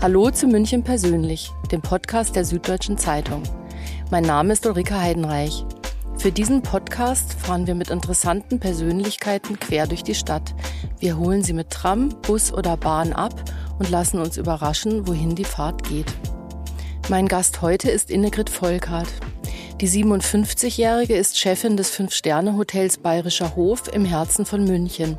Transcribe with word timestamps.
Hallo 0.00 0.30
zu 0.30 0.46
München 0.46 0.84
persönlich, 0.84 1.50
dem 1.72 1.82
Podcast 1.82 2.36
der 2.36 2.44
Süddeutschen 2.44 2.98
Zeitung. 2.98 3.42
Mein 4.12 4.22
Name 4.22 4.52
ist 4.52 4.64
Ulrike 4.64 4.96
Heidenreich. 4.96 5.64
Für 6.18 6.30
diesen 6.30 6.62
Podcast 6.62 7.32
fahren 7.32 7.66
wir 7.66 7.74
mit 7.74 7.90
interessanten 7.90 8.60
Persönlichkeiten 8.60 9.58
quer 9.58 9.88
durch 9.88 10.04
die 10.04 10.14
Stadt. 10.14 10.54
Wir 11.00 11.18
holen 11.18 11.42
sie 11.42 11.52
mit 11.52 11.70
Tram, 11.70 12.10
Bus 12.22 12.52
oder 12.52 12.76
Bahn 12.76 13.12
ab 13.12 13.34
und 13.80 13.90
lassen 13.90 14.20
uns 14.20 14.36
überraschen, 14.36 15.08
wohin 15.08 15.34
die 15.34 15.44
Fahrt 15.44 15.82
geht. 15.88 16.14
Mein 17.08 17.26
Gast 17.26 17.60
heute 17.60 17.90
ist 17.90 18.08
Innegrid 18.08 18.50
Volkart. 18.50 19.08
Die 19.80 19.88
57-Jährige 19.88 21.16
ist 21.16 21.40
Chefin 21.40 21.76
des 21.76 21.90
Fünf-Sterne-Hotels 21.90 22.98
Bayerischer 22.98 23.56
Hof 23.56 23.92
im 23.92 24.04
Herzen 24.04 24.46
von 24.46 24.62
München. 24.62 25.18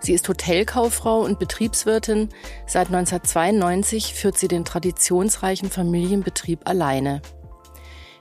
Sie 0.00 0.14
ist 0.14 0.28
Hotelkauffrau 0.28 1.20
und 1.20 1.38
Betriebswirtin. 1.38 2.28
Seit 2.66 2.88
1992 2.88 4.14
führt 4.14 4.38
sie 4.38 4.48
den 4.48 4.64
traditionsreichen 4.64 5.70
Familienbetrieb 5.70 6.68
alleine. 6.68 7.22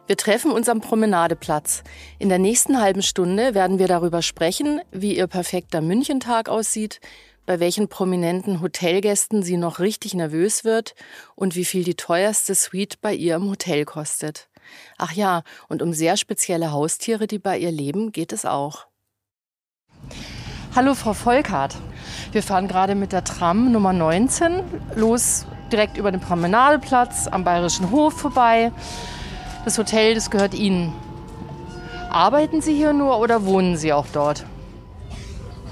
Wir 0.07 0.15
treffen 0.15 0.51
uns 0.51 0.69
am 0.69 0.79
Promenadeplatz. 0.79 1.83
In 2.17 2.29
der 2.29 2.39
nächsten 2.39 2.79
halben 2.79 3.01
Stunde 3.01 3.53
werden 3.53 3.77
wir 3.77 3.87
darüber 3.87 4.21
sprechen, 4.21 4.79
wie 4.91 5.17
ihr 5.17 5.27
perfekter 5.27 5.81
Münchentag 5.81 6.47
aussieht, 6.47 7.01
bei 7.45 7.59
welchen 7.59 7.89
prominenten 7.89 8.61
Hotelgästen 8.61 9.43
sie 9.43 9.57
noch 9.57 9.79
richtig 9.79 10.13
nervös 10.13 10.63
wird 10.63 10.95
und 11.35 11.55
wie 11.55 11.65
viel 11.65 11.83
die 11.83 11.95
teuerste 11.95 12.55
Suite 12.55 13.01
bei 13.01 13.13
ihr 13.13 13.35
im 13.35 13.49
Hotel 13.49 13.85
kostet. 13.85 14.49
Ach 14.97 15.11
ja, 15.11 15.43
und 15.67 15.81
um 15.81 15.93
sehr 15.93 16.17
spezielle 16.17 16.71
Haustiere, 16.71 17.27
die 17.27 17.39
bei 17.39 17.57
ihr 17.57 17.71
leben, 17.71 18.11
geht 18.11 18.33
es 18.33 18.45
auch. 18.45 18.87
Hallo 20.75 20.93
Frau 20.93 21.13
Volkart. 21.13 21.75
Wir 22.31 22.43
fahren 22.43 22.67
gerade 22.67 22.93
mit 22.93 23.11
der 23.11 23.23
Tram 23.23 23.71
Nummer 23.71 23.93
19 23.93 24.61
los 24.95 25.45
direkt 25.71 25.97
über 25.97 26.11
den 26.11 26.21
Promenadeplatz 26.21 27.27
am 27.27 27.43
Bayerischen 27.43 27.89
Hof 27.89 28.13
vorbei. 28.13 28.71
Das 29.65 29.77
Hotel, 29.77 30.13
das 30.13 30.29
gehört 30.29 30.53
Ihnen. 30.53 30.93
Arbeiten 32.11 32.61
Sie 32.61 32.75
hier 32.75 32.93
nur 32.93 33.19
oder 33.19 33.45
wohnen 33.45 33.75
Sie 33.75 33.91
auch 33.91 34.05
dort? 34.13 34.45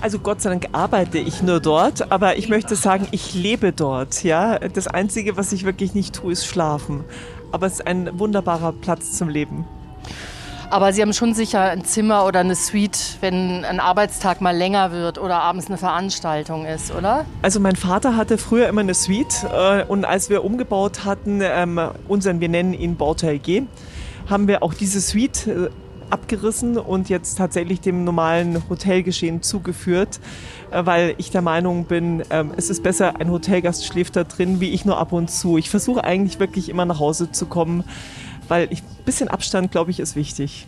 Also 0.01 0.19
Gott 0.19 0.41
sei 0.41 0.49
Dank 0.49 0.69
arbeite 0.71 1.19
ich 1.19 1.41
nur 1.43 1.59
dort, 1.59 2.11
aber 2.11 2.37
ich 2.37 2.49
möchte 2.49 2.75
sagen, 2.75 3.07
ich 3.11 3.33
lebe 3.33 3.71
dort. 3.71 4.23
Ja, 4.23 4.59
das 4.59 4.87
Einzige, 4.87 5.37
was 5.37 5.51
ich 5.51 5.65
wirklich 5.65 5.93
nicht 5.93 6.15
tue, 6.15 6.31
ist 6.31 6.45
schlafen. 6.45 7.03
Aber 7.51 7.67
es 7.67 7.73
ist 7.73 7.87
ein 7.87 8.17
wunderbarer 8.19 8.71
Platz 8.71 9.13
zum 9.13 9.29
Leben. 9.29 9.65
Aber 10.69 10.93
Sie 10.93 11.01
haben 11.01 11.13
schon 11.13 11.33
sicher 11.33 11.61
ein 11.61 11.85
Zimmer 11.85 12.25
oder 12.25 12.39
eine 12.39 12.55
Suite, 12.55 13.17
wenn 13.21 13.63
ein 13.65 13.79
Arbeitstag 13.79 14.41
mal 14.41 14.55
länger 14.55 14.91
wird 14.91 15.17
oder 15.19 15.41
abends 15.41 15.67
eine 15.67 15.77
Veranstaltung 15.77 16.65
ist, 16.65 16.93
oder? 16.93 17.25
Also 17.41 17.59
mein 17.59 17.75
Vater 17.75 18.17
hatte 18.17 18.37
früher 18.37 18.67
immer 18.67 18.81
eine 18.81 18.93
Suite 18.93 19.45
äh, 19.53 19.83
und 19.83 20.05
als 20.05 20.29
wir 20.29 20.43
umgebaut 20.43 21.05
hatten, 21.05 21.41
ähm, 21.41 21.79
unseren, 22.07 22.39
wir 22.39 22.49
nennen 22.49 22.73
ihn 22.73 22.95
Bauteil 22.95 23.39
G, 23.39 23.63
haben 24.27 24.47
wir 24.47 24.63
auch 24.63 24.73
diese 24.73 25.01
Suite 25.01 25.47
äh, 25.47 25.69
abgerissen 26.09 26.77
und 26.77 27.09
jetzt 27.09 27.37
tatsächlich 27.37 27.81
dem 27.81 28.03
normalen 28.03 28.63
Hotelgeschehen 28.69 29.41
zugeführt, 29.41 30.19
äh, 30.71 30.85
weil 30.85 31.15
ich 31.17 31.31
der 31.31 31.41
Meinung 31.41 31.85
bin, 31.85 32.23
ähm, 32.29 32.51
es 32.57 32.69
ist 32.69 32.83
besser, 32.83 33.19
ein 33.19 33.31
Hotelgast 33.31 33.85
schläft 33.85 34.15
da 34.15 34.23
drin, 34.23 34.59
wie 34.59 34.71
ich 34.71 34.85
nur 34.85 34.97
ab 34.97 35.11
und 35.13 35.29
zu. 35.29 35.57
Ich 35.57 35.69
versuche 35.69 36.03
eigentlich 36.03 36.39
wirklich 36.39 36.69
immer 36.69 36.85
nach 36.85 36.99
Hause 36.99 37.31
zu 37.31 37.45
kommen 37.45 37.83
weil 38.47 38.67
ein 38.69 38.77
bisschen 39.05 39.27
Abstand, 39.27 39.71
glaube 39.71 39.91
ich, 39.91 39.99
ist 39.99 40.15
wichtig. 40.15 40.67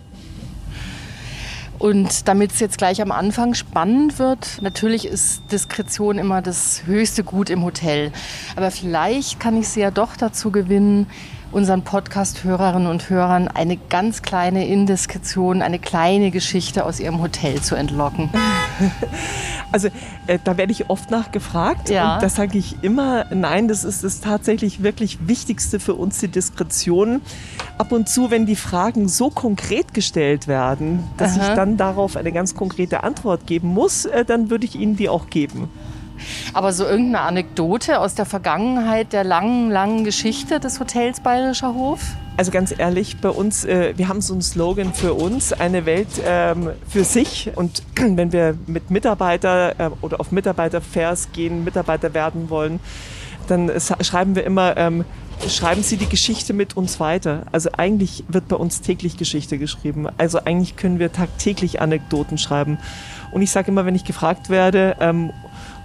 Und 1.79 2.27
damit 2.27 2.51
es 2.51 2.59
jetzt 2.59 2.77
gleich 2.79 3.01
am 3.01 3.11
Anfang 3.11 3.53
spannend 3.53 4.17
wird, 4.17 4.59
natürlich 4.61 5.05
ist 5.05 5.43
Diskretion 5.51 6.17
immer 6.17 6.41
das 6.41 6.83
höchste 6.87 7.23
Gut 7.23 7.51
im 7.51 7.63
Hotel. 7.63 8.11
Aber 8.55 8.71
vielleicht 8.71 9.39
kann 9.39 9.55
ich 9.55 9.67
Sie 9.67 9.81
ja 9.81 9.91
doch 9.91 10.17
dazu 10.17 10.51
gewinnen, 10.51 11.05
unseren 11.51 11.83
Podcast-Hörerinnen 11.83 12.87
und 12.87 13.09
Hörern 13.09 13.47
eine 13.47 13.77
ganz 13.77 14.21
kleine 14.21 14.67
Indiskretion, 14.67 15.61
eine 15.61 15.79
kleine 15.79 16.31
Geschichte 16.31 16.85
aus 16.85 16.99
ihrem 16.99 17.21
Hotel 17.21 17.61
zu 17.61 17.75
entlocken. 17.75 18.29
Also 19.71 19.89
äh, 20.27 20.39
da 20.41 20.55
werde 20.55 20.71
ich 20.71 20.89
oft 20.89 21.11
nachgefragt 21.11 21.89
ja. 21.89 22.15
und 22.15 22.23
da 22.23 22.29
sage 22.29 22.57
ich 22.57 22.83
immer, 22.83 23.25
nein, 23.33 23.67
das 23.67 23.83
ist 23.83 24.03
das 24.03 24.21
tatsächlich 24.21 24.81
wirklich 24.81 25.27
Wichtigste 25.27 25.79
für 25.81 25.93
uns, 25.93 26.19
die 26.19 26.29
Diskretion. 26.29 27.21
Ab 27.77 27.91
und 27.91 28.07
zu, 28.07 28.31
wenn 28.31 28.45
die 28.45 28.55
Fragen 28.55 29.09
so 29.09 29.29
konkret 29.29 29.93
gestellt 29.93 30.47
werden, 30.47 31.03
dass 31.17 31.37
Aha. 31.37 31.49
ich 31.49 31.55
dann 31.55 31.75
darauf 31.75 32.15
eine 32.15 32.31
ganz 32.31 32.55
konkrete 32.55 33.03
Antwort 33.03 33.45
geben 33.45 33.67
muss, 33.67 34.05
äh, 34.05 34.23
dann 34.23 34.49
würde 34.49 34.65
ich 34.65 34.75
Ihnen 34.75 34.95
die 34.95 35.09
auch 35.09 35.29
geben. 35.29 35.69
Aber 36.53 36.73
so 36.73 36.85
irgendeine 36.85 37.21
Anekdote 37.21 37.99
aus 37.99 38.15
der 38.15 38.25
Vergangenheit 38.25 39.13
der 39.13 39.23
langen, 39.23 39.69
langen 39.69 40.03
Geschichte 40.03 40.59
des 40.59 40.79
Hotels 40.79 41.19
Bayerischer 41.19 41.73
Hof? 41.73 41.99
Also 42.37 42.51
ganz 42.51 42.73
ehrlich, 42.77 43.17
bei 43.17 43.29
uns, 43.29 43.65
äh, 43.65 43.93
wir 43.97 44.07
haben 44.07 44.21
so 44.21 44.33
einen 44.33 44.43
Slogan 44.43 44.93
für 44.93 45.13
uns, 45.13 45.53
eine 45.53 45.87
Welt 45.87 46.07
ähm, 46.23 46.69
für 46.87 47.03
sich. 47.03 47.51
Und 47.55 47.81
wenn 47.95 48.31
wir 48.31 48.55
mit 48.67 48.91
Mitarbeiter 48.91 49.79
äh, 49.79 49.89
oder 50.01 50.19
auf 50.19 50.31
Mitarbeiterfairs 50.31 51.31
gehen, 51.31 51.63
Mitarbeiter 51.63 52.13
werden 52.13 52.49
wollen, 52.49 52.79
dann 53.47 53.71
schreiben 54.01 54.35
wir 54.35 54.43
immer, 54.43 54.77
ähm, 54.77 55.05
schreiben 55.47 55.83
Sie 55.83 55.97
die 55.97 56.09
Geschichte 56.09 56.53
mit 56.53 56.75
uns 56.77 56.99
weiter. 56.99 57.43
Also 57.51 57.69
eigentlich 57.75 58.23
wird 58.27 58.47
bei 58.47 58.55
uns 58.55 58.81
täglich 58.81 59.17
Geschichte 59.17 59.57
geschrieben. 59.57 60.07
Also 60.17 60.39
eigentlich 60.43 60.75
können 60.75 60.99
wir 60.99 61.11
tagtäglich 61.11 61.81
Anekdoten 61.81 62.37
schreiben. 62.37 62.77
Und 63.31 63.41
ich 63.41 63.51
sage 63.51 63.71
immer, 63.71 63.85
wenn 63.85 63.95
ich 63.95 64.03
gefragt 64.03 64.49
werde, 64.49 64.95
ähm, 64.99 65.31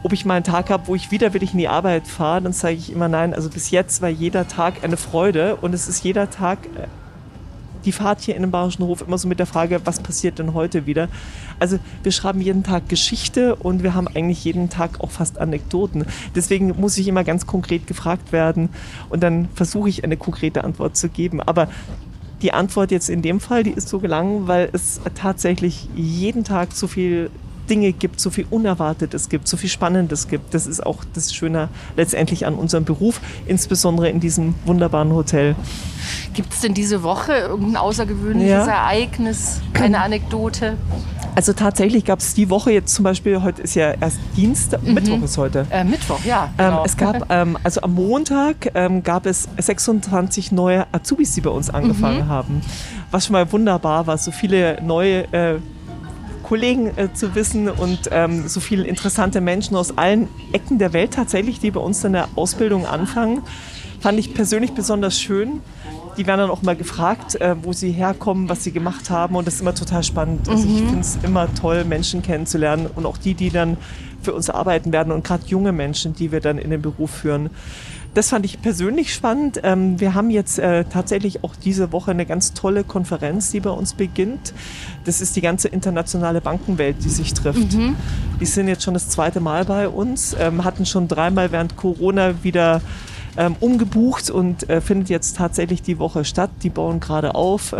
ob 0.02 0.12
ich 0.12 0.24
mal 0.24 0.34
einen 0.34 0.44
Tag 0.44 0.70
habe, 0.70 0.86
wo 0.88 0.94
ich 0.94 1.10
widerwillig 1.10 1.52
in 1.52 1.58
die 1.58 1.68
Arbeit 1.68 2.06
fahre, 2.06 2.42
dann 2.42 2.52
sage 2.52 2.74
ich 2.74 2.92
immer 2.92 3.08
nein. 3.08 3.34
Also 3.34 3.50
bis 3.50 3.70
jetzt 3.70 4.02
war 4.02 4.08
jeder 4.08 4.48
Tag 4.48 4.82
eine 4.82 4.96
Freude 4.96 5.56
und 5.56 5.74
es 5.74 5.88
ist 5.88 6.02
jeder 6.02 6.30
Tag 6.30 6.58
äh, 6.76 6.86
die 7.84 7.92
Fahrt 7.92 8.20
hier 8.20 8.36
in 8.36 8.42
den 8.42 8.50
Bayerischen 8.50 8.84
Hof 8.84 9.02
immer 9.06 9.18
so 9.18 9.28
mit 9.28 9.38
der 9.38 9.46
Frage, 9.46 9.80
was 9.84 10.00
passiert 10.00 10.38
denn 10.38 10.54
heute 10.54 10.86
wieder? 10.86 11.08
Also 11.58 11.78
wir 12.02 12.12
schreiben 12.12 12.40
jeden 12.40 12.62
Tag 12.62 12.88
Geschichte 12.88 13.56
und 13.56 13.82
wir 13.82 13.94
haben 13.94 14.08
eigentlich 14.08 14.44
jeden 14.44 14.70
Tag 14.70 15.00
auch 15.00 15.10
fast 15.10 15.38
Anekdoten. 15.38 16.06
Deswegen 16.34 16.80
muss 16.80 16.96
ich 16.98 17.08
immer 17.08 17.24
ganz 17.24 17.46
konkret 17.46 17.86
gefragt 17.86 18.32
werden 18.32 18.68
und 19.08 19.22
dann 19.22 19.48
versuche 19.54 19.88
ich 19.88 20.04
eine 20.04 20.16
konkrete 20.16 20.64
Antwort 20.64 20.96
zu 20.96 21.08
geben. 21.08 21.40
Aber 21.40 21.68
die 22.40 22.52
Antwort 22.52 22.90
jetzt 22.90 23.08
in 23.08 23.22
dem 23.22 23.40
Fall, 23.40 23.62
die 23.62 23.70
ist 23.70 23.88
so 23.88 24.00
gelangen, 24.00 24.48
weil 24.48 24.68
es 24.72 25.00
tatsächlich 25.14 25.88
jeden 25.94 26.44
Tag 26.44 26.72
so 26.72 26.88
viel 26.88 27.30
Dinge 27.72 27.94
gibt, 27.94 28.20
so 28.20 28.28
viel 28.28 28.44
Unerwartetes 28.50 29.30
gibt, 29.30 29.48
so 29.48 29.56
viel 29.56 29.70
Spannendes 29.70 30.28
gibt. 30.28 30.52
Das 30.52 30.66
ist 30.66 30.84
auch 30.84 31.04
das 31.14 31.32
Schöne 31.32 31.70
letztendlich 31.96 32.44
an 32.44 32.54
unserem 32.54 32.84
Beruf, 32.84 33.18
insbesondere 33.46 34.10
in 34.10 34.20
diesem 34.20 34.54
wunderbaren 34.66 35.14
Hotel. 35.14 35.56
Gibt 36.34 36.52
es 36.52 36.60
denn 36.60 36.74
diese 36.74 37.02
Woche 37.02 37.32
irgendein 37.32 37.78
außergewöhnliches 37.78 38.66
ja. 38.66 38.66
Ereignis, 38.66 39.62
eine 39.72 40.00
Anekdote? 40.00 40.76
Also 41.34 41.54
tatsächlich 41.54 42.04
gab 42.04 42.18
es 42.18 42.34
die 42.34 42.50
Woche 42.50 42.72
jetzt 42.72 42.94
zum 42.94 43.04
Beispiel, 43.04 43.42
heute 43.42 43.62
ist 43.62 43.74
ja 43.74 43.92
erst 43.92 44.18
Dienstag, 44.36 44.82
mhm. 44.82 44.92
Mittwoch 44.92 45.22
ist 45.22 45.38
heute. 45.38 45.66
Äh, 45.70 45.84
Mittwoch, 45.84 46.22
ja. 46.26 46.50
Ähm, 46.58 46.66
genau. 46.66 46.78
Ähm, 46.80 46.84
es 46.84 46.96
gab, 46.98 47.30
ähm, 47.32 47.58
also 47.64 47.80
am 47.80 47.94
Montag 47.94 48.70
ähm, 48.74 49.02
gab 49.02 49.24
es 49.24 49.48
26 49.56 50.52
neue 50.52 50.86
Azubis, 50.92 51.32
die 51.32 51.40
bei 51.40 51.48
uns 51.48 51.70
angefangen 51.70 52.26
mhm. 52.26 52.28
haben. 52.28 52.60
Was 53.10 53.24
schon 53.24 53.32
mal 53.32 53.50
wunderbar 53.50 54.06
war, 54.06 54.18
so 54.18 54.30
viele 54.30 54.82
neue 54.82 55.32
äh, 55.32 55.58
Kollegen 56.52 56.90
äh, 56.98 57.14
zu 57.14 57.34
wissen 57.34 57.70
und 57.70 58.10
ähm, 58.10 58.46
so 58.46 58.60
viele 58.60 58.84
interessante 58.84 59.40
Menschen 59.40 59.74
aus 59.74 59.96
allen 59.96 60.28
Ecken 60.52 60.76
der 60.76 60.92
Welt 60.92 61.14
tatsächlich, 61.14 61.60
die 61.60 61.70
bei 61.70 61.80
uns 61.80 62.04
in 62.04 62.12
der 62.12 62.28
Ausbildung 62.36 62.84
anfangen, 62.84 63.40
fand 64.00 64.18
ich 64.18 64.34
persönlich 64.34 64.72
besonders 64.72 65.18
schön. 65.18 65.62
Die 66.18 66.26
werden 66.26 66.40
dann 66.40 66.50
auch 66.50 66.60
mal 66.60 66.76
gefragt, 66.76 67.40
äh, 67.40 67.56
wo 67.62 67.72
sie 67.72 67.90
herkommen, 67.90 68.50
was 68.50 68.64
sie 68.64 68.70
gemacht 68.70 69.08
haben 69.08 69.34
und 69.34 69.46
das 69.46 69.54
ist 69.54 69.60
immer 69.62 69.74
total 69.74 70.02
spannend. 70.02 70.46
Also 70.46 70.68
mhm. 70.68 70.74
ich 70.74 70.82
finde 70.82 71.00
es 71.00 71.18
immer 71.22 71.54
toll, 71.54 71.86
Menschen 71.86 72.20
kennenzulernen 72.20 72.86
und 72.94 73.06
auch 73.06 73.16
die, 73.16 73.32
die 73.32 73.48
dann 73.48 73.78
für 74.20 74.34
uns 74.34 74.50
arbeiten 74.50 74.92
werden 74.92 75.10
und 75.10 75.24
gerade 75.24 75.46
junge 75.46 75.72
Menschen, 75.72 76.12
die 76.12 76.32
wir 76.32 76.40
dann 76.40 76.58
in 76.58 76.68
den 76.68 76.82
Beruf 76.82 77.12
führen. 77.12 77.48
Das 78.14 78.28
fand 78.28 78.44
ich 78.44 78.60
persönlich 78.60 79.14
spannend. 79.14 79.60
Ähm, 79.62 79.98
wir 79.98 80.14
haben 80.14 80.28
jetzt 80.28 80.58
äh, 80.58 80.84
tatsächlich 80.84 81.44
auch 81.44 81.56
diese 81.56 81.92
Woche 81.92 82.10
eine 82.10 82.26
ganz 82.26 82.52
tolle 82.52 82.84
Konferenz, 82.84 83.50
die 83.50 83.60
bei 83.60 83.70
uns 83.70 83.94
beginnt. 83.94 84.52
Das 85.04 85.22
ist 85.22 85.34
die 85.34 85.40
ganze 85.40 85.68
internationale 85.68 86.42
Bankenwelt, 86.42 86.96
die 87.02 87.08
sich 87.08 87.32
trifft. 87.32 87.72
Mhm. 87.72 87.96
Die 88.38 88.46
sind 88.46 88.68
jetzt 88.68 88.82
schon 88.82 88.94
das 88.94 89.08
zweite 89.08 89.40
Mal 89.40 89.64
bei 89.64 89.88
uns, 89.88 90.36
ähm, 90.38 90.64
hatten 90.64 90.84
schon 90.84 91.08
dreimal 91.08 91.52
während 91.52 91.76
Corona 91.76 92.42
wieder 92.42 92.82
ähm, 93.38 93.56
umgebucht 93.60 94.28
und 94.28 94.68
äh, 94.68 94.82
findet 94.82 95.08
jetzt 95.08 95.38
tatsächlich 95.38 95.80
die 95.80 95.98
Woche 95.98 96.26
statt. 96.26 96.50
Die 96.62 96.70
bauen 96.70 97.00
gerade 97.00 97.34
auf. 97.34 97.74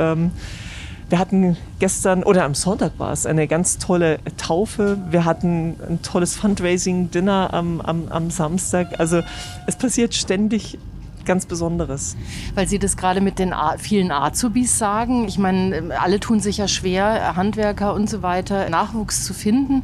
Wir 1.13 1.19
hatten 1.19 1.59
gestern 1.79 2.23
oder 2.23 2.45
am 2.45 2.55
Sonntag 2.55 2.93
war 2.97 3.13
es 3.13 3.27
eine 3.27 3.47
ganz 3.47 3.77
tolle 3.77 4.19
Taufe. 4.39 4.97
Wir 5.11 5.27
hatten 5.27 5.77
ein 5.87 6.01
tolles 6.01 6.37
Fundraising-Dinner 6.37 7.53
am, 7.53 7.83
am, 7.83 8.09
am 8.09 8.31
Samstag. 8.31 8.99
Also 8.99 9.21
es 9.67 9.77
passiert 9.77 10.15
ständig 10.15 10.79
ganz 11.27 11.45
Besonderes. 11.45 12.17
Weil 12.55 12.67
Sie 12.67 12.79
das 12.79 12.97
gerade 12.97 13.21
mit 13.21 13.39
den 13.39 13.53
vielen 13.77 14.11
Azubis 14.11 14.79
sagen. 14.79 15.29
Ich 15.29 15.37
meine, 15.37 15.91
alle 16.01 16.19
tun 16.19 16.41
sich 16.41 16.57
ja 16.57 16.67
schwer, 16.67 17.37
Handwerker 17.37 17.93
und 17.93 18.09
so 18.09 18.23
weiter, 18.23 18.71
Nachwuchs 18.71 19.27
zu 19.27 19.35
finden. 19.35 19.83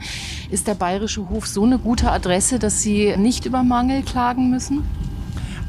Ist 0.51 0.67
der 0.67 0.77
Bayerische 0.77 1.29
Hof 1.29 1.47
so 1.47 1.63
eine 1.63 1.79
gute 1.79 2.11
Adresse, 2.11 2.59
dass 2.59 2.81
Sie 2.81 3.15
nicht 3.19 3.45
über 3.45 3.63
Mangel 3.63 4.03
klagen 4.03 4.49
müssen? 4.49 4.83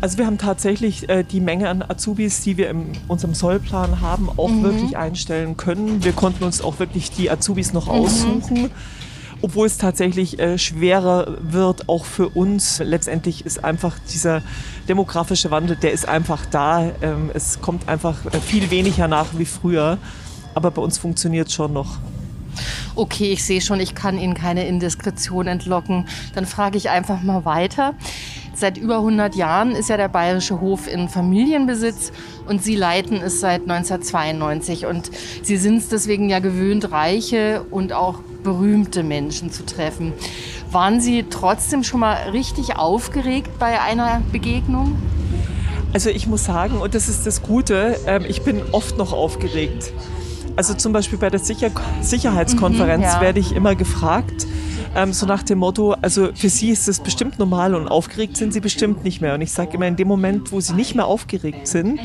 Also 0.01 0.17
wir 0.17 0.25
haben 0.25 0.37
tatsächlich 0.37 1.09
äh, 1.09 1.23
die 1.23 1.41
Menge 1.41 1.67
an 1.67 1.83
Azubis, 1.85 2.41
die 2.41 2.55
wir 2.55 2.69
in 2.69 2.91
unserem 3.07 3.33
Sollplan 3.33 3.99
haben, 3.99 4.29
auch 4.37 4.49
mhm. 4.49 4.63
wirklich 4.63 4.97
einstellen 4.97 5.57
können. 5.57 6.03
Wir 6.03 6.13
konnten 6.13 6.43
uns 6.43 6.61
auch 6.61 6.79
wirklich 6.79 7.11
die 7.11 7.29
Azubis 7.29 7.73
noch 7.73 7.87
mhm. 7.87 7.91
aussuchen. 7.91 8.71
Obwohl 9.41 9.67
es 9.67 9.77
tatsächlich 9.77 10.39
äh, 10.39 10.57
schwerer 10.57 11.37
wird, 11.41 11.87
auch 11.87 12.05
für 12.05 12.29
uns. 12.29 12.79
Letztendlich 12.79 13.45
ist 13.45 13.63
einfach 13.63 13.97
dieser 14.11 14.41
demografische 14.87 15.49
Wandel, 15.51 15.77
der 15.77 15.91
ist 15.91 16.07
einfach 16.07 16.45
da. 16.45 16.91
Ähm, 17.01 17.29
es 17.33 17.61
kommt 17.61 17.87
einfach 17.87 18.25
äh, 18.25 18.39
viel 18.39 18.69
weniger 18.71 19.07
nach 19.07 19.27
wie 19.37 19.45
früher. 19.45 19.97
Aber 20.55 20.71
bei 20.71 20.81
uns 20.81 20.97
funktioniert 20.97 21.47
es 21.47 21.53
schon 21.53 21.73
noch 21.73 21.99
okay, 22.95 23.31
ich 23.31 23.43
sehe 23.43 23.61
schon, 23.61 23.79
ich 23.79 23.95
kann 23.95 24.17
Ihnen 24.17 24.33
keine 24.33 24.67
Indiskretion 24.67 25.47
entlocken. 25.47 26.05
Dann 26.35 26.45
frage 26.45 26.77
ich 26.77 26.89
einfach 26.89 27.21
mal 27.21 27.45
weiter. 27.45 27.93
Seit 28.59 28.77
über 28.77 28.97
100 28.97 29.35
Jahren 29.35 29.71
ist 29.71 29.87
ja 29.87 29.95
der 29.95 30.09
Bayerische 30.09 30.59
Hof 30.59 30.91
in 30.91 31.07
Familienbesitz 31.07 32.11
und 32.45 32.61
Sie 32.61 32.75
leiten 32.75 33.21
es 33.21 33.39
seit 33.39 33.61
1992. 33.61 34.85
Und 34.85 35.11
Sie 35.43 35.55
sind 35.55 35.77
es 35.77 35.87
deswegen 35.87 36.27
ja 36.27 36.39
gewöhnt, 36.39 36.91
reiche 36.91 37.63
und 37.71 37.93
auch 37.93 38.19
berühmte 38.43 39.03
Menschen 39.03 39.49
zu 39.49 39.65
treffen. 39.65 40.11
Waren 40.71 40.99
Sie 40.99 41.23
trotzdem 41.29 41.85
schon 41.85 42.01
mal 42.01 42.15
richtig 42.31 42.75
aufgeregt 42.75 43.49
bei 43.59 43.79
einer 43.79 44.21
Begegnung? 44.33 44.97
Also 45.93 46.09
ich 46.09 46.27
muss 46.27 46.43
sagen, 46.43 46.79
und 46.79 46.95
das 46.95 47.07
ist 47.07 47.25
das 47.25 47.41
Gute, 47.41 47.97
ähm, 48.07 48.25
ich 48.27 48.41
bin 48.41 48.61
oft 48.73 48.97
noch 48.97 49.13
aufgeregt. 49.13 49.93
Also 50.57 50.73
zum 50.73 50.91
Beispiel 50.91 51.17
bei 51.17 51.29
der 51.29 51.39
Sicher 51.39 51.71
Sicherheitskonferenz 52.01 53.05
mhm, 53.05 53.09
ja. 53.09 53.21
werde 53.21 53.39
ich 53.39 53.55
immer 53.55 53.75
gefragt, 53.75 54.45
ähm, 54.95 55.13
so 55.13 55.25
nach 55.25 55.43
dem 55.43 55.59
Motto, 55.59 55.93
also 56.01 56.29
für 56.33 56.49
Sie 56.49 56.69
ist 56.69 56.87
es 56.87 56.99
bestimmt 56.99 57.39
normal 57.39 57.75
und 57.75 57.87
aufgeregt 57.87 58.37
sind 58.37 58.53
Sie 58.53 58.59
bestimmt 58.59 59.03
nicht 59.03 59.21
mehr. 59.21 59.33
Und 59.33 59.41
ich 59.41 59.51
sage 59.51 59.73
immer, 59.73 59.87
in 59.87 59.95
dem 59.95 60.07
Moment, 60.07 60.51
wo 60.51 60.59
Sie 60.59 60.73
nicht 60.73 60.95
mehr 60.95 61.05
aufgeregt 61.05 61.67
sind, 61.67 61.99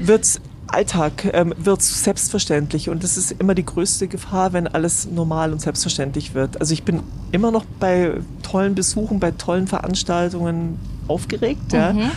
wird 0.00 0.40
Alltag 0.66 1.30
ähm, 1.32 1.54
wird 1.56 1.82
selbstverständlich 1.82 2.88
und 2.88 3.04
das 3.04 3.16
ist 3.16 3.32
immer 3.32 3.54
die 3.54 3.64
größte 3.64 4.08
Gefahr, 4.08 4.52
wenn 4.52 4.66
alles 4.66 5.08
normal 5.08 5.52
und 5.52 5.60
selbstverständlich 5.60 6.34
wird. 6.34 6.60
Also 6.60 6.72
ich 6.72 6.82
bin 6.82 7.02
immer 7.32 7.50
noch 7.50 7.64
bei 7.78 8.14
tollen 8.42 8.74
Besuchen, 8.74 9.20
bei 9.20 9.30
tollen 9.30 9.68
Veranstaltungen 9.68 10.78
aufgeregt, 11.06 11.72
ja. 11.72 11.92
Mhm. 11.92 12.10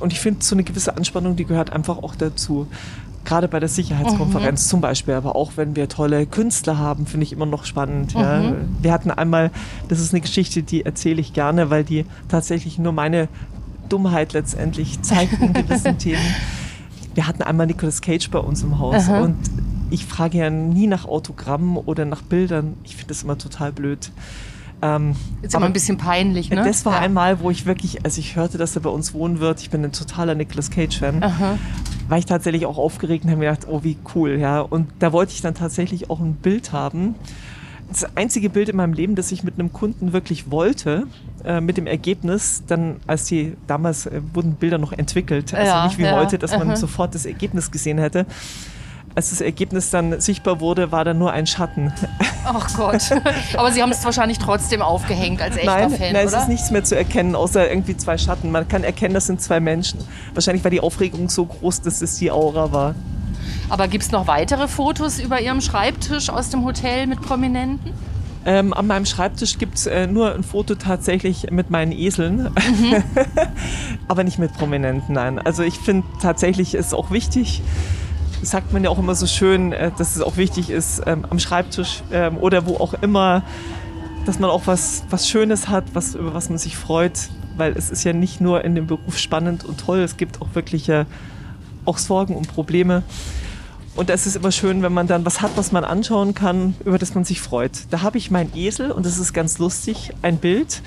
Und 0.00 0.12
ich 0.12 0.18
finde, 0.18 0.44
so 0.44 0.56
eine 0.56 0.64
gewisse 0.64 0.96
Anspannung, 0.96 1.36
die 1.36 1.44
gehört 1.44 1.70
einfach 1.70 1.98
auch 1.98 2.16
dazu 2.16 2.66
gerade 3.24 3.48
bei 3.48 3.60
der 3.60 3.68
Sicherheitskonferenz 3.68 4.66
mhm. 4.66 4.70
zum 4.70 4.80
Beispiel, 4.80 5.14
aber 5.14 5.36
auch 5.36 5.52
wenn 5.56 5.76
wir 5.76 5.88
tolle 5.88 6.26
Künstler 6.26 6.78
haben, 6.78 7.06
finde 7.06 7.24
ich 7.24 7.32
immer 7.32 7.46
noch 7.46 7.64
spannend. 7.64 8.14
Mhm. 8.14 8.20
Ja. 8.20 8.54
Wir 8.80 8.92
hatten 8.92 9.10
einmal, 9.10 9.50
das 9.88 10.00
ist 10.00 10.12
eine 10.12 10.20
Geschichte, 10.20 10.62
die 10.62 10.84
erzähle 10.84 11.20
ich 11.20 11.32
gerne, 11.32 11.70
weil 11.70 11.84
die 11.84 12.04
tatsächlich 12.28 12.78
nur 12.78 12.92
meine 12.92 13.28
Dummheit 13.88 14.32
letztendlich 14.32 15.02
zeigt 15.02 15.40
in 15.40 15.52
gewissen 15.52 15.98
Themen. 15.98 16.34
Wir 17.14 17.26
hatten 17.26 17.42
einmal 17.42 17.66
Nicolas 17.66 18.00
Cage 18.00 18.30
bei 18.30 18.38
uns 18.38 18.62
im 18.62 18.78
Haus 18.78 19.08
Aha. 19.08 19.20
und 19.20 19.36
ich 19.90 20.06
frage 20.06 20.38
ja 20.38 20.48
nie 20.48 20.86
nach 20.86 21.04
Autogrammen 21.04 21.76
oder 21.76 22.06
nach 22.06 22.22
Bildern. 22.22 22.74
Ich 22.84 22.96
finde 22.96 23.08
das 23.08 23.22
immer 23.22 23.36
total 23.36 23.72
blöd. 23.72 24.10
Ähm, 24.80 25.14
ist 25.42 25.54
aber 25.54 25.66
ein 25.66 25.72
bisschen 25.72 25.96
peinlich, 25.96 26.50
ne? 26.50 26.56
Das 26.56 26.84
war 26.84 26.94
ja. 26.94 27.00
einmal, 27.00 27.40
wo 27.40 27.50
ich 27.50 27.66
wirklich, 27.66 28.04
als 28.04 28.18
ich 28.18 28.34
hörte, 28.34 28.58
dass 28.58 28.74
er 28.74 28.82
bei 28.82 28.90
uns 28.90 29.14
wohnen 29.14 29.38
wird, 29.38 29.60
ich 29.60 29.70
bin 29.70 29.84
ein 29.84 29.92
totaler 29.92 30.34
Nicolas 30.34 30.70
Cage-Fan, 30.70 31.22
war 32.12 32.18
ich 32.18 32.26
tatsächlich 32.26 32.66
auch 32.66 32.76
aufgeregt 32.76 33.24
und 33.24 33.30
habe 33.30 33.38
mir 33.38 33.50
gedacht, 33.50 33.66
oh, 33.70 33.84
wie 33.84 33.96
cool, 34.14 34.36
ja. 34.38 34.60
Und 34.60 34.90
da 34.98 35.14
wollte 35.14 35.32
ich 35.32 35.40
dann 35.40 35.54
tatsächlich 35.54 36.10
auch 36.10 36.20
ein 36.20 36.34
Bild 36.34 36.70
haben. 36.70 37.14
Das 37.88 38.04
einzige 38.18 38.50
Bild 38.50 38.68
in 38.68 38.76
meinem 38.76 38.92
Leben, 38.92 39.14
das 39.14 39.32
ich 39.32 39.44
mit 39.44 39.54
einem 39.58 39.72
Kunden 39.72 40.12
wirklich 40.12 40.50
wollte, 40.50 41.06
äh, 41.42 41.62
mit 41.62 41.78
dem 41.78 41.86
Ergebnis, 41.86 42.64
dann, 42.66 42.96
als 43.06 43.24
die, 43.24 43.56
damals 43.66 44.04
äh, 44.04 44.20
wurden 44.34 44.56
Bilder 44.56 44.76
noch 44.76 44.92
entwickelt, 44.92 45.54
also 45.54 45.66
ja, 45.66 45.86
nicht 45.86 45.96
wie 45.96 46.02
ja. 46.02 46.14
heute, 46.14 46.36
dass 46.36 46.50
man 46.50 46.68
Aha. 46.68 46.76
sofort 46.76 47.14
das 47.14 47.24
Ergebnis 47.24 47.70
gesehen 47.70 47.96
hätte 47.96 48.26
als 49.14 49.30
das 49.30 49.40
Ergebnis 49.40 49.90
dann 49.90 50.20
sichtbar 50.20 50.60
wurde, 50.60 50.92
war 50.92 51.04
da 51.04 51.14
nur 51.14 51.32
ein 51.32 51.46
Schatten. 51.46 51.92
Ach 52.44 52.74
Gott. 52.76 53.10
Aber 53.56 53.72
Sie 53.72 53.82
haben 53.82 53.92
es 53.92 54.04
wahrscheinlich 54.04 54.38
trotzdem 54.38 54.82
aufgehängt 54.82 55.40
als 55.42 55.56
echter 55.56 55.70
nein, 55.70 55.90
Fan, 55.90 56.12
nein, 56.12 56.26
oder? 56.26 56.36
es 56.36 56.42
ist 56.42 56.48
nichts 56.48 56.70
mehr 56.70 56.84
zu 56.84 56.96
erkennen, 56.96 57.34
außer 57.34 57.68
irgendwie 57.68 57.96
zwei 57.96 58.16
Schatten. 58.18 58.50
Man 58.50 58.68
kann 58.68 58.84
erkennen, 58.84 59.14
das 59.14 59.26
sind 59.26 59.40
zwei 59.40 59.60
Menschen. 59.60 60.00
Wahrscheinlich 60.34 60.64
war 60.64 60.70
die 60.70 60.80
Aufregung 60.80 61.28
so 61.28 61.46
groß, 61.46 61.82
dass 61.82 62.00
es 62.00 62.16
die 62.16 62.30
Aura 62.30 62.72
war. 62.72 62.94
Aber 63.68 63.88
gibt 63.88 64.04
es 64.04 64.12
noch 64.12 64.26
weitere 64.26 64.68
Fotos 64.68 65.18
über 65.18 65.40
Ihrem 65.40 65.60
Schreibtisch 65.60 66.30
aus 66.30 66.50
dem 66.50 66.64
Hotel 66.64 67.06
mit 67.06 67.20
Prominenten? 67.22 67.92
Ähm, 68.44 68.74
an 68.74 68.86
meinem 68.86 69.06
Schreibtisch 69.06 69.58
gibt 69.58 69.76
es 69.76 69.86
äh, 69.86 70.06
nur 70.06 70.34
ein 70.34 70.42
Foto 70.42 70.74
tatsächlich 70.74 71.50
mit 71.52 71.70
meinen 71.70 71.92
Eseln, 71.92 72.50
mhm. 72.52 73.04
aber 74.08 74.24
nicht 74.24 74.38
mit 74.38 74.52
Prominenten, 74.52 75.14
nein. 75.14 75.38
Also 75.38 75.62
ich 75.62 75.78
finde 75.78 76.06
tatsächlich 76.20 76.74
ist 76.74 76.92
auch 76.92 77.12
wichtig, 77.12 77.62
sagt 78.42 78.72
man 78.72 78.84
ja 78.84 78.90
auch 78.90 78.98
immer 78.98 79.14
so 79.14 79.26
schön, 79.26 79.72
äh, 79.72 79.90
dass 79.96 80.16
es 80.16 80.22
auch 80.22 80.36
wichtig 80.36 80.70
ist, 80.70 81.02
ähm, 81.06 81.24
am 81.28 81.38
Schreibtisch 81.38 82.02
ähm, 82.12 82.38
oder 82.38 82.66
wo 82.66 82.76
auch 82.76 82.94
immer, 82.94 83.42
dass 84.26 84.38
man 84.38 84.50
auch 84.50 84.66
was, 84.66 85.04
was 85.10 85.28
Schönes 85.28 85.68
hat, 85.68 85.84
was, 85.94 86.14
über 86.14 86.34
was 86.34 86.48
man 86.48 86.58
sich 86.58 86.76
freut. 86.76 87.30
Weil 87.56 87.72
es 87.76 87.90
ist 87.90 88.04
ja 88.04 88.12
nicht 88.12 88.40
nur 88.40 88.64
in 88.64 88.74
dem 88.74 88.86
Beruf 88.86 89.18
spannend 89.18 89.64
und 89.64 89.78
toll, 89.78 90.00
es 90.00 90.16
gibt 90.16 90.40
auch 90.40 90.48
wirkliche 90.54 91.06
auch 91.84 91.98
Sorgen 91.98 92.36
und 92.36 92.48
Probleme. 92.48 93.02
Und 93.94 94.08
es 94.08 94.26
ist 94.26 94.36
immer 94.36 94.52
schön, 94.52 94.82
wenn 94.82 94.94
man 94.94 95.06
dann 95.06 95.26
was 95.26 95.42
hat, 95.42 95.50
was 95.56 95.70
man 95.70 95.84
anschauen 95.84 96.34
kann, 96.34 96.74
über 96.84 96.98
das 96.98 97.14
man 97.14 97.24
sich 97.24 97.42
freut. 97.42 97.72
Da 97.90 98.00
habe 98.00 98.16
ich 98.16 98.30
meinen 98.30 98.56
Esel 98.56 98.90
und 98.90 99.04
das 99.04 99.18
ist 99.18 99.34
ganz 99.34 99.58
lustig, 99.58 100.12
ein 100.22 100.38
Bild 100.38 100.82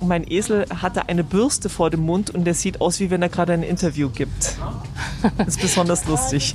mein 0.00 0.30
Esel 0.30 0.66
hatte 0.82 1.08
eine 1.08 1.24
Bürste 1.24 1.68
vor 1.68 1.90
dem 1.90 2.00
Mund 2.00 2.30
und 2.30 2.44
der 2.44 2.54
sieht 2.54 2.80
aus, 2.80 3.00
wie 3.00 3.10
wenn 3.10 3.22
er 3.22 3.28
gerade 3.28 3.52
ein 3.52 3.62
Interview 3.62 4.08
gibt. 4.10 4.56
Das 5.38 5.48
ist 5.48 5.60
besonders 5.60 6.06
lustig. 6.06 6.54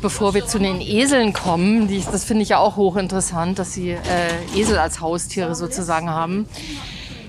Bevor 0.00 0.34
wir 0.34 0.46
zu 0.46 0.58
den 0.58 0.80
Eseln 0.80 1.32
kommen, 1.32 1.88
die, 1.88 2.02
das 2.10 2.24
finde 2.24 2.42
ich 2.42 2.50
ja 2.50 2.58
auch 2.58 2.76
hochinteressant, 2.76 3.58
dass 3.58 3.72
Sie 3.72 3.90
äh, 3.90 3.98
Esel 4.54 4.78
als 4.78 5.00
Haustiere 5.00 5.54
sozusagen 5.54 6.10
haben. 6.10 6.46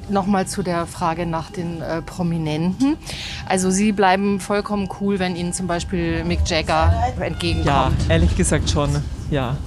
Nochmal 0.09 0.47
zu 0.47 0.63
der 0.63 0.85
Frage 0.85 1.25
nach 1.25 1.49
den 1.49 1.81
äh, 1.81 2.01
Prominenten. 2.01 2.97
Also 3.45 3.71
Sie 3.71 3.91
bleiben 3.91 4.39
vollkommen 4.39 4.89
cool, 5.01 5.19
wenn 5.19 5.35
Ihnen 5.35 5.53
zum 5.53 5.67
Beispiel 5.67 6.23
Mick 6.23 6.39
Jagger 6.45 6.93
entgegenkommt. 7.19 7.67
Ja, 7.67 7.91
ehrlich 8.09 8.35
gesagt 8.35 8.69
schon, 8.69 8.89
ja. 9.31 9.57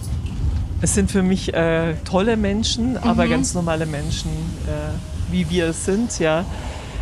Es 0.83 0.95
sind 0.95 1.11
für 1.11 1.23
mich 1.23 1.53
äh, 1.53 1.95
tolle 2.05 2.39
Menschen, 2.39 2.97
aber 2.97 3.27
mhm. 3.27 3.31
ganz 3.31 3.55
normale 3.55 3.85
Menschen. 3.85 4.31
Äh, 4.67 5.10
wie 5.33 5.49
wir 5.51 5.69
es 5.69 5.85
sind, 5.85 6.19
ja. 6.19 6.45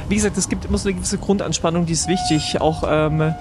Wie 0.09 0.15
gesagt, 0.15 0.39
es 0.39 0.49
gibt 0.49 0.65
immer 0.65 0.79
so 0.79 0.89
eine 0.89 0.97
gewisse 0.97 1.19
Grundanspannung, 1.19 1.85
die 1.85 1.93
ist 1.93 2.09
wichtig, 2.09 2.61
auch 2.61 2.83
ähm, 2.89 3.35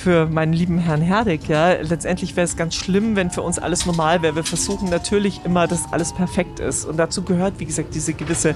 für 0.00 0.26
meinen 0.26 0.52
lieben 0.52 0.78
Herrn 0.78 1.02
Herdig. 1.02 1.48
Ja. 1.48 1.72
Letztendlich 1.72 2.36
wäre 2.36 2.44
es 2.44 2.56
ganz 2.56 2.74
schlimm, 2.74 3.16
wenn 3.16 3.30
für 3.30 3.42
uns 3.42 3.58
alles 3.58 3.86
normal 3.86 4.22
wäre. 4.22 4.36
Wir 4.36 4.44
versuchen 4.44 4.88
natürlich 4.88 5.42
immer, 5.44 5.66
dass 5.66 5.92
alles 5.92 6.12
perfekt 6.12 6.58
ist. 6.58 6.84
Und 6.84 6.96
dazu 6.96 7.22
gehört, 7.22 7.54
wie 7.58 7.66
gesagt, 7.66 7.94
diese 7.94 8.14
gewisse 8.14 8.54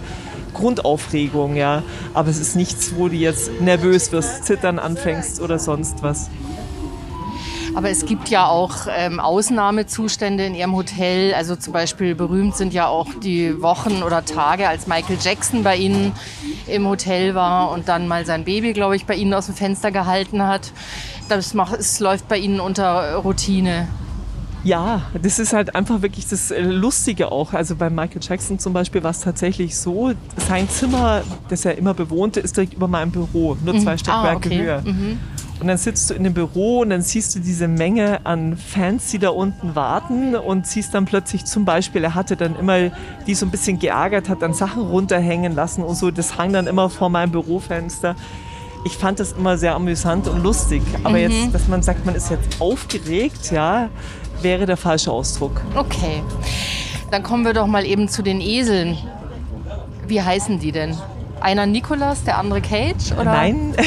Grundaufregung, 0.55 1.55
ja. 1.57 1.83
Aber 2.15 2.29
es 2.29 2.39
ist 2.39 2.57
nichts, 2.57 2.95
wo 2.97 3.09
du 3.09 3.17
jetzt 3.17 3.51
nervös 3.61 4.11
wirst, 4.13 4.47
zittern 4.47 4.79
anfängst 4.79 5.41
oder 5.41 5.59
sonst 5.59 6.03
was. 6.03 6.31
Aber 7.75 7.91
es 7.91 8.07
gibt 8.07 8.29
ja 8.29 8.47
auch 8.47 8.87
ähm, 8.89 9.19
Ausnahmezustände 9.19 10.45
in 10.47 10.55
Ihrem 10.55 10.75
Hotel. 10.77 11.35
Also 11.35 11.57
zum 11.57 11.73
Beispiel 11.73 12.15
berühmt 12.15 12.57
sind 12.57 12.73
ja 12.73 12.87
auch 12.87 13.09
die 13.23 13.61
Wochen 13.63 14.03
oder 14.03 14.25
Tage, 14.25 14.69
als 14.69 14.87
Michael 14.87 15.19
Jackson 15.21 15.63
bei 15.63 15.77
Ihnen 15.77 16.13
im 16.67 16.87
Hotel 16.87 17.35
war 17.35 17.71
und 17.73 17.89
dann 17.89 18.07
mal 18.07 18.25
sein 18.25 18.45
Baby, 18.45 18.73
glaube 18.73 18.97
ich, 18.97 19.07
bei 19.07 19.15
Ihnen 19.15 19.35
aus 19.35 19.47
dem 19.47 19.55
Fenster 19.55 19.91
gehalten 19.91 20.43
hat. 20.43 20.73
Das 21.29 21.55
macht, 21.55 21.75
es 21.79 22.01
läuft 22.01 22.29
bei 22.29 22.39
Ihnen 22.39 22.61
unter 22.61 23.17
Routine. 23.17 23.89
Ja, 24.65 25.03
das 25.21 25.39
ist 25.39 25.53
halt 25.53 25.75
einfach 25.75 26.01
wirklich 26.01 26.27
das 26.27 26.51
äh, 26.51 26.63
Lustige 26.63 27.31
auch. 27.31 27.53
Also 27.53 27.77
bei 27.77 27.91
Michael 27.91 28.23
Jackson 28.23 28.59
zum 28.59 28.73
Beispiel 28.73 29.03
war 29.03 29.11
es 29.11 29.21
tatsächlich 29.21 29.77
so, 29.77 30.13
sein 30.49 30.69
Zimmer, 30.71 31.23
das 31.51 31.67
er 31.67 31.77
immer 31.77 31.93
bewohnte, 31.93 32.41
ist 32.41 32.57
direkt 32.57 32.73
über 32.73 32.89
meinem 32.89 33.11
Büro, 33.11 33.59
nur 33.63 33.79
zwei 33.79 33.93
mhm. 33.93 33.99
Stockwerke 33.99 34.29
ah, 34.29 34.37
okay. 34.37 34.59
höher. 34.59 34.83
Mhm. 34.83 35.21
Und 35.61 35.69
dann 35.69 35.79
sitzt 35.79 36.11
du 36.11 36.15
in 36.15 36.25
dem 36.25 36.35
Büro 36.35 36.81
und 36.81 36.91
dann 36.91 37.03
siehst 37.03 37.35
du 37.35 37.39
diese 37.39 37.69
Menge 37.69 38.27
an 38.27 38.57
Fans, 38.57 39.11
die 39.11 39.19
da 39.19 39.31
unten 39.31 39.75
warten 39.75 40.35
und 40.35 40.67
siehst 40.67 40.95
dann 40.95 41.05
plötzlich 41.05 41.45
zum 41.45 41.65
Beispiel, 41.65 42.03
er 42.03 42.15
hatte 42.15 42.37
dann 42.37 42.57
immer, 42.57 42.91
die 43.27 43.35
so 43.35 43.47
ein 43.47 43.51
bisschen 43.51 43.79
geärgert 43.79 44.29
hat, 44.29 44.43
dann 44.43 44.53
Sachen 44.53 44.83
runterhängen 44.83 45.55
lassen 45.55 45.83
und 45.83 45.95
so. 45.95 46.11
Das 46.11 46.37
hang 46.37 46.53
dann 46.53 46.67
immer 46.67 46.91
vor 46.91 47.09
meinem 47.09 47.31
Bürofenster. 47.31 48.17
Ich 48.85 48.99
fand 48.99 49.21
das 49.21 49.33
immer 49.33 49.57
sehr 49.57 49.75
amüsant 49.75 50.29
und 50.29 50.43
lustig. 50.43 50.83
Aber 51.05 51.17
mhm. 51.17 51.31
jetzt, 51.31 51.55
dass 51.55 51.69
man 51.69 51.83
sagt, 51.83 52.05
man 52.05 52.15
ist 52.15 52.31
jetzt 52.31 52.61
aufgeregt, 52.61 53.51
ja, 53.51 53.89
wäre 54.43 54.67
der 54.67 54.77
falsche 54.77 55.11
Ausdruck. 55.11 55.63
Okay. 55.75 56.23
Dann 57.11 57.23
kommen 57.23 57.45
wir 57.45 57.55
doch 57.55 57.69
mal 57.69 57.87
eben 57.87 58.09
zu 58.09 58.23
den 58.23 58.41
Eseln. 58.41 58.99
Wie 60.07 60.21
heißen 60.21 60.59
die 60.59 60.73
denn? 60.73 60.97
Einer 61.41 61.65
Nikolas, 61.65 62.25
der 62.25 62.39
andere 62.39 62.61
Cage? 62.61 63.13
Oder? 63.13 63.25
Nein. 63.25 63.75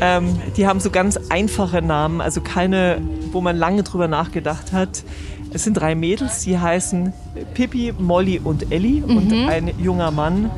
Ähm, 0.00 0.40
die 0.56 0.66
haben 0.66 0.80
so 0.80 0.90
ganz 0.90 1.18
einfache 1.28 1.82
Namen, 1.82 2.20
also 2.20 2.40
keine, 2.40 3.00
wo 3.32 3.40
man 3.40 3.56
lange 3.56 3.82
drüber 3.82 4.08
nachgedacht 4.08 4.72
hat. 4.72 5.04
Es 5.52 5.64
sind 5.64 5.74
drei 5.74 5.94
Mädels, 5.94 6.40
die 6.40 6.58
heißen 6.58 7.12
Pippi, 7.54 7.92
Molly 7.98 8.40
und 8.42 8.72
Ellie 8.72 9.02
mhm. 9.06 9.16
und 9.16 9.32
ein 9.48 9.72
junger 9.78 10.10
Mann, 10.10 10.50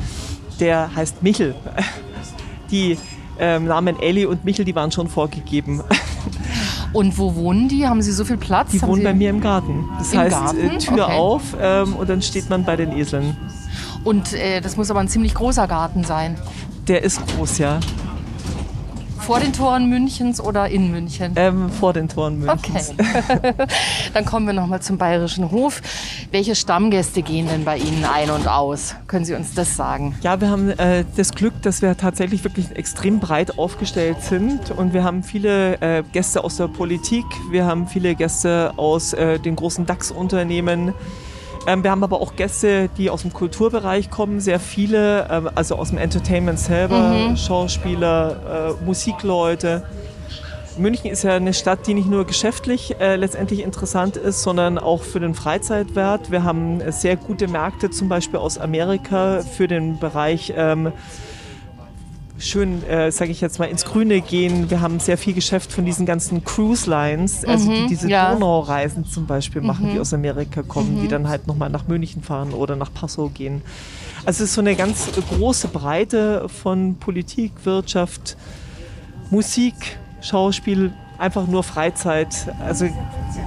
der 0.61 0.95
heißt 0.95 1.23
Michel. 1.23 1.55
Die 2.71 2.99
ähm, 3.39 3.65
Namen 3.65 3.99
Elli 4.01 4.27
und 4.27 4.45
Michel, 4.45 4.65
die 4.65 4.75
waren 4.75 4.93
schon 4.93 5.09
vorgegeben. 5.09 5.83
Und 6.93 7.17
wo 7.17 7.35
wohnen 7.35 7.69
die? 7.69 7.87
Haben 7.87 8.03
Sie 8.03 8.13
so 8.13 8.23
viel 8.23 8.37
Platz? 8.37 8.71
Die 8.71 8.81
Haben 8.83 8.91
wohnen 8.91 9.03
bei 9.03 9.15
mir 9.15 9.31
im 9.31 9.41
Garten. 9.41 9.89
Das 9.99 10.13
Im 10.13 10.19
heißt, 10.19 10.37
Garten? 10.37 10.59
äh, 10.59 10.77
Tür 10.79 11.05
Okay. 11.05 11.13
auf 11.17 11.43
ähm, 11.59 11.97
und 11.97 12.11
dann 12.11 12.21
steht 12.21 12.51
man 12.51 12.65
bei 12.65 12.77
den 12.77 12.93
Eseln. 12.95 13.35
Und 14.05 14.35
äh, 14.35 14.61
das 14.61 14.77
muss 14.77 14.91
aber 14.91 15.01
ein 15.01 15.09
ziemlich 15.09 15.33
großer 15.35 15.67
Garten 15.67 16.05
sein. 16.05 16.37
Der 16.89 17.03
ist 17.03 17.27
groß, 17.29 17.59
ja. 17.59 17.81
Vor 19.23 19.38
den 19.38 19.52
Toren 19.52 19.88
Münchens 19.88 20.41
oder 20.41 20.69
in 20.69 20.91
München? 20.91 21.35
Ähm, 21.37 21.71
vor 21.71 21.93
den 21.93 22.09
Toren 22.09 22.41
Münchens. 22.41 22.91
Okay. 22.91 23.55
Dann 24.14 24.25
kommen 24.25 24.47
wir 24.47 24.52
nochmal 24.52 24.83
zum 24.83 24.99
Bayerischen 24.99 25.52
Hof. 25.52 25.81
Welche 26.33 26.57
Stammgäste 26.57 27.23
gehen 27.23 27.47
denn 27.47 27.64
bei 27.64 27.76
Ihnen 27.76 28.05
ein 28.05 28.31
und 28.31 28.49
aus? 28.49 28.97
Können 29.07 29.25
Sie 29.25 29.35
uns 29.35 29.55
das 29.55 29.76
sagen? 29.76 30.17
Ja, 30.23 30.41
wir 30.41 30.50
haben 30.50 30.71
äh, 30.71 31.05
das 31.17 31.31
Glück, 31.33 31.55
dass 31.62 31.83
wir 31.83 31.97
tatsächlich 31.97 32.43
wirklich 32.43 32.73
extrem 32.75 33.21
breit 33.21 33.59
aufgestellt 33.59 34.23
sind 34.23 34.73
und 34.73 34.93
wir 34.93 35.05
haben 35.05 35.23
viele 35.23 35.81
äh, 35.81 36.02
Gäste 36.12 36.43
aus 36.43 36.57
der 36.57 36.67
Politik, 36.67 37.25
wir 37.52 37.64
haben 37.64 37.87
viele 37.87 38.17
Gäste 38.17 38.73
aus 38.76 39.12
äh, 39.12 39.38
den 39.38 39.55
großen 39.55 39.87
DAX-Unternehmen. 39.87 40.95
Ähm, 41.66 41.85
wir 41.85 41.90
haben 41.92 42.02
aber 42.02 42.21
auch 42.21 42.35
Gäste, 42.35 42.88
die 42.97 43.09
aus 43.09 43.23
dem 43.23 43.33
Kulturbereich 43.33 44.11
kommen, 44.11 44.40
sehr 44.40 44.59
viele, 44.59 45.28
ähm, 45.31 45.49
also 45.54 45.76
aus 45.76 45.90
dem 45.90 45.99
Entertainment 45.99 46.59
selber, 46.59 47.37
Schauspieler, 47.37 48.76
äh, 48.81 48.85
Musikleute. 48.85 49.85
München 50.78 51.11
ist 51.11 51.23
ja 51.23 51.37
eine 51.37 51.52
Stadt, 51.52 51.87
die 51.87 51.95
nicht 51.95 52.09
nur 52.09 52.25
geschäftlich 52.26 52.97
äh, 52.99 53.16
letztendlich 53.16 53.62
interessant 53.62 54.16
ist, 54.16 54.42
sondern 54.42 54.78
auch 54.78 55.02
für 55.02 55.21
den 55.21 55.35
Freizeitwert. 55.35 56.31
Wir 56.31 56.45
haben 56.45 56.81
sehr 56.90 57.16
gute 57.16 57.47
Märkte, 57.47 57.90
zum 57.90 58.09
Beispiel 58.09 58.40
aus 58.40 58.59
Amerika, 58.59 59.42
für 59.42 59.69
den 59.69 59.99
Bereich 59.99 60.52
ähm, 60.57 60.92
schön, 62.39 62.85
äh, 62.89 63.12
sage 63.12 63.31
ich 63.31 63.41
jetzt 63.41 63.59
mal, 63.59 63.67
ins 63.67 63.85
Grüne 63.85 64.21
gehen. 64.21 64.71
Wir 64.71 64.81
haben 64.81 64.99
sehr 65.01 65.19
viel 65.19 65.35
Geschäft 65.35 65.73
von 65.73 65.85
diesen 65.85 66.07
ganzen 66.07 66.45
Cruise 66.45 66.89
Lines, 66.89 67.45
also 67.45 67.71
die 67.71 67.87
diese 67.87 68.09
ja. 68.09 68.33
Donaureisen 68.33 69.05
zum 69.05 69.27
Beispiel 69.27 69.62
machen, 69.62 69.91
die 69.93 70.01
aus 70.01 70.12
Amerika 70.12 70.62
kommen, 70.62 71.01
die 71.03 71.09
dann 71.09 71.29
halt 71.29 71.47
nochmal 71.47 71.71
nach 71.71 71.87
München 71.87 72.23
fahren 72.23 72.53
oder 72.53 72.77
nach 72.77 72.93
Passau 72.93 73.29
gehen. 73.29 73.62
Also 74.25 74.45
es 74.45 74.51
ist 74.51 74.55
so 74.55 74.61
eine 74.61 74.77
ganz 74.77 75.09
große 75.37 75.69
Breite 75.69 76.49
von 76.49 76.97
Politik, 76.97 77.53
Wirtschaft, 77.65 78.37
Musik, 79.31 79.75
Schauspiel, 80.21 80.93
einfach 81.19 81.47
nur 81.47 81.62
Freizeit. 81.62 82.29
Also 82.65 82.89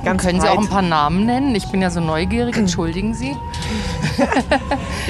ganz 0.04 0.24
Können 0.24 0.42
Sie 0.42 0.48
breit. 0.48 0.58
auch 0.58 0.62
ein 0.62 0.70
paar 0.70 0.82
Namen 0.82 1.26
nennen? 1.26 1.56
Ich 1.56 1.66
bin 1.68 1.82
ja 1.82 1.90
so 1.90 2.00
neugierig, 2.00 2.58
entschuldigen 2.58 3.14
Sie. 3.14 3.36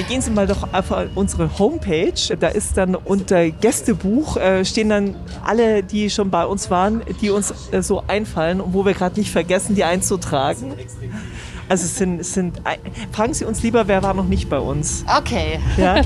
Gehen 0.08 0.20
Sie 0.20 0.30
mal 0.30 0.46
doch 0.46 0.72
einfach 0.72 1.04
auf 1.04 1.08
unsere 1.14 1.58
Homepage. 1.58 2.36
Da 2.38 2.48
ist 2.48 2.76
dann 2.76 2.94
unter 2.94 3.50
Gästebuch 3.50 4.36
äh, 4.36 4.64
stehen 4.64 4.88
dann 4.88 5.16
alle, 5.44 5.82
die 5.82 6.10
schon 6.10 6.30
bei 6.30 6.44
uns 6.44 6.70
waren, 6.70 7.02
die 7.20 7.30
uns 7.30 7.52
äh, 7.72 7.82
so 7.82 8.02
einfallen 8.06 8.60
und 8.60 8.74
wo 8.74 8.84
wir 8.84 8.94
gerade 8.94 9.18
nicht 9.18 9.30
vergessen, 9.30 9.74
die 9.74 9.84
einzutragen. 9.84 10.74
Also 11.68 11.84
es 11.84 11.96
sind, 11.96 12.20
es 12.20 12.32
sind, 12.32 12.62
fragen 13.12 13.34
Sie 13.34 13.44
uns 13.44 13.62
lieber, 13.62 13.88
wer 13.88 14.02
war 14.02 14.14
noch 14.14 14.26
nicht 14.26 14.48
bei 14.48 14.58
uns? 14.58 15.04
Okay. 15.18 15.58
Ja? 15.76 16.00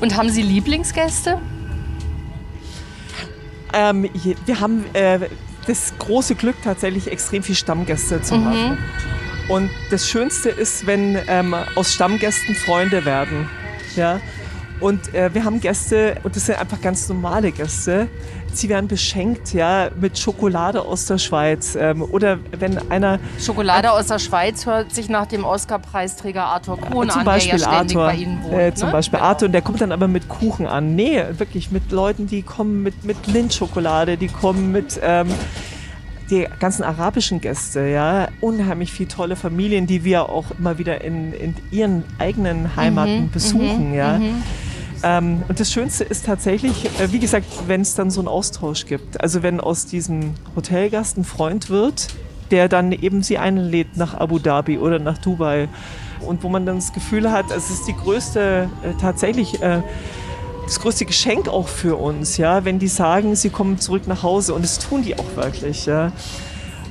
Und 0.00 0.16
haben 0.16 0.30
Sie 0.30 0.42
Lieblingsgäste? 0.42 1.38
ähm, 3.72 4.08
wir 4.46 4.60
haben 4.60 4.84
äh, 4.92 5.20
das 5.66 5.92
große 5.98 6.34
Glück, 6.34 6.56
tatsächlich 6.62 7.10
extrem 7.10 7.42
viel 7.42 7.54
Stammgäste 7.54 8.22
zu 8.22 8.42
haben. 8.42 8.78
Und 9.48 9.70
das 9.90 10.08
Schönste 10.08 10.50
ist, 10.50 10.86
wenn 10.86 11.18
ähm, 11.26 11.54
aus 11.74 11.94
Stammgästen 11.94 12.54
Freunde 12.54 13.04
werden. 13.04 13.48
Ja? 13.96 14.20
Und 14.80 15.12
äh, 15.14 15.34
wir 15.34 15.44
haben 15.44 15.60
Gäste, 15.60 16.16
und 16.22 16.36
das 16.36 16.46
sind 16.46 16.58
einfach 16.58 16.80
ganz 16.80 17.08
normale 17.08 17.50
Gäste, 17.50 18.06
sie 18.52 18.68
werden 18.68 18.86
beschenkt 18.86 19.52
ja, 19.52 19.90
mit 19.98 20.18
Schokolade 20.18 20.82
aus 20.82 21.06
der 21.06 21.18
Schweiz. 21.18 21.76
Ähm, 21.80 22.02
oder 22.02 22.38
wenn 22.58 22.90
einer, 22.90 23.18
Schokolade 23.40 23.90
aus 23.90 24.06
der 24.06 24.18
Schweiz 24.20 24.66
hört 24.66 24.94
sich 24.94 25.08
nach 25.08 25.26
dem 25.26 25.44
Oscar-Preisträger 25.44 26.44
Arthur 26.44 26.78
Krohn 26.80 27.10
zum 27.10 27.20
an, 27.20 27.24
Beispiel 27.24 27.58
der 27.58 27.68
ja 27.68 27.78
Arthur, 27.78 28.06
bei 28.06 28.14
Ihnen 28.14 28.44
wohnt. 28.44 28.52
äh, 28.54 28.74
zum 28.74 28.88
ne? 28.88 28.92
Beispiel 28.92 29.18
Genau. 29.18 29.28
Arthur, 29.30 29.46
und 29.46 29.52
der 29.52 29.62
kommt 29.62 29.80
dann 29.80 29.92
aber 29.92 30.06
mit 30.08 30.28
Kuchen 30.28 30.66
an. 30.66 30.94
Nee, 30.94 31.24
wirklich 31.38 31.72
mit 31.72 31.90
Leuten, 31.90 32.26
die 32.28 32.42
kommen 32.42 32.82
mit, 32.82 33.02
mit 33.04 33.26
Lindschokolade, 33.26 34.16
die 34.16 34.28
kommen 34.28 34.70
mit... 34.72 35.00
Ähm, 35.02 35.28
die 36.30 36.46
ganzen 36.60 36.82
arabischen 36.82 37.40
Gäste, 37.40 37.86
ja, 37.88 38.28
unheimlich 38.40 38.92
viele 38.92 39.08
tolle 39.08 39.36
Familien, 39.36 39.86
die 39.86 40.04
wir 40.04 40.28
auch 40.28 40.46
immer 40.58 40.78
wieder 40.78 41.02
in, 41.02 41.32
in 41.32 41.54
ihren 41.70 42.04
eigenen 42.18 42.76
Heimaten 42.76 43.24
Mhm, 43.24 43.30
besuchen, 43.30 43.94
ja. 43.94 44.20
Ähm, 45.02 45.42
und 45.48 45.60
das 45.60 45.72
Schönste 45.72 46.04
ist 46.04 46.26
tatsächlich, 46.26 46.86
äh, 47.00 47.12
wie 47.12 47.18
gesagt, 47.20 47.46
wenn 47.66 47.80
es 47.80 47.94
dann 47.94 48.10
so 48.10 48.20
einen 48.20 48.28
Austausch 48.28 48.86
gibt. 48.86 49.20
Also 49.20 49.42
wenn 49.42 49.60
aus 49.60 49.86
diesem 49.86 50.34
Hotelgast 50.56 51.16
ein 51.18 51.24
Freund 51.24 51.70
wird, 51.70 52.08
der 52.50 52.68
dann 52.68 52.92
eben 52.92 53.22
sie 53.22 53.38
einlädt 53.38 53.96
nach 53.96 54.14
Abu 54.14 54.38
Dhabi 54.38 54.78
oder 54.78 54.98
nach 54.98 55.18
Dubai. 55.18 55.68
Und 56.26 56.42
wo 56.42 56.48
man 56.48 56.66
dann 56.66 56.76
das 56.76 56.92
Gefühl 56.92 57.30
hat, 57.30 57.46
es 57.56 57.70
ist 57.70 57.86
die 57.86 57.94
größte, 57.94 58.68
äh, 58.82 59.00
tatsächlich 59.00 59.62
äh, 59.62 59.82
das 60.68 60.80
größte 60.80 61.06
Geschenk 61.06 61.48
auch 61.48 61.66
für 61.66 61.96
uns, 61.96 62.36
ja, 62.36 62.64
wenn 62.66 62.78
die 62.78 62.88
sagen, 62.88 63.34
sie 63.36 63.48
kommen 63.48 63.78
zurück 63.78 64.06
nach 64.06 64.22
Hause 64.22 64.52
und 64.52 64.62
das 64.62 64.78
tun 64.78 65.02
die 65.02 65.18
auch 65.18 65.34
wirklich, 65.34 65.86
ja. 65.86 66.12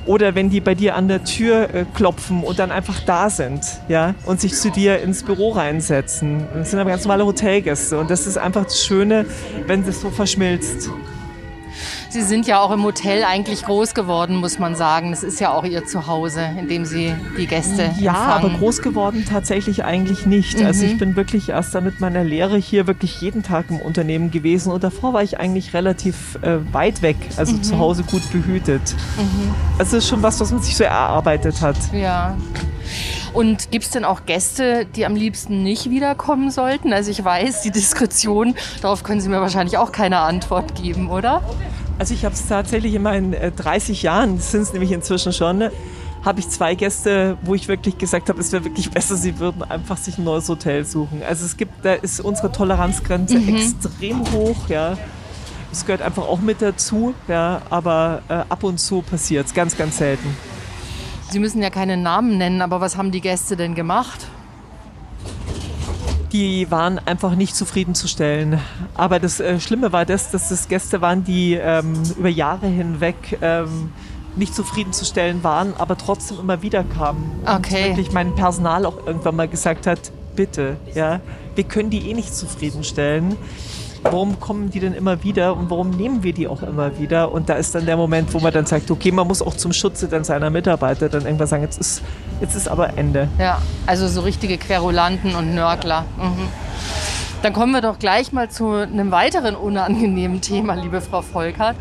Oder 0.04 0.34
wenn 0.34 0.50
die 0.50 0.60
bei 0.60 0.74
dir 0.74 0.96
an 0.96 1.06
der 1.06 1.22
Tür 1.22 1.72
äh, 1.72 1.84
klopfen 1.94 2.42
und 2.42 2.58
dann 2.58 2.72
einfach 2.72 2.98
da 3.06 3.30
sind, 3.30 3.62
ja, 3.88 4.14
und 4.24 4.40
sich 4.40 4.54
zu 4.54 4.70
dir 4.70 5.00
ins 5.00 5.22
Büro 5.22 5.50
reinsetzen. 5.50 6.44
Das 6.54 6.70
sind 6.70 6.80
aber 6.80 6.90
ganz 6.90 7.04
normale 7.04 7.24
Hotelgäste 7.24 7.98
und 7.98 8.10
das 8.10 8.26
ist 8.26 8.36
einfach 8.36 8.64
das 8.64 8.84
Schöne, 8.84 9.26
wenn 9.66 9.86
das 9.86 10.00
so 10.00 10.10
verschmilzt. 10.10 10.90
Sie 12.10 12.22
sind 12.22 12.46
ja 12.46 12.60
auch 12.60 12.70
im 12.70 12.84
Hotel 12.84 13.22
eigentlich 13.22 13.64
groß 13.64 13.92
geworden, 13.92 14.36
muss 14.36 14.58
man 14.58 14.74
sagen. 14.74 15.10
Das 15.10 15.22
ist 15.22 15.40
ja 15.40 15.52
auch 15.52 15.64
Ihr 15.64 15.84
Zuhause, 15.84 16.40
in 16.58 16.66
dem 16.66 16.86
Sie 16.86 17.14
die 17.36 17.46
Gäste 17.46 17.90
Ja, 17.98 18.14
aber 18.14 18.34
empfangen. 18.44 18.58
groß 18.58 18.80
geworden 18.80 19.24
tatsächlich 19.28 19.84
eigentlich 19.84 20.24
nicht. 20.24 20.62
Also 20.64 20.84
Mhm. 20.86 20.90
ich 20.92 20.98
bin 20.98 21.16
wirklich 21.16 21.50
erst 21.50 21.74
dann 21.74 21.84
mit 21.84 22.00
meiner 22.00 22.24
Lehre 22.24 22.56
hier 22.56 22.86
wirklich 22.86 23.20
jeden 23.20 23.42
Tag 23.42 23.66
im 23.68 23.76
Unternehmen 23.80 24.30
gewesen 24.30 24.72
und 24.72 24.82
davor 24.84 25.12
war 25.12 25.22
ich 25.22 25.38
eigentlich 25.38 25.74
relativ 25.74 26.38
äh, 26.42 26.58
weit 26.72 27.02
weg, 27.02 27.16
also 27.36 27.52
Mhm. 27.56 27.62
zu 27.62 27.78
Hause 27.78 28.02
gut 28.04 28.22
behütet. 28.32 28.80
Also 29.78 29.96
das 29.96 30.04
ist 30.04 30.08
schon 30.08 30.22
was, 30.22 30.40
was 30.40 30.50
man 30.50 30.62
sich 30.62 30.76
so 30.76 30.84
erarbeitet 30.84 31.60
hat. 31.60 31.76
Ja. 31.92 32.36
Und 33.34 33.70
gibt 33.70 33.84
es 33.84 33.90
denn 33.90 34.06
auch 34.06 34.24
Gäste, 34.24 34.86
die 34.96 35.04
am 35.04 35.14
liebsten 35.14 35.62
nicht 35.62 35.90
wiederkommen 35.90 36.50
sollten? 36.50 36.94
Also 36.94 37.10
ich 37.10 37.22
weiß, 37.22 37.60
die 37.60 37.70
Diskretion, 37.70 38.54
darauf 38.80 39.02
können 39.02 39.20
Sie 39.20 39.28
mir 39.28 39.42
wahrscheinlich 39.42 39.76
auch 39.76 39.92
keine 39.92 40.20
Antwort 40.20 40.74
geben, 40.74 41.10
oder? 41.10 41.42
Also 41.98 42.14
ich 42.14 42.24
habe 42.24 42.34
es 42.34 42.46
tatsächlich 42.46 42.94
in 42.94 43.02
meinen 43.02 43.32
äh, 43.32 43.50
30 43.50 44.02
Jahren, 44.02 44.38
sind 44.38 44.62
es 44.62 44.72
nämlich 44.72 44.92
inzwischen 44.92 45.32
schon, 45.32 45.58
ne, 45.58 45.72
habe 46.24 46.40
ich 46.40 46.48
zwei 46.48 46.74
Gäste, 46.74 47.36
wo 47.42 47.54
ich 47.54 47.68
wirklich 47.68 47.98
gesagt 47.98 48.28
habe, 48.28 48.40
es 48.40 48.52
wäre 48.52 48.64
wirklich 48.64 48.90
besser, 48.90 49.16
sie 49.16 49.38
würden 49.38 49.62
einfach 49.62 49.96
sich 49.96 50.18
ein 50.18 50.24
neues 50.24 50.48
Hotel 50.48 50.84
suchen. 50.84 51.22
Also 51.26 51.44
es 51.44 51.56
gibt, 51.56 51.84
da 51.84 51.94
ist 51.94 52.20
unsere 52.20 52.52
Toleranzgrenze 52.52 53.38
extrem 53.38 54.30
hoch, 54.32 54.68
ja. 54.68 54.96
Es 55.70 55.84
gehört 55.84 56.02
einfach 56.02 56.22
auch 56.26 56.40
mit 56.40 56.62
dazu, 56.62 57.14
ja, 57.26 57.62
aber 57.68 58.22
äh, 58.28 58.34
ab 58.48 58.64
und 58.64 58.78
zu 58.78 59.02
passiert 59.02 59.46
es, 59.46 59.54
ganz, 59.54 59.76
ganz 59.76 59.98
selten. 59.98 60.28
Sie 61.30 61.40
müssen 61.40 61.62
ja 61.62 61.68
keine 61.68 61.96
Namen 61.96 62.38
nennen, 62.38 62.62
aber 62.62 62.80
was 62.80 62.96
haben 62.96 63.10
die 63.10 63.20
Gäste 63.20 63.56
denn 63.56 63.74
gemacht? 63.74 64.26
Die 66.38 66.70
waren 66.70 67.00
einfach 67.00 67.34
nicht 67.34 67.56
zufriedenzustellen. 67.56 68.60
Aber 68.94 69.18
das 69.18 69.40
äh, 69.40 69.58
Schlimme 69.58 69.90
war 69.90 70.06
das, 70.06 70.30
dass 70.30 70.50
das 70.50 70.68
Gäste 70.68 71.00
waren, 71.00 71.24
die 71.24 71.54
ähm, 71.54 71.94
über 72.16 72.28
Jahre 72.28 72.68
hinweg 72.68 73.38
ähm, 73.42 73.90
nicht 74.36 74.54
zufriedenzustellen 74.54 75.42
waren, 75.42 75.74
aber 75.76 75.98
trotzdem 75.98 76.38
immer 76.38 76.62
wieder 76.62 76.84
kamen. 76.84 77.40
Okay. 77.44 77.90
Und 77.90 77.96
wirklich 77.96 78.12
mein 78.12 78.36
Personal 78.36 78.86
auch 78.86 79.04
irgendwann 79.04 79.34
mal 79.34 79.48
gesagt 79.48 79.88
hat, 79.88 80.12
bitte, 80.36 80.76
ja, 80.94 81.18
wir 81.56 81.64
können 81.64 81.90
die 81.90 82.08
eh 82.08 82.14
nicht 82.14 82.32
zufriedenstellen. 82.32 83.36
Warum 84.10 84.40
kommen 84.40 84.70
die 84.70 84.80
denn 84.80 84.94
immer 84.94 85.22
wieder 85.22 85.54
und 85.54 85.68
warum 85.68 85.90
nehmen 85.90 86.22
wir 86.22 86.32
die 86.32 86.48
auch 86.48 86.62
immer 86.62 86.98
wieder? 86.98 87.30
Und 87.30 87.50
da 87.50 87.54
ist 87.54 87.74
dann 87.74 87.84
der 87.84 87.98
Moment, 87.98 88.32
wo 88.32 88.38
man 88.38 88.52
dann 88.54 88.64
sagt, 88.64 88.90
okay, 88.90 89.12
man 89.12 89.26
muss 89.26 89.42
auch 89.42 89.54
zum 89.54 89.74
Schutze 89.74 90.08
dann 90.08 90.24
seiner 90.24 90.48
Mitarbeiter 90.48 91.10
dann 91.10 91.26
irgendwann 91.26 91.46
sagen, 91.46 91.62
jetzt 91.62 91.78
ist, 91.78 92.02
jetzt 92.40 92.54
ist 92.54 92.68
aber 92.68 92.96
Ende. 92.96 93.28
Ja, 93.38 93.60
also 93.86 94.08
so 94.08 94.22
richtige 94.22 94.56
Querulanten 94.56 95.34
und 95.34 95.54
Nörgler. 95.54 96.06
Mhm. 96.16 96.48
Dann 97.42 97.52
kommen 97.52 97.72
wir 97.72 97.82
doch 97.82 97.98
gleich 97.98 98.32
mal 98.32 98.50
zu 98.50 98.70
einem 98.70 99.10
weiteren 99.10 99.54
unangenehmen 99.54 100.40
Thema, 100.40 100.72
liebe 100.74 101.02
Frau 101.02 101.20
Volkert. 101.20 101.76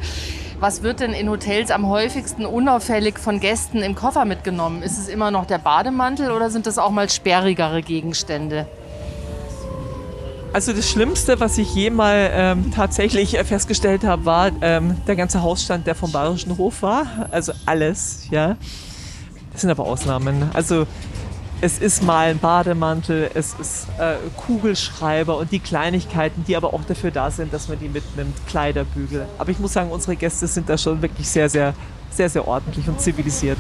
Was 0.60 0.84
wird 0.84 1.00
denn 1.00 1.14
in 1.14 1.30
Hotels 1.30 1.72
am 1.72 1.88
häufigsten 1.88 2.46
unauffällig 2.46 3.20
von 3.20 3.40
Gästen 3.40 3.84
im 3.84 3.96
Koffer 3.96 4.26
mitgenommen? 4.26 4.84
Ist 4.84 4.98
es 4.98 5.08
immer 5.08 5.32
noch 5.32 5.46
der 5.46 5.60
Bademantel 5.60 6.32
oder 6.32 6.50
sind 6.50 6.68
das 6.68 6.78
auch 6.78 6.92
mal 6.92 7.10
sperrigere 7.10 7.82
Gegenstände? 7.82 8.68
Also 10.54 10.74
das 10.74 10.90
Schlimmste, 10.90 11.40
was 11.40 11.58
ich 11.58 11.76
je 11.76 11.90
mal 11.90 12.30
ähm, 12.34 12.72
tatsächlich 12.72 13.38
äh, 13.38 13.44
festgestellt 13.44 14.04
habe, 14.04 14.26
war 14.26 14.52
ähm, 14.62 14.96
der 15.06 15.16
ganze 15.16 15.42
Hausstand, 15.42 15.86
der 15.86 15.94
vom 15.94 16.12
Bayerischen 16.12 16.58
Hof 16.58 16.82
war. 16.82 17.28
Also 17.32 17.54
alles, 17.66 18.28
ja. 18.32 18.58
Das 19.52 19.62
sind 19.62 19.70
aber 19.70 19.86
Ausnahmen. 19.86 20.50
Also 20.54 20.88
es 21.60 21.80
ist 21.80 22.04
mal 22.04 22.30
ein 22.30 22.40
Bademantel, 22.40 23.32
es 23.34 23.56
ist 23.60 23.88
äh, 24.00 24.16
Kugelschreiber 24.36 25.38
und 25.38 25.52
die 25.52 25.60
Kleinigkeiten, 25.60 26.44
die 26.48 26.56
aber 26.56 26.74
auch 26.74 26.84
dafür 26.88 27.12
da 27.12 27.32
sind, 27.32 27.52
dass 27.52 27.68
man 27.68 27.80
die 27.80 27.90
mitnimmt, 27.90 28.36
Kleiderbügel. 28.48 29.26
Aber 29.40 29.50
ich 29.50 29.60
muss 29.60 29.74
sagen, 29.74 29.90
unsere 29.90 30.16
Gäste 30.16 30.48
sind 30.48 30.70
da 30.70 30.78
schon 30.78 31.02
wirklich 31.02 31.28
sehr, 31.28 31.50
sehr 31.50 31.74
sehr, 32.10 32.30
sehr 32.30 32.48
ordentlich 32.48 32.88
und 32.88 33.00
zivilisiert. 33.00 33.58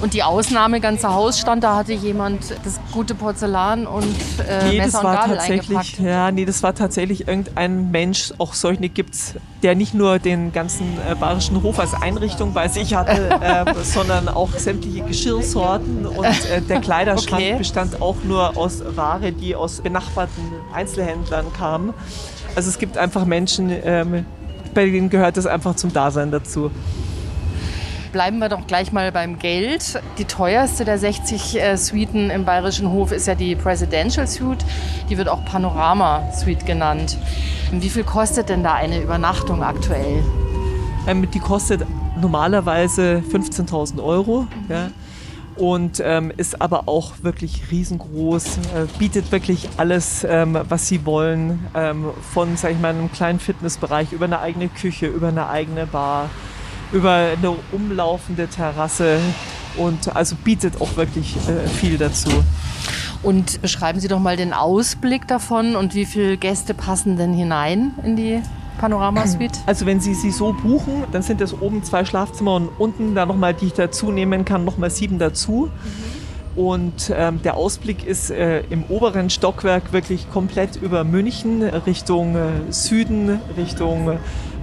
Und 0.00 0.14
die 0.14 0.22
Ausnahme 0.22 0.80
ganzer 0.80 1.14
Hausstand, 1.14 1.62
da 1.62 1.76
hatte 1.76 1.92
jemand 1.92 2.54
das 2.64 2.80
gute 2.92 3.14
Porzellan 3.14 3.86
und 3.86 4.16
äh, 4.48 4.70
nee, 4.70 4.78
Messer 4.78 4.92
das 4.92 5.04
war 5.04 5.10
und 5.10 5.16
Gabel 5.16 5.36
tatsächlich, 5.36 5.98
Ja, 5.98 6.30
nee, 6.30 6.44
das 6.44 6.62
war 6.62 6.74
tatsächlich 6.74 7.28
irgendein 7.28 7.90
Mensch, 7.90 8.32
auch 8.38 8.54
solche 8.54 8.88
gibt 8.88 9.14
es, 9.14 9.34
der 9.62 9.74
nicht 9.74 9.94
nur 9.94 10.18
den 10.18 10.52
ganzen 10.52 10.96
äh, 11.08 11.14
Bayerischen 11.14 11.62
Hof 11.62 11.78
als 11.78 11.94
Einrichtung 11.94 12.54
bei 12.54 12.68
sich 12.68 12.94
hatte, 12.94 13.30
äh, 13.40 13.74
sondern 13.82 14.28
auch 14.28 14.50
sämtliche 14.56 15.02
Geschirrsorten 15.02 16.06
und 16.06 16.24
äh, 16.24 16.62
der 16.62 16.80
Kleiderschrank 16.80 17.42
okay. 17.42 17.58
bestand 17.58 18.00
auch 18.00 18.16
nur 18.24 18.56
aus 18.56 18.82
Ware, 18.96 19.32
die 19.32 19.54
aus 19.54 19.80
benachbarten 19.80 20.42
Einzelhändlern 20.72 21.46
kam. 21.52 21.94
Also 22.54 22.70
es 22.70 22.78
gibt 22.78 22.96
einfach 22.96 23.24
Menschen, 23.24 23.70
ähm, 23.70 24.24
bei 24.74 24.86
denen 24.86 25.10
gehört 25.10 25.36
das 25.36 25.46
einfach 25.46 25.76
zum 25.76 25.92
Dasein 25.92 26.30
dazu. 26.30 26.70
Bleiben 28.18 28.40
wir 28.40 28.48
doch 28.48 28.66
gleich 28.66 28.90
mal 28.90 29.12
beim 29.12 29.38
Geld. 29.38 30.02
Die 30.18 30.24
teuerste 30.24 30.84
der 30.84 30.98
60 30.98 31.62
äh, 31.62 31.76
Suiten 31.76 32.30
im 32.30 32.44
Bayerischen 32.44 32.90
Hof 32.90 33.12
ist 33.12 33.28
ja 33.28 33.36
die 33.36 33.54
Presidential 33.54 34.26
Suite. 34.26 34.64
Die 35.08 35.16
wird 35.16 35.28
auch 35.28 35.44
Panorama 35.44 36.28
Suite 36.32 36.66
genannt. 36.66 37.16
Wie 37.70 37.88
viel 37.88 38.02
kostet 38.02 38.48
denn 38.48 38.64
da 38.64 38.74
eine 38.74 39.00
Übernachtung 39.00 39.62
aktuell? 39.62 40.24
Ähm, 41.06 41.30
die 41.30 41.38
kostet 41.38 41.86
normalerweise 42.20 43.22
15.000 43.30 44.02
Euro. 44.02 44.40
Mhm. 44.40 44.48
Ja 44.68 44.90
und 45.54 46.00
ähm, 46.04 46.32
ist 46.36 46.62
aber 46.62 46.84
auch 46.86 47.14
wirklich 47.22 47.72
riesengroß, 47.72 48.58
äh, 48.58 48.86
bietet 48.98 49.32
wirklich 49.32 49.68
alles, 49.76 50.24
ähm, 50.28 50.56
was 50.68 50.86
sie 50.86 51.04
wollen, 51.04 51.66
ähm, 51.74 52.06
von, 52.32 52.56
sag 52.56 52.70
ich 52.70 52.78
mal, 52.78 52.90
einem 52.90 53.10
kleinen 53.10 53.40
Fitnessbereich 53.40 54.12
über 54.12 54.26
eine 54.26 54.38
eigene 54.38 54.68
Küche, 54.68 55.06
über 55.06 55.28
eine 55.28 55.48
eigene 55.48 55.86
Bar, 55.86 56.30
über 56.92 57.12
eine 57.12 57.54
umlaufende 57.72 58.48
Terrasse 58.48 59.18
und 59.76 60.14
also 60.16 60.36
bietet 60.36 60.80
auch 60.80 60.96
wirklich 60.96 61.36
äh, 61.36 61.68
viel 61.68 61.98
dazu. 61.98 62.30
Und 63.22 63.60
beschreiben 63.60 64.00
Sie 64.00 64.08
doch 64.08 64.20
mal 64.20 64.36
den 64.36 64.52
Ausblick 64.52 65.26
davon 65.26 65.76
und 65.76 65.94
wie 65.94 66.04
viele 66.04 66.36
Gäste 66.36 66.74
passen 66.74 67.16
denn 67.16 67.32
hinein 67.32 67.92
in 68.04 68.16
die 68.16 68.40
Panorama-Suite? 68.78 69.58
Also 69.66 69.86
wenn 69.86 70.00
Sie 70.00 70.14
sie 70.14 70.30
so 70.30 70.52
buchen, 70.52 71.04
dann 71.10 71.22
sind 71.22 71.40
das 71.40 71.60
oben 71.60 71.82
zwei 71.82 72.04
Schlafzimmer 72.04 72.54
und 72.54 72.68
unten 72.78 73.14
da 73.14 73.26
nochmal, 73.26 73.54
die 73.54 73.66
ich 73.66 73.72
dazu 73.74 74.12
nehmen 74.12 74.44
kann, 74.44 74.64
nochmal 74.64 74.90
sieben 74.90 75.18
dazu. 75.18 75.68
Mhm. 75.72 76.18
Und 76.58 77.12
ähm, 77.16 77.40
der 77.42 77.56
Ausblick 77.56 78.04
ist 78.04 78.30
äh, 78.30 78.62
im 78.70 78.82
oberen 78.88 79.30
Stockwerk 79.30 79.92
wirklich 79.92 80.28
komplett 80.28 80.74
über 80.74 81.04
München 81.04 81.62
Richtung 81.62 82.34
äh, 82.34 82.72
Süden, 82.72 83.40
Richtung 83.56 84.18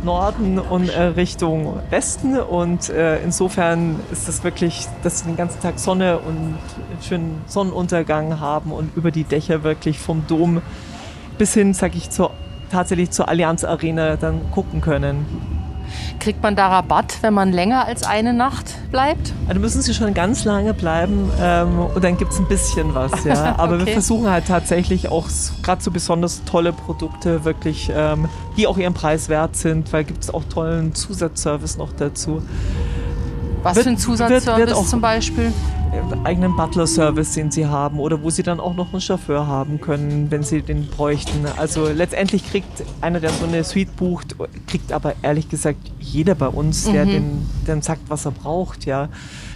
Norden 0.06 0.60
und 0.60 0.90
äh, 0.90 1.02
Richtung 1.02 1.80
Westen. 1.90 2.40
Und 2.40 2.90
äh, 2.90 3.22
insofern 3.24 4.00
ist 4.12 4.28
das 4.28 4.44
wirklich, 4.44 4.88
dass 5.04 5.26
wir 5.26 5.34
den 5.34 5.38
ganzen 5.38 5.62
Tag 5.62 5.80
Sonne 5.80 6.20
und 6.20 6.56
schönen 7.02 7.42
Sonnenuntergang 7.48 8.40
haben 8.40 8.72
und 8.72 8.96
über 8.96 9.12
die 9.12 9.26
Dächer 9.26 9.64
wirklich 9.64 10.00
vom 10.00 10.26
Dom 10.28 10.62
bis 11.38 11.54
hin, 11.54 11.74
sag 11.74 11.96
ich, 11.96 12.10
zur, 12.10 12.32
tatsächlich 12.72 13.12
zur 13.12 13.28
Allianz 13.28 13.64
Arena 13.64 14.16
dann 14.16 14.52
gucken 14.52 14.80
können. 14.80 15.26
Kriegt 16.20 16.42
man 16.42 16.56
da 16.56 16.68
Rabatt, 16.68 17.18
wenn 17.22 17.34
man 17.34 17.52
länger 17.52 17.86
als 17.86 18.04
eine 18.04 18.34
Nacht 18.34 18.76
bleibt? 18.92 19.34
Also 19.48 19.60
müssen 19.60 19.82
Sie 19.82 19.94
schon 19.94 20.14
ganz 20.14 20.46
lange 20.46 20.74
bleiben 20.74 21.30
ähm, 21.40 21.80
und 21.80 22.04
dann 22.04 22.18
gibt 22.18 22.32
es 22.32 22.40
ein 22.40 22.48
bisschen 22.48 22.96
was, 22.96 23.24
ja. 23.24 23.56
Aber 23.58 23.76
okay. 23.76 23.86
wir 23.86 23.94
versuchen 23.94 24.30
halt 24.30 24.48
tatsächlich 24.48 25.10
auch 25.10 25.28
gerade 25.62 25.82
so 25.82 25.92
besonders 25.92 26.44
tolle 26.46 26.74
Produkte 26.74 27.46
wirklich, 27.46 27.92
ähm, 27.96 28.28
die 28.58 28.68
auch 28.68 28.78
ihren 28.78 28.94
Preis 28.94 29.30
wert 29.30 29.56
sind, 29.56 29.92
weil 29.94 30.04
gibt 30.04 30.24
es 30.24 30.34
auch 30.34 30.44
tollen 30.46 30.96
Zusatzservice 30.96 31.78
noch 31.78 31.94
dazu. 31.94 32.42
Was 33.66 33.78
wird, 33.78 33.86
für 33.86 33.90
ein 33.90 33.98
Zusatzservice 33.98 34.46
wird, 34.46 34.58
wird 34.58 34.74
auch, 34.74 34.86
zum 34.86 35.02
Beispiel? 35.02 35.52
eigenen 36.24 36.56
Butler-Service, 36.56 37.34
den 37.34 37.52
sie 37.52 37.66
haben 37.66 38.00
oder 38.00 38.22
wo 38.22 38.30
sie 38.30 38.44
dann 38.44 38.60
auch 38.60 38.76
noch 38.76 38.92
einen 38.92 39.02
Chauffeur 39.02 39.48
haben 39.48 39.82
können, 39.82 40.30
wenn 40.30 40.44
sie 40.44 40.62
den 40.62 40.88
bräuchten. 40.88 41.46
Also 41.58 41.88
letztendlich 41.88 42.48
kriegt 42.50 42.84
einer, 43.02 43.20
der 43.20 43.30
so 43.32 43.46
eine 43.46 43.64
Suite 43.64 43.96
bucht, 43.96 44.36
kriegt 44.68 44.92
aber 44.92 45.16
ehrlich 45.22 45.50
gesagt 45.50 45.80
jeder 46.00 46.36
bei 46.36 46.48
uns, 46.48 46.84
der 46.84 47.06
mhm. 47.06 47.10
den, 47.10 47.50
dann 47.66 47.82
sagt, 47.82 48.02
was 48.08 48.26
er 48.26 48.32
braucht, 48.32 48.86
ja. 48.86 49.10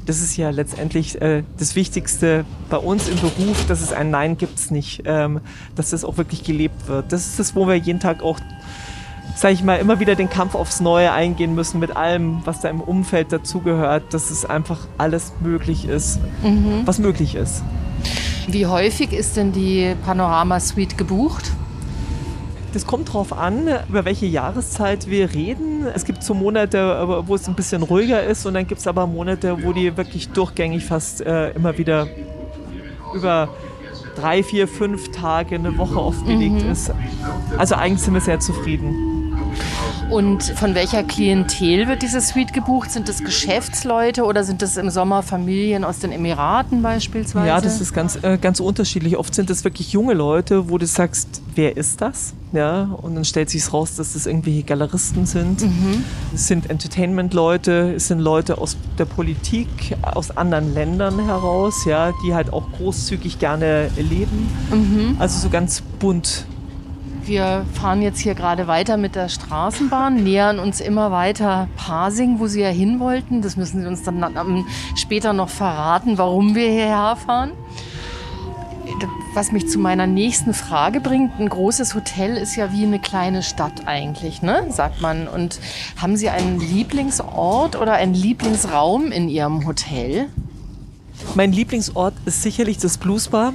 Das 0.06 0.22
ist 0.22 0.38
ja 0.38 0.50
letztendlich 0.50 1.22
äh, 1.22 1.44
das 1.58 1.76
Wichtigste 1.76 2.46
bei 2.70 2.78
uns 2.78 3.08
im 3.10 3.18
Beruf, 3.18 3.66
dass 3.68 3.82
es 3.82 3.94
ein 3.94 4.10
Nein 4.10 4.38
gibt 4.38 4.58
es 4.58 4.72
nicht, 4.72 5.04
ähm, 5.06 5.42
dass 5.76 5.92
das 5.92 6.04
auch 6.04 6.18
wirklich 6.18 6.44
gelebt 6.44 6.88
wird. 6.88 7.12
Das 7.12 7.28
ist 7.28 7.38
das, 7.38 7.56
wo 7.56 7.68
wir 7.68 7.76
jeden 7.76 8.00
Tag 8.00 8.24
auch 8.24 8.40
sage 9.36 9.54
ich 9.54 9.64
mal, 9.64 9.76
immer 9.76 10.00
wieder 10.00 10.16
den 10.16 10.30
Kampf 10.30 10.56
aufs 10.56 10.80
Neue 10.80 11.12
eingehen 11.12 11.56
müssen 11.56 11.80
mit 11.80 11.96
allem, 11.96 12.42
was 12.46 12.62
da 12.62 12.70
im 12.70 12.82
Umfeld 12.82 13.32
dazugehört, 13.32 14.14
dass 14.14 14.32
es 14.32 14.46
einfach 14.46 14.80
alles 14.98 15.34
möglich 15.42 15.88
ist, 15.88 16.20
mhm. 16.44 16.82
was 16.86 17.00
möglich 17.00 17.36
ist. 17.36 17.64
Wie 18.48 18.66
häufig 18.66 19.14
ist 19.14 19.38
denn 19.38 19.52
die 19.52 19.96
Panorama 20.06 20.60
Suite 20.60 20.98
gebucht? 20.98 21.52
Das 22.74 22.86
kommt 22.86 23.10
darauf 23.10 23.34
an, 23.34 23.68
über 23.88 24.06
welche 24.06 24.28
Jahreszeit 24.28 25.10
wir 25.10 25.34
reden. 25.34 25.88
Es 25.94 26.06
gibt 26.06 26.24
so 26.24 26.34
Monate, 26.34 27.24
wo 27.26 27.34
es 27.34 27.48
ein 27.48 27.56
bisschen 27.56 27.82
ruhiger 27.82 28.24
ist 28.24 28.46
und 28.46 28.54
dann 28.54 28.68
gibt 28.68 28.82
es 28.82 28.88
aber 28.88 29.08
Monate, 29.08 29.64
wo 29.64 29.74
die 29.74 29.98
wirklich 29.98 30.30
durchgängig 30.30 30.86
fast 30.86 31.22
äh, 31.22 31.52
immer 31.52 31.78
wieder 31.80 32.08
über 33.16 33.50
drei, 34.16 34.44
vier, 34.44 34.68
fünf 34.68 35.12
Tage, 35.12 35.56
eine 35.56 35.78
Woche 35.78 36.00
oft 36.00 36.26
belegt 36.26 36.64
mhm. 36.64 36.72
ist. 36.72 36.92
Also 37.58 37.76
eigentlich 37.76 38.02
sind 38.02 38.14
wir 38.14 38.22
sehr 38.22 38.40
zufrieden. 38.40 39.19
Und 40.10 40.44
von 40.44 40.74
welcher 40.74 41.04
Klientel 41.04 41.88
wird 41.88 42.02
diese 42.02 42.20
Suite 42.20 42.52
gebucht? 42.52 42.92
Sind 42.92 43.08
das 43.08 43.24
Geschäftsleute 43.24 44.24
oder 44.24 44.44
sind 44.44 44.62
das 44.62 44.76
im 44.78 44.90
Sommer 44.90 45.22
Familien 45.22 45.84
aus 45.84 46.00
den 46.00 46.12
Emiraten 46.12 46.82
beispielsweise? 46.82 47.48
Ja, 47.48 47.62
das 47.62 47.80
ist 47.80 47.94
ganz, 47.94 48.18
äh, 48.24 48.38
ganz 48.42 48.60
unterschiedlich. 48.60 49.18
Oft 49.18 49.36
sind 49.36 49.50
das 49.50 49.64
wirklich 49.64 49.94
junge 49.94 50.14
Leute, 50.14 50.70
wo 50.70 50.78
du 50.78 50.88
sagst, 50.88 51.42
wer 51.54 51.78
ist 51.78 52.02
das? 52.02 52.34
Ja, 52.52 52.98
und 53.04 53.14
dann 53.14 53.26
stellt 53.26 53.52
sich 53.52 53.72
raus, 53.72 53.96
dass 53.96 54.14
das 54.14 54.26
irgendwelche 54.26 54.64
Galeristen 54.64 55.28
sind. 55.28 55.62
Mhm. 55.62 56.04
Es 56.34 56.48
sind 56.48 56.68
Entertainment-Leute, 56.68 57.94
es 57.96 58.08
sind 58.08 58.20
Leute 58.20 58.58
aus 58.58 58.76
der 58.98 59.06
Politik, 59.06 59.68
aus 60.02 60.36
anderen 60.36 60.74
Ländern 60.74 61.24
heraus, 61.24 61.86
ja, 61.86 62.12
die 62.26 62.34
halt 62.34 62.52
auch 62.52 62.72
großzügig 62.78 63.38
gerne 63.38 63.92
leben. 63.98 64.50
Mhm. 64.72 65.18
Also 65.20 65.40
so 65.40 65.50
ganz 65.50 65.82
bunt 66.00 66.48
wir 67.30 67.66
fahren 67.74 68.02
jetzt 68.02 68.20
hier 68.20 68.34
gerade 68.34 68.68
weiter 68.68 68.98
mit 68.98 69.16
der 69.16 69.30
Straßenbahn, 69.30 70.24
nähern 70.24 70.60
uns 70.60 70.82
immer 70.82 71.12
weiter 71.12 71.70
Pasing, 71.78 72.40
wo 72.40 72.48
Sie 72.48 72.62
ja 72.62 72.70
hin 72.70 73.00
wollten. 73.00 73.42
Das 73.42 73.56
müssen 73.56 73.82
Sie 73.82 73.88
uns 73.88 74.04
dann 74.04 74.66
später 74.96 75.32
noch 75.32 75.50
verraten, 75.50 76.18
warum 76.18 76.56
wir 76.56 76.70
hierher 76.70 77.16
fahren. 77.16 77.52
Was 79.36 79.52
mich 79.52 79.70
zu 79.70 79.78
meiner 79.78 80.08
nächsten 80.08 80.56
Frage 80.56 81.00
bringt, 81.00 81.40
ein 81.40 81.48
großes 81.48 81.94
Hotel 81.94 82.36
ist 82.36 82.56
ja 82.56 82.74
wie 82.74 82.84
eine 82.84 83.00
kleine 83.00 83.44
Stadt 83.44 83.88
eigentlich, 83.88 84.42
ne? 84.42 84.66
sagt 84.72 85.00
man. 85.00 85.28
Und 85.28 85.60
haben 85.98 86.18
Sie 86.18 86.30
einen 86.30 86.60
Lieblingsort 86.60 87.76
oder 87.76 87.94
einen 87.94 88.16
Lieblingsraum 88.16 89.12
in 89.12 89.30
Ihrem 89.30 89.68
Hotel? 89.68 90.26
Mein 91.36 91.52
Lieblingsort 91.52 92.16
ist 92.26 92.42
sicherlich 92.42 92.80
das 92.80 92.98
Bluesbar. 92.98 93.54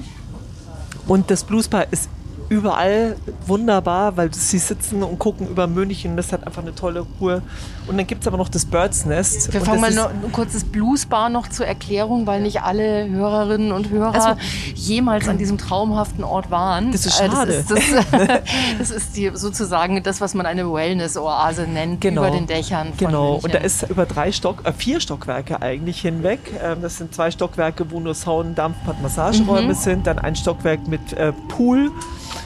Und 1.08 1.30
das 1.30 1.44
Bluesbar 1.44 1.86
ist 1.90 2.08
überall 2.48 3.16
wunderbar, 3.46 4.16
weil 4.16 4.32
sie 4.32 4.58
sitzen 4.58 5.02
und 5.02 5.18
gucken 5.18 5.48
über 5.48 5.66
München. 5.66 6.16
Das 6.16 6.32
hat 6.32 6.46
einfach 6.46 6.62
eine 6.62 6.74
tolle 6.74 7.06
Ruhe. 7.20 7.42
Und 7.86 7.98
dann 7.98 8.06
gibt 8.06 8.22
es 8.22 8.28
aber 8.28 8.38
noch 8.38 8.48
das 8.48 8.64
Birds 8.64 9.04
Nest. 9.04 9.52
Wir 9.52 9.60
fangen 9.60 9.80
mal 9.80 9.92
noch 9.92 10.10
ein 10.10 10.32
kurzes 10.32 10.64
Bluesbar 10.64 11.28
noch 11.28 11.48
zur 11.48 11.66
Erklärung, 11.66 12.26
weil 12.26 12.40
nicht 12.40 12.62
alle 12.62 13.08
Hörerinnen 13.08 13.72
und 13.72 13.90
Hörer 13.90 14.14
also, 14.14 14.40
jemals 14.74 15.28
an 15.28 15.36
diesem 15.38 15.58
traumhaften 15.58 16.24
Ort 16.24 16.50
waren. 16.50 16.92
Das 16.92 17.04
ist 17.04 17.18
schade. 17.18 17.64
Das 17.68 17.78
ist, 17.78 17.94
das, 17.94 18.04
das 18.78 18.90
ist 18.90 19.16
die, 19.16 19.30
sozusagen 19.34 20.02
das, 20.02 20.20
was 20.20 20.34
man 20.34 20.46
eine 20.46 20.72
Wellness-Oase 20.72 21.62
nennt, 21.62 22.00
genau. 22.00 22.22
über 22.22 22.30
den 22.30 22.46
Dächern. 22.46 22.88
Von 22.88 23.06
genau, 23.06 23.32
München. 23.32 23.44
und 23.44 23.54
da 23.54 23.58
ist 23.58 23.90
über 23.90 24.06
drei 24.06 24.32
Stock, 24.32 24.64
äh, 24.64 24.72
vier 24.72 25.00
Stockwerke 25.00 25.60
eigentlich 25.60 26.00
hinweg. 26.00 26.40
Ähm, 26.62 26.78
das 26.80 26.98
sind 26.98 27.14
zwei 27.14 27.30
Stockwerke, 27.30 27.90
wo 27.90 28.00
nur 28.00 28.14
Sauen, 28.14 28.54
Dampfbad, 28.54 29.02
Massageräume 29.02 29.68
mhm. 29.68 29.74
sind. 29.74 30.06
Dann 30.06 30.18
ein 30.18 30.36
Stockwerk 30.36 30.86
mit 30.88 31.12
äh, 31.12 31.32
Pool. 31.48 31.90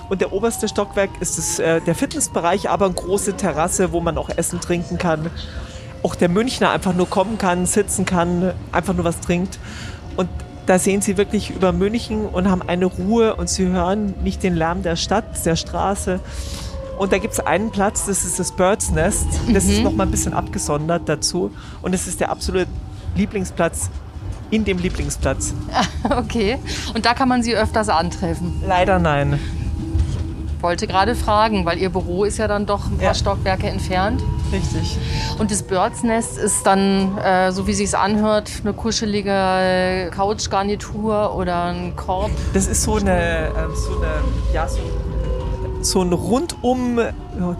Und 0.09 0.21
der 0.21 0.33
oberste 0.33 0.69
Stockwerk 0.69 1.11
ist 1.21 1.39
das, 1.39 1.59
äh, 1.59 1.81
der 1.81 1.95
Fitnessbereich, 1.95 2.71
aber 2.71 2.87
eine 2.87 2.95
große 2.95 3.35
Terrasse, 3.35 3.93
wo 3.93 4.01
man 4.01 4.17
auch 4.17 4.31
essen, 4.31 4.61
trinken 4.61 4.99
kann. 4.99 5.31
Auch 6.03 6.15
der 6.15 6.29
Münchner 6.29 6.71
einfach 6.71 6.95
nur 6.95 7.09
kommen 7.09 7.39
kann, 7.39 7.67
sitzen 7.67 8.05
kann, 8.05 8.53
einfach 8.73 8.95
nur 8.95 9.05
was 9.05 9.21
trinkt. 9.21 9.59
Und 10.17 10.29
da 10.67 10.79
sehen 10.79 11.03
Sie 11.03 11.17
wirklich 11.17 11.51
über 11.51 11.73
München 11.73 12.27
und 12.27 12.51
haben 12.51 12.63
eine 12.63 12.87
Ruhe 12.87 13.37
und 13.37 13.49
Sie 13.49 13.67
hören 13.67 14.15
nicht 14.23 14.43
den 14.43 14.55
Lärm 14.55 14.83
der 14.83 14.97
Stadt, 14.97 15.45
der 15.45 15.57
Straße. 15.57 16.21
Und 16.99 17.13
da 17.13 17.19
gibt 17.19 17.35
es 17.35 17.41
einen 17.41 17.71
Platz, 17.71 18.07
das 18.07 18.25
ist 18.25 18.39
das 18.39 18.53
Birds 18.53 18.91
Nest. 18.91 19.27
Das 19.53 19.65
mhm. 19.65 19.71
ist 19.71 19.83
nochmal 19.83 20.07
ein 20.07 20.11
bisschen 20.11 20.35
abgesondert 20.35 21.09
dazu. 21.09 21.53
Und 21.81 21.95
es 21.95 22.07
ist 22.07 22.21
der 22.21 22.31
absolute 22.31 22.71
Lieblingsplatz 23.15 23.91
in 24.51 24.65
dem 24.65 24.79
Lieblingsplatz. 24.79 25.55
okay. 26.11 26.59
Und 26.95 27.07
da 27.07 27.15
kann 27.15 27.29
man 27.29 27.43
Sie 27.43 27.55
öfters 27.55 27.89
antreffen? 27.89 28.63
Leider 28.67 28.99
nein. 28.99 29.39
Ich 30.59 30.63
wollte 30.65 30.89
gerade 30.89 31.15
fragen, 31.15 31.65
weil 31.65 31.79
Ihr 31.79 31.89
Büro 31.89 32.25
ist 32.25 32.39
ja 32.39 32.49
dann 32.49 32.67
doch 32.67 32.87
ein 32.87 32.97
paar 32.97 33.07
ja. 33.07 33.15
Stockwerke 33.15 33.69
entfernt. 33.69 34.21
Richtig. 34.51 34.99
Und 35.39 35.53
das 35.53 35.63
Birds 35.63 36.03
Nest 36.03 36.37
ist 36.37 36.67
dann, 36.67 37.17
äh, 37.19 37.53
so 37.53 37.69
wie 37.69 37.75
sich 37.75 37.97
anhört, 37.97 38.51
eine 38.65 38.73
kuschelige 38.73 40.11
Couchgarnitur 40.13 41.33
oder 41.37 41.67
ein 41.67 41.95
Korb? 41.95 42.33
Das 42.55 42.67
ist 42.67 42.83
so 42.83 42.97
eine, 42.97 43.13
äh, 43.13 43.53
so 43.73 44.01
eine 44.01 44.11
ja, 44.53 44.67
so, 44.67 44.81
so 45.81 46.03
ein 46.03 46.13
rundum 46.13 46.99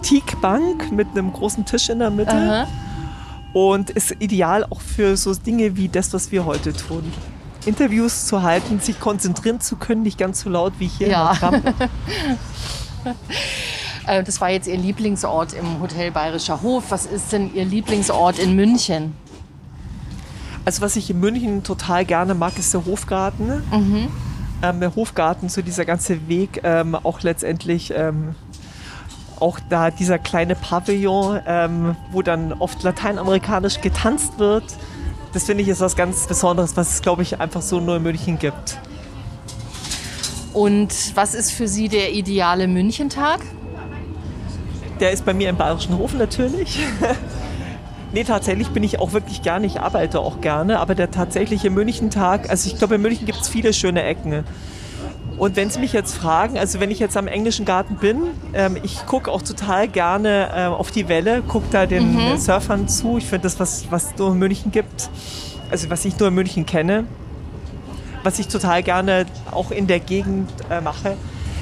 Teakbank 0.01 0.91
mit 0.91 1.07
einem 1.11 1.31
großen 1.31 1.63
Tisch 1.63 1.87
in 1.87 1.99
der 1.99 2.09
Mitte. 2.09 2.33
Aha. 2.33 2.67
Und 3.53 3.91
ist 3.91 4.13
ideal 4.19 4.65
auch 4.69 4.81
für 4.81 5.15
so 5.15 5.33
Dinge 5.33 5.77
wie 5.77 5.87
das, 5.87 6.13
was 6.13 6.33
wir 6.33 6.43
heute 6.43 6.73
tun. 6.73 7.09
Interviews 7.65 8.25
zu 8.25 8.43
halten, 8.43 8.81
sich 8.81 8.99
konzentrieren 8.99 9.61
zu 9.61 9.77
können, 9.77 10.03
nicht 10.03 10.17
ganz 10.17 10.41
so 10.41 10.49
laut 10.49 10.73
wie 10.79 10.87
hier 10.87 11.07
ja. 11.07 11.31
Äh, 11.41 11.61
das 14.05 14.41
war 14.41 14.49
jetzt 14.49 14.67
Ihr 14.67 14.77
Lieblingsort 14.77 15.53
im 15.53 15.81
Hotel 15.81 16.11
Bayerischer 16.11 16.61
Hof. 16.61 16.85
Was 16.89 17.05
ist 17.05 17.31
denn 17.31 17.53
Ihr 17.53 17.65
Lieblingsort 17.65 18.39
in 18.39 18.55
München? 18.55 19.13
Also 20.65 20.81
was 20.81 20.95
ich 20.95 21.09
in 21.09 21.19
München 21.19 21.63
total 21.63 22.05
gerne 22.05 22.35
mag, 22.35 22.57
ist 22.57 22.73
der 22.73 22.85
Hofgarten. 22.85 23.63
Mhm. 23.71 24.07
Ähm, 24.61 24.79
der 24.79 24.95
Hofgarten, 24.95 25.49
so 25.49 25.61
dieser 25.61 25.85
ganze 25.85 26.27
Weg, 26.27 26.61
ähm, 26.63 26.95
auch 26.95 27.21
letztendlich 27.21 27.93
ähm, 27.95 28.35
auch 29.39 29.59
da 29.69 29.89
dieser 29.89 30.19
kleine 30.19 30.55
Pavillon, 30.55 31.39
ähm, 31.47 31.95
wo 32.11 32.21
dann 32.21 32.53
oft 32.53 32.83
lateinamerikanisch 32.83 33.81
getanzt 33.81 34.37
wird. 34.37 34.65
Das 35.33 35.45
finde 35.45 35.63
ich 35.63 35.69
ist 35.69 35.79
was 35.79 35.95
ganz 35.95 36.27
Besonderes, 36.27 36.75
was 36.75 36.95
es, 36.95 37.01
glaube 37.01 37.21
ich, 37.21 37.39
einfach 37.39 37.61
so 37.61 37.79
nur 37.79 37.97
in 37.97 38.03
München 38.03 38.39
gibt. 38.39 38.79
Und 40.53 41.15
was 41.15 41.35
ist 41.35 41.51
für 41.51 41.67
Sie 41.67 41.89
der 41.89 42.13
ideale 42.13 42.67
Münchentag? 42.67 43.41
Der 44.99 45.11
ist 45.11 45.25
bei 45.25 45.33
mir 45.33 45.49
im 45.49 45.57
Bayerischen 45.57 45.97
Hof 45.97 46.13
natürlich. 46.13 46.79
nee, 48.13 48.23
tatsächlich 48.23 48.69
bin 48.69 48.83
ich 48.83 48.99
auch 48.99 49.13
wirklich 49.13 49.41
gerne, 49.41 49.65
ich 49.65 49.79
arbeite 49.79 50.19
auch 50.19 50.41
gerne, 50.41 50.79
aber 50.79 50.95
der 50.95 51.11
tatsächliche 51.11 51.69
Münchentag, 51.69 52.49
also 52.49 52.69
ich 52.69 52.77
glaube, 52.77 52.95
in 52.95 53.01
München 53.01 53.25
gibt 53.25 53.39
es 53.39 53.47
viele 53.47 53.73
schöne 53.73 54.03
Ecken. 54.03 54.43
Und 55.37 55.55
wenn 55.55 55.69
Sie 55.69 55.79
mich 55.79 55.93
jetzt 55.93 56.15
fragen, 56.17 56.57
also 56.57 56.81
wenn 56.81 56.91
ich 56.91 56.99
jetzt 56.99 57.15
am 57.15 57.27
englischen 57.27 57.63
Garten 57.63 57.95
bin, 57.95 58.23
ähm, 58.53 58.75
ich 58.83 59.05
gucke 59.05 59.31
auch 59.31 59.41
total 59.41 59.87
gerne 59.87 60.49
äh, 60.53 60.65
auf 60.65 60.91
die 60.91 61.07
Welle, 61.07 61.41
gucke 61.43 61.67
da 61.71 61.85
den 61.85 62.13
mhm. 62.13 62.37
Surfern 62.37 62.89
zu. 62.89 63.17
Ich 63.17 63.25
finde 63.25 63.43
das, 63.43 63.57
was, 63.57 63.89
was 63.89 64.17
nur 64.17 64.33
in 64.33 64.39
München 64.39 64.71
gibt, 64.73 65.09
also 65.71 65.89
was 65.89 66.03
ich 66.03 66.19
nur 66.19 66.27
in 66.27 66.33
München 66.33 66.65
kenne, 66.65 67.05
was 68.23 68.39
ich 68.39 68.47
total 68.47 68.83
gerne 68.83 69.25
auch 69.51 69.71
in 69.71 69.87
der 69.87 69.99
Gegend 69.99 70.49
äh, 70.69 70.81
mache, 70.81 71.17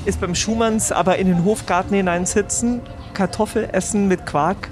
ist 0.06 0.22
beim 0.22 0.36
Schumanns 0.36 0.91
aber 0.91 1.17
in 1.17 1.28
den 1.28 1.43
Hofgarten 1.43 1.93
hineinsitzen, 1.93 2.82
Kartoffel 3.13 3.70
essen 3.72 4.08
mit 4.08 4.26
Quark. 4.26 4.70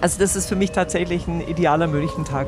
Also 0.00 0.18
das 0.18 0.36
ist 0.36 0.48
für 0.48 0.56
mich 0.56 0.72
tatsächlich 0.72 1.26
ein 1.26 1.40
idealer 1.40 1.86
Münchentag. 1.86 2.46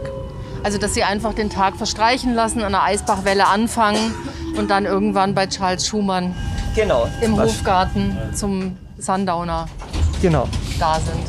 Also 0.62 0.78
dass 0.78 0.94
Sie 0.94 1.02
einfach 1.02 1.34
den 1.34 1.50
Tag 1.50 1.76
verstreichen 1.76 2.34
lassen, 2.34 2.62
an 2.62 2.72
der 2.72 2.82
Eisbachwelle 2.82 3.46
anfangen 3.46 4.14
und 4.56 4.70
dann 4.70 4.84
irgendwann 4.84 5.34
bei 5.34 5.46
Charles 5.46 5.86
Schumann 5.86 6.34
genau, 6.74 7.08
im 7.22 7.40
Hofgarten 7.40 8.16
zum 8.34 8.76
Sundowner 8.98 9.66
genau. 10.20 10.48
da 10.78 11.00
sind. 11.00 11.24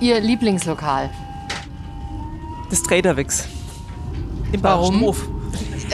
Ihr 0.00 0.20
Lieblingslokal? 0.20 1.10
Das 2.70 2.82
Traderwix. 2.82 3.48
Im 4.54 4.62
Warum? 4.62 5.00
Hof. 5.00 5.28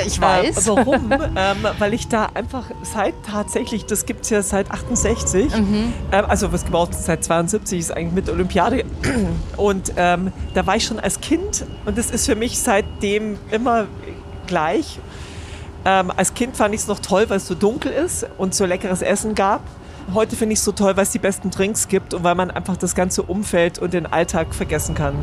Ich 0.07 0.18
äh, 0.18 0.20
weiß. 0.20 0.66
Äh, 0.66 0.70
warum? 0.70 1.11
ähm, 1.37 1.66
weil 1.79 1.94
ich 1.94 2.09
da 2.09 2.29
einfach 2.35 2.66
seit 2.83 3.14
tatsächlich, 3.27 3.87
das 3.87 4.05
gibt 4.05 4.25
es 4.25 4.31
ja 4.31 4.42
seit 4.42 4.70
68, 4.70 5.57
mhm. 5.57 5.92
ähm, 6.12 6.25
also 6.29 6.53
was 6.53 6.64
gebaut 6.64 6.94
seit 6.94 7.25
72, 7.25 7.79
ist 7.79 7.90
eigentlich 7.90 8.12
mit 8.12 8.29
Olympiade. 8.29 8.85
Und 9.57 9.94
ähm, 9.96 10.33
da 10.53 10.66
war 10.66 10.77
ich 10.77 10.85
schon 10.85 11.01
als 11.01 11.20
Kind 11.20 11.64
und 11.85 11.96
das 11.96 12.11
ist 12.11 12.27
für 12.27 12.37
mich 12.37 12.59
seitdem 12.59 13.38
immer 13.51 13.87
gleich. 14.46 14.99
Ähm, 15.85 16.12
als 16.14 16.35
Kind 16.35 16.57
fand 16.57 16.75
ich 16.75 16.83
es 16.83 16.87
noch 16.87 16.99
toll, 16.99 17.25
weil 17.29 17.38
es 17.38 17.46
so 17.46 17.55
dunkel 17.55 17.92
ist 17.92 18.27
und 18.37 18.55
so 18.55 18.66
leckeres 18.66 19.01
Essen 19.01 19.35
gab. 19.35 19.62
Heute 20.15 20.37
finde 20.37 20.55
ich 20.55 20.59
es 20.59 20.65
so 20.65 20.73
toll, 20.73 20.97
weil 20.97 21.05
es 21.05 21.11
die 21.11 21.19
besten 21.19 21.51
Drinks 21.51 21.89
gibt 21.89 22.15
und 22.15 22.25
weil 22.25 22.35
man 22.35 22.51
einfach 22.51 22.77
das 22.77 22.95
ganze 22.95 23.23
Umfeld 23.23 23.79
und 23.79 23.93
den 23.93 24.07
Alltag 24.07 24.55
vergessen 24.55 24.95
kann. 24.95 25.15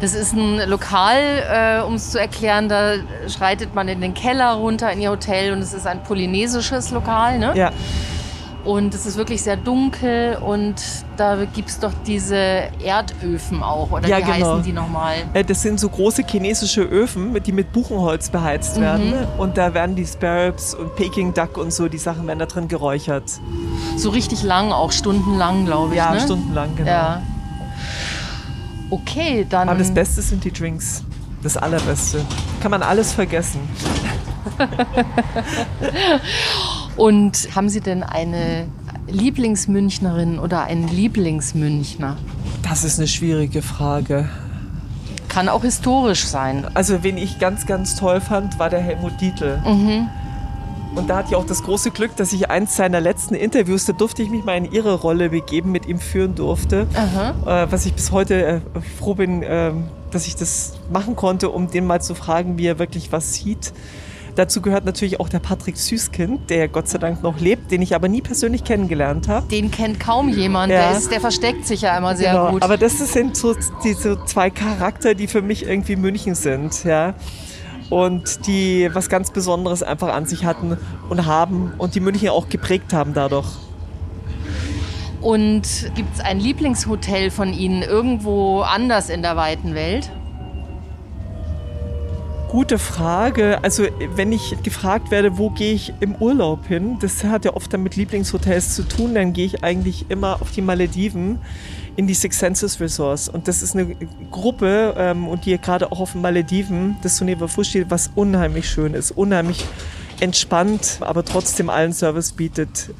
Das 0.00 0.14
ist 0.14 0.32
ein 0.32 0.68
Lokal, 0.68 1.80
äh, 1.80 1.82
um 1.82 1.94
es 1.94 2.10
zu 2.10 2.18
erklären, 2.18 2.68
da 2.68 2.94
schreitet 3.28 3.74
man 3.74 3.88
in 3.88 4.00
den 4.00 4.14
Keller 4.14 4.52
runter 4.54 4.90
in 4.90 5.00
ihr 5.00 5.10
Hotel 5.10 5.52
und 5.52 5.60
es 5.60 5.72
ist 5.72 5.86
ein 5.86 6.02
polynesisches 6.02 6.90
Lokal. 6.90 7.38
Ne? 7.38 7.52
Ja. 7.54 7.70
Und 8.64 8.94
es 8.94 9.06
ist 9.06 9.16
wirklich 9.16 9.42
sehr 9.42 9.56
dunkel 9.56 10.36
und 10.36 10.74
da 11.16 11.44
gibt 11.44 11.70
es 11.70 11.78
doch 11.78 11.92
diese 12.06 12.68
Erdöfen 12.84 13.62
auch, 13.62 13.90
oder 13.90 14.06
ja, 14.06 14.18
wie 14.18 14.22
genau. 14.22 14.52
heißen 14.52 14.62
die 14.62 14.72
nochmal? 14.72 15.16
Äh, 15.32 15.44
das 15.44 15.62
sind 15.62 15.80
so 15.80 15.88
große 15.88 16.24
chinesische 16.26 16.82
Öfen, 16.82 17.42
die 17.42 17.52
mit 17.52 17.72
Buchenholz 17.72 18.28
beheizt 18.28 18.76
mhm. 18.76 18.82
werden. 18.82 19.14
Und 19.38 19.56
da 19.56 19.72
werden 19.72 19.96
die 19.96 20.04
Sparrows 20.04 20.74
und 20.74 20.94
Peking 20.96 21.32
Duck 21.32 21.56
und 21.56 21.72
so, 21.72 21.88
die 21.88 21.98
Sachen 21.98 22.26
werden 22.26 22.38
da 22.38 22.46
drin 22.46 22.68
geräuchert. 22.68 23.24
So 23.96 24.10
richtig 24.10 24.42
lang, 24.42 24.72
auch 24.72 24.92
stundenlang, 24.92 25.64
glaube 25.64 25.92
ich. 25.92 25.98
Ja, 25.98 26.12
ne? 26.12 26.20
stundenlang, 26.20 26.76
genau. 26.76 26.90
Ja. 26.90 27.22
Okay, 28.90 29.46
dann. 29.48 29.68
Aber 29.68 29.78
das 29.78 29.92
Beste 29.92 30.20
sind 30.20 30.44
die 30.44 30.52
Drinks. 30.52 31.02
Das 31.42 31.56
Allerbeste. 31.56 32.20
Kann 32.60 32.70
man 32.70 32.82
alles 32.82 33.14
vergessen. 33.14 33.60
Und 37.00 37.56
haben 37.56 37.70
Sie 37.70 37.80
denn 37.80 38.02
eine 38.02 38.66
Lieblingsmünchnerin 39.08 40.38
oder 40.38 40.64
einen 40.64 40.86
Lieblingsmünchner? 40.86 42.18
Das 42.62 42.84
ist 42.84 42.98
eine 42.98 43.08
schwierige 43.08 43.62
Frage. 43.62 44.28
Kann 45.30 45.48
auch 45.48 45.62
historisch 45.62 46.26
sein. 46.26 46.66
Also, 46.74 47.02
wen 47.02 47.16
ich 47.16 47.38
ganz, 47.38 47.64
ganz 47.64 47.96
toll 47.96 48.20
fand, 48.20 48.58
war 48.58 48.68
der 48.68 48.80
Helmut 48.80 49.18
Dietl. 49.18 49.62
Mhm. 49.64 50.08
Und 50.94 51.08
da 51.08 51.16
hatte 51.16 51.30
ich 51.30 51.36
auch 51.36 51.46
das 51.46 51.62
große 51.62 51.90
Glück, 51.90 52.16
dass 52.16 52.34
ich 52.34 52.50
eins 52.50 52.76
seiner 52.76 53.00
letzten 53.00 53.34
Interviews, 53.34 53.86
da 53.86 53.94
durfte 53.94 54.22
ich 54.22 54.28
mich 54.28 54.44
mal 54.44 54.58
in 54.58 54.70
ihre 54.70 54.92
Rolle 54.92 55.30
begeben, 55.30 55.72
mit 55.72 55.86
ihm 55.86 56.00
führen 56.00 56.34
durfte. 56.34 56.86
Äh, 57.46 57.66
was 57.70 57.86
ich 57.86 57.94
bis 57.94 58.12
heute 58.12 58.44
äh, 58.44 58.60
froh 58.98 59.14
bin, 59.14 59.42
äh, 59.42 59.72
dass 60.10 60.26
ich 60.26 60.36
das 60.36 60.74
machen 60.92 61.16
konnte, 61.16 61.48
um 61.48 61.70
den 61.70 61.86
mal 61.86 62.02
zu 62.02 62.14
fragen, 62.14 62.58
wie 62.58 62.66
er 62.66 62.78
wirklich 62.78 63.10
was 63.10 63.32
sieht. 63.32 63.72
Dazu 64.34 64.60
gehört 64.60 64.84
natürlich 64.84 65.20
auch 65.20 65.28
der 65.28 65.38
Patrick 65.38 65.76
Süßkind, 65.76 66.50
der 66.50 66.68
Gott 66.68 66.88
sei 66.88 66.98
Dank 66.98 67.22
noch 67.22 67.40
lebt, 67.40 67.70
den 67.70 67.82
ich 67.82 67.94
aber 67.94 68.08
nie 68.08 68.22
persönlich 68.22 68.64
kennengelernt 68.64 69.28
habe. 69.28 69.46
Den 69.48 69.70
kennt 69.70 70.00
kaum 70.00 70.28
jemand, 70.28 70.72
ja. 70.72 70.90
der, 70.90 70.98
ist, 70.98 71.10
der 71.10 71.20
versteckt 71.20 71.66
sich 71.66 71.82
ja 71.82 71.96
immer 71.96 72.16
sehr 72.16 72.32
genau. 72.32 72.50
gut. 72.52 72.62
Aber 72.62 72.76
das 72.76 72.98
sind 72.98 73.36
so 73.36 73.54
diese 73.84 74.24
zwei 74.24 74.50
Charakter, 74.50 75.14
die 75.14 75.26
für 75.26 75.42
mich 75.42 75.66
irgendwie 75.66 75.96
München 75.96 76.34
sind. 76.34 76.84
Ja 76.84 77.14
und 77.90 78.46
die 78.46 78.88
was 78.92 79.08
ganz 79.08 79.30
Besonderes 79.30 79.82
einfach 79.82 80.14
an 80.14 80.24
sich 80.24 80.44
hatten 80.44 80.78
und 81.08 81.26
haben 81.26 81.72
und 81.76 81.94
die 81.94 82.00
München 82.00 82.30
auch 82.30 82.48
geprägt 82.48 82.92
haben 82.92 83.12
dadurch. 83.12 83.48
Und 85.20 85.90
gibt 85.94 86.14
es 86.14 86.20
ein 86.20 86.40
Lieblingshotel 86.40 87.30
von 87.30 87.52
Ihnen 87.52 87.82
irgendwo 87.82 88.62
anders 88.62 89.10
in 89.10 89.20
der 89.20 89.36
weiten 89.36 89.74
Welt? 89.74 90.10
Gute 92.50 92.80
Frage. 92.80 93.62
Also 93.62 93.86
wenn 94.16 94.32
ich 94.32 94.60
gefragt 94.64 95.12
werde, 95.12 95.38
wo 95.38 95.50
gehe 95.50 95.72
ich 95.72 95.92
im 96.00 96.16
Urlaub 96.16 96.66
hin, 96.66 96.98
das 97.00 97.22
hat 97.22 97.44
ja 97.44 97.54
oft 97.54 97.72
dann 97.72 97.84
mit 97.84 97.94
Lieblingshotels 97.94 98.74
zu 98.74 98.82
tun, 98.82 99.14
dann 99.14 99.32
gehe 99.32 99.46
ich 99.46 99.62
eigentlich 99.62 100.06
immer 100.10 100.42
auf 100.42 100.50
die 100.50 100.60
Malediven 100.60 101.38
in 101.94 102.08
die 102.08 102.14
Six 102.14 102.40
Senses 102.40 102.80
Resource. 102.80 103.28
Und 103.28 103.46
das 103.46 103.62
ist 103.62 103.76
eine 103.76 103.94
Gruppe, 104.32 104.96
ähm, 104.98 105.28
und 105.28 105.46
die 105.46 105.56
gerade 105.58 105.92
auch 105.92 106.00
auf 106.00 106.10
den 106.10 106.22
Malediven, 106.22 106.96
das 107.02 107.18
Soneva 107.18 107.46
Fushi, 107.46 107.88
was 107.88 108.10
unheimlich 108.16 108.68
schön 108.68 108.94
ist, 108.94 109.12
unheimlich 109.12 109.64
entspannt, 110.18 110.98
aber 111.02 111.24
trotzdem 111.24 111.70
allen 111.70 111.92
Service 111.92 112.32
bietet. 112.32 112.90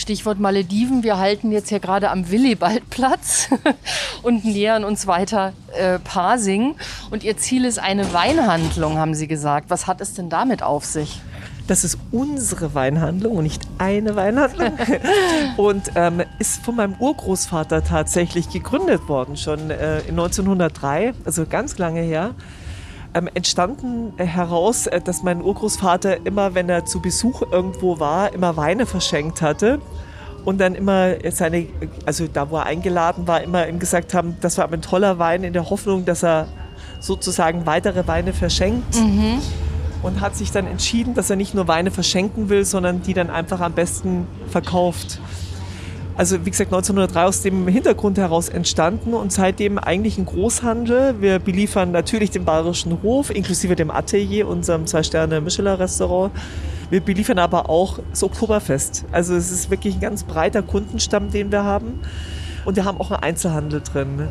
Stichwort 0.00 0.40
Malediven. 0.40 1.02
Wir 1.02 1.18
halten 1.18 1.52
jetzt 1.52 1.68
hier 1.68 1.78
gerade 1.78 2.10
am 2.10 2.30
Willibaldplatz 2.30 3.50
und 4.22 4.44
nähern 4.44 4.84
uns 4.84 5.06
weiter 5.06 5.52
äh, 5.78 5.98
Pasing. 5.98 6.74
Und 7.10 7.22
Ihr 7.22 7.36
Ziel 7.36 7.66
ist 7.66 7.78
eine 7.78 8.12
Weinhandlung, 8.12 8.96
haben 8.96 9.14
Sie 9.14 9.28
gesagt. 9.28 9.68
Was 9.68 9.86
hat 9.86 10.00
es 10.00 10.14
denn 10.14 10.30
damit 10.30 10.62
auf 10.62 10.84
sich? 10.86 11.20
Das 11.66 11.84
ist 11.84 11.98
unsere 12.10 12.74
Weinhandlung 12.74 13.36
und 13.36 13.44
nicht 13.44 13.62
eine 13.78 14.16
Weinhandlung. 14.16 14.72
und 15.56 15.92
ähm, 15.94 16.22
ist 16.38 16.64
von 16.64 16.76
meinem 16.76 16.94
Urgroßvater 16.94 17.84
tatsächlich 17.84 18.48
gegründet 18.48 19.06
worden, 19.06 19.36
schon 19.36 19.70
äh, 19.70 20.00
in 20.00 20.18
1903, 20.18 21.12
also 21.24 21.44
ganz 21.46 21.78
lange 21.78 22.00
her. 22.00 22.34
Ähm, 23.12 23.28
entstanden 23.34 24.12
heraus, 24.16 24.86
äh, 24.86 25.00
dass 25.00 25.22
mein 25.22 25.42
Urgroßvater 25.42 26.24
immer, 26.26 26.54
wenn 26.54 26.68
er 26.68 26.84
zu 26.84 27.00
Besuch 27.00 27.42
irgendwo 27.50 27.98
war, 27.98 28.32
immer 28.32 28.56
Weine 28.56 28.86
verschenkt 28.86 29.42
hatte 29.42 29.80
und 30.44 30.60
dann 30.60 30.74
immer 30.76 31.14
seine, 31.32 31.66
also 32.06 32.26
da 32.32 32.50
wo 32.50 32.56
er 32.56 32.66
eingeladen 32.66 33.26
war, 33.26 33.42
immer 33.42 33.66
ihm 33.66 33.80
gesagt 33.80 34.14
haben, 34.14 34.36
das 34.40 34.58
war 34.58 34.72
ein 34.72 34.82
toller 34.82 35.18
Wein 35.18 35.42
in 35.42 35.52
der 35.52 35.70
Hoffnung, 35.70 36.04
dass 36.04 36.22
er 36.22 36.46
sozusagen 37.00 37.66
weitere 37.66 38.06
Weine 38.06 38.32
verschenkt. 38.32 38.94
Mhm. 38.96 39.40
Und 40.02 40.22
hat 40.22 40.34
sich 40.34 40.50
dann 40.50 40.66
entschieden, 40.66 41.12
dass 41.12 41.28
er 41.28 41.36
nicht 41.36 41.52
nur 41.52 41.68
Weine 41.68 41.90
verschenken 41.90 42.48
will, 42.48 42.64
sondern 42.64 43.02
die 43.02 43.12
dann 43.12 43.28
einfach 43.28 43.60
am 43.60 43.72
besten 43.72 44.26
verkauft. 44.48 45.20
Also 46.16 46.44
wie 46.44 46.50
gesagt 46.50 46.72
1903 46.72 47.24
aus 47.24 47.42
dem 47.42 47.66
Hintergrund 47.66 48.18
heraus 48.18 48.48
entstanden 48.48 49.14
und 49.14 49.32
seitdem 49.32 49.78
eigentlich 49.78 50.18
ein 50.18 50.26
Großhandel. 50.26 51.20
Wir 51.20 51.38
beliefern 51.38 51.92
natürlich 51.92 52.30
den 52.30 52.44
Bayerischen 52.44 53.02
Hof 53.02 53.30
inklusive 53.30 53.74
dem 53.74 53.90
Atelier, 53.90 54.46
unserem 54.46 54.86
Zwei-Sterne-Michelin-Restaurant. 54.86 56.32
Wir 56.90 57.00
beliefern 57.00 57.38
aber 57.38 57.70
auch 57.70 58.00
das 58.10 58.22
Oktoberfest. 58.22 59.04
Also 59.12 59.34
es 59.34 59.50
ist 59.50 59.70
wirklich 59.70 59.94
ein 59.94 60.00
ganz 60.00 60.24
breiter 60.24 60.62
Kundenstamm, 60.62 61.30
den 61.30 61.52
wir 61.52 61.64
haben. 61.64 62.00
Und 62.64 62.76
wir 62.76 62.84
haben 62.84 63.00
auch 63.00 63.10
einen 63.10 63.22
Einzelhandel 63.22 63.80
drin. 63.80 64.28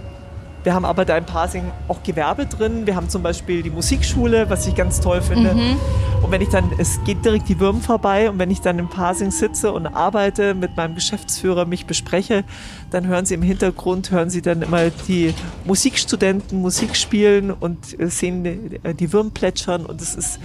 Wir 0.63 0.73
haben 0.73 0.85
aber 0.85 1.05
da 1.05 1.17
in 1.17 1.25
Parsing 1.25 1.71
auch 1.87 2.03
Gewerbe 2.03 2.45
drin. 2.45 2.85
Wir 2.85 2.95
haben 2.95 3.09
zum 3.09 3.23
Beispiel 3.23 3.63
die 3.63 3.69
Musikschule, 3.69 4.49
was 4.49 4.67
ich 4.67 4.75
ganz 4.75 4.99
toll 4.99 5.21
finde. 5.21 5.53
Mhm. 5.53 5.77
Und 6.21 6.31
wenn 6.31 6.41
ich 6.41 6.49
dann, 6.49 6.69
es 6.77 6.99
geht 7.05 7.23
direkt 7.23 7.47
die 7.47 7.59
Würm 7.59 7.81
vorbei 7.81 8.29
und 8.29 8.39
wenn 8.39 8.51
ich 8.51 8.59
dann 8.59 8.77
im 8.77 8.89
Parsing 8.89 9.31
sitze 9.31 9.71
und 9.71 9.87
arbeite, 9.87 10.53
mit 10.53 10.75
meinem 10.75 10.95
Geschäftsführer 10.95 11.65
mich 11.65 11.85
bespreche, 11.85 12.43
dann 12.91 13.07
hören 13.07 13.25
Sie 13.25 13.35
im 13.35 13.41
Hintergrund, 13.41 14.11
hören 14.11 14.29
Sie 14.29 14.41
dann 14.41 14.61
immer 14.61 14.89
die 15.07 15.33
Musikstudenten 15.65 16.61
Musik 16.61 16.95
spielen 16.97 17.51
und 17.51 17.95
sehen 17.99 18.79
die 18.83 19.13
Würm 19.13 19.31
plätschern 19.31 19.85
und 19.85 20.01
es 20.01 20.15
ist 20.15 20.39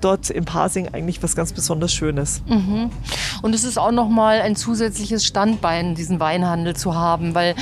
dort 0.00 0.30
im 0.30 0.44
Parsing 0.44 0.88
eigentlich 0.92 1.22
was 1.22 1.36
ganz 1.36 1.52
besonders 1.52 1.92
Schönes. 1.92 2.42
Mhm. 2.46 2.90
Und 3.42 3.54
es 3.54 3.64
ist 3.64 3.78
auch 3.78 3.92
nochmal 3.92 4.40
ein 4.40 4.56
zusätzliches 4.56 5.24
Standbein, 5.24 5.94
diesen 5.94 6.20
Weinhandel 6.20 6.76
zu 6.76 6.94
haben, 6.94 7.34
weil 7.34 7.54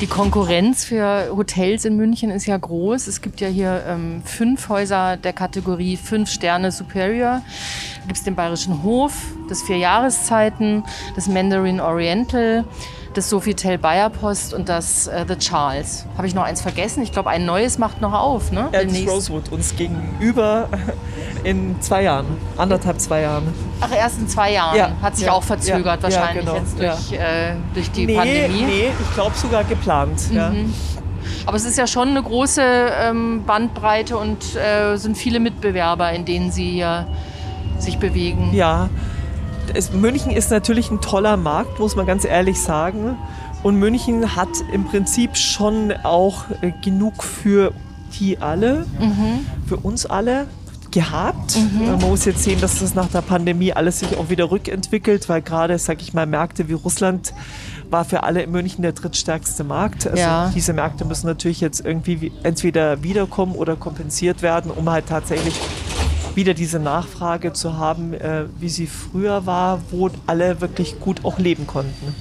die 0.00 0.06
Konkurrenz 0.06 0.84
für 0.84 1.28
Hotels 1.34 1.84
in 1.84 1.96
München 1.96 2.30
ist 2.30 2.46
ja 2.46 2.56
groß. 2.56 3.06
Es 3.06 3.22
gibt 3.22 3.40
ja 3.40 3.48
hier 3.48 3.82
ähm, 3.88 4.22
fünf 4.24 4.68
Häuser 4.68 5.16
der 5.16 5.32
Kategorie 5.32 5.96
fünf 5.96 6.30
Sterne 6.30 6.70
Superior. 6.70 7.40
Da 8.00 8.06
gibt 8.06 8.18
es 8.18 8.24
den 8.24 8.34
Bayerischen 8.34 8.82
Hof, 8.82 9.14
das 9.48 9.62
Vier 9.62 9.78
Jahreszeiten, 9.78 10.84
das 11.14 11.28
Mandarin 11.28 11.80
Oriental, 11.80 12.64
das 13.16 13.30
Sofitel 13.30 13.78
Bayer 13.78 14.10
Post 14.10 14.52
und 14.52 14.68
das 14.68 15.06
äh, 15.06 15.24
The 15.26 15.36
Charles. 15.36 16.04
Habe 16.16 16.26
ich 16.26 16.34
noch 16.34 16.42
eins 16.42 16.60
vergessen? 16.60 17.02
Ich 17.02 17.12
glaube, 17.12 17.30
ein 17.30 17.46
neues 17.46 17.78
macht 17.78 18.00
noch 18.00 18.12
auf, 18.12 18.52
ne? 18.52 18.68
Ja, 18.72 18.84
das 18.84 19.06
Rosewood 19.06 19.50
uns 19.50 19.74
gegenüber 19.74 20.68
in 21.44 21.80
zwei 21.80 22.02
Jahren, 22.02 22.26
anderthalb, 22.56 23.00
zwei 23.00 23.22
Jahren. 23.22 23.52
Ach, 23.80 23.90
erst 23.90 24.18
in 24.18 24.28
zwei 24.28 24.52
Jahren. 24.52 24.76
Ja, 24.76 24.92
Hat 25.00 25.16
sich 25.16 25.26
ja, 25.26 25.32
auch 25.32 25.42
verzögert 25.42 26.02
ja, 26.02 26.02
wahrscheinlich 26.02 26.44
genau, 26.44 26.56
jetzt 26.56 26.78
durch, 26.78 27.18
äh, 27.18 27.54
durch 27.72 27.90
die 27.90 28.06
nee, 28.06 28.16
Pandemie. 28.16 28.62
Nee, 28.64 28.88
ich 29.00 29.14
glaube 29.14 29.36
sogar 29.36 29.64
geplant. 29.64 30.30
Mhm. 30.30 30.74
Aber 31.46 31.56
es 31.56 31.64
ist 31.64 31.78
ja 31.78 31.86
schon 31.86 32.08
eine 32.08 32.22
große 32.22 32.62
ähm, 32.62 33.44
Bandbreite 33.46 34.16
und 34.16 34.56
äh, 34.56 34.96
sind 34.96 35.16
viele 35.16 35.40
Mitbewerber, 35.40 36.12
in 36.12 36.24
denen 36.24 36.50
Sie 36.50 36.70
hier 36.70 37.06
sich 37.78 37.98
bewegen. 37.98 38.50
Ja, 38.52 38.88
es, 39.74 39.92
München 39.92 40.30
ist 40.30 40.50
natürlich 40.50 40.90
ein 40.90 41.00
toller 41.00 41.36
Markt, 41.36 41.78
muss 41.78 41.96
man 41.96 42.06
ganz 42.06 42.24
ehrlich 42.24 42.60
sagen. 42.60 43.16
Und 43.62 43.76
München 43.76 44.36
hat 44.36 44.48
im 44.72 44.84
Prinzip 44.84 45.36
schon 45.36 45.92
auch 46.04 46.44
äh, 46.60 46.72
genug 46.82 47.22
für 47.22 47.72
die 48.18 48.38
alle, 48.38 48.86
mhm. 49.00 49.46
für 49.66 49.76
uns 49.76 50.06
alle 50.06 50.46
gehabt. 50.90 51.56
Mhm. 51.56 51.86
Man 51.86 52.00
muss 52.00 52.24
jetzt 52.24 52.42
sehen, 52.42 52.60
dass 52.60 52.80
das 52.80 52.94
nach 52.94 53.08
der 53.08 53.20
Pandemie 53.20 53.72
alles 53.72 53.98
sich 53.98 54.16
auch 54.16 54.30
wieder 54.30 54.50
rückentwickelt, 54.50 55.28
weil 55.28 55.42
gerade, 55.42 55.78
sag 55.78 56.00
ich 56.00 56.14
mal, 56.14 56.26
Märkte 56.26 56.68
wie 56.68 56.72
Russland 56.72 57.34
war 57.90 58.04
für 58.04 58.22
alle 58.22 58.42
in 58.42 58.50
München 58.50 58.82
der 58.82 58.92
drittstärkste 58.92 59.64
Markt. 59.64 60.06
Also 60.06 60.18
ja. 60.18 60.50
diese 60.54 60.72
Märkte 60.72 61.04
müssen 61.04 61.26
natürlich 61.26 61.60
jetzt 61.60 61.84
irgendwie 61.84 62.32
entweder 62.42 63.02
wiederkommen 63.02 63.54
oder 63.54 63.76
kompensiert 63.76 64.42
werden, 64.42 64.70
um 64.70 64.88
halt 64.88 65.06
tatsächlich 65.06 65.54
wieder 66.36 66.54
diese 66.54 66.78
Nachfrage 66.78 67.52
zu 67.52 67.76
haben, 67.76 68.14
äh, 68.14 68.44
wie 68.60 68.68
sie 68.68 68.86
früher 68.86 69.46
war, 69.46 69.80
wo 69.90 70.10
alle 70.26 70.60
wirklich 70.60 71.00
gut 71.00 71.24
auch 71.24 71.38
leben 71.38 71.66
konnten. 71.66 72.14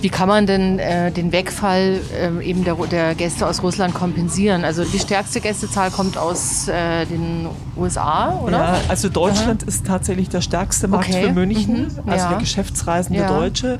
Wie 0.00 0.10
kann 0.10 0.28
man 0.28 0.46
denn 0.46 0.78
äh, 0.78 1.10
den 1.10 1.32
Wegfall 1.32 1.98
äh, 2.20 2.44
eben 2.44 2.64
der, 2.64 2.74
der, 2.74 3.14
Gäste 3.14 3.46
aus 3.46 3.62
Russland 3.62 3.94
kompensieren? 3.94 4.64
Also 4.64 4.84
die 4.84 4.98
stärkste 4.98 5.40
Gästezahl 5.40 5.90
kommt 5.90 6.18
aus 6.18 6.68
äh, 6.68 7.06
den 7.06 7.46
USA, 7.76 8.38
oder? 8.44 8.58
Ja, 8.58 8.80
also 8.88 9.08
Deutschland 9.08 9.62
Aha. 9.62 9.68
ist 9.68 9.86
tatsächlich 9.86 10.28
der 10.28 10.42
stärkste 10.42 10.88
Markt 10.88 11.08
okay. 11.08 11.22
für 11.22 11.32
München, 11.32 11.84
mhm. 11.84 12.10
also 12.10 12.26
ja. 12.26 12.32
für 12.32 12.38
geschäftsreisende 12.38 13.20
ja. 13.20 13.28
Deutsche. 13.28 13.78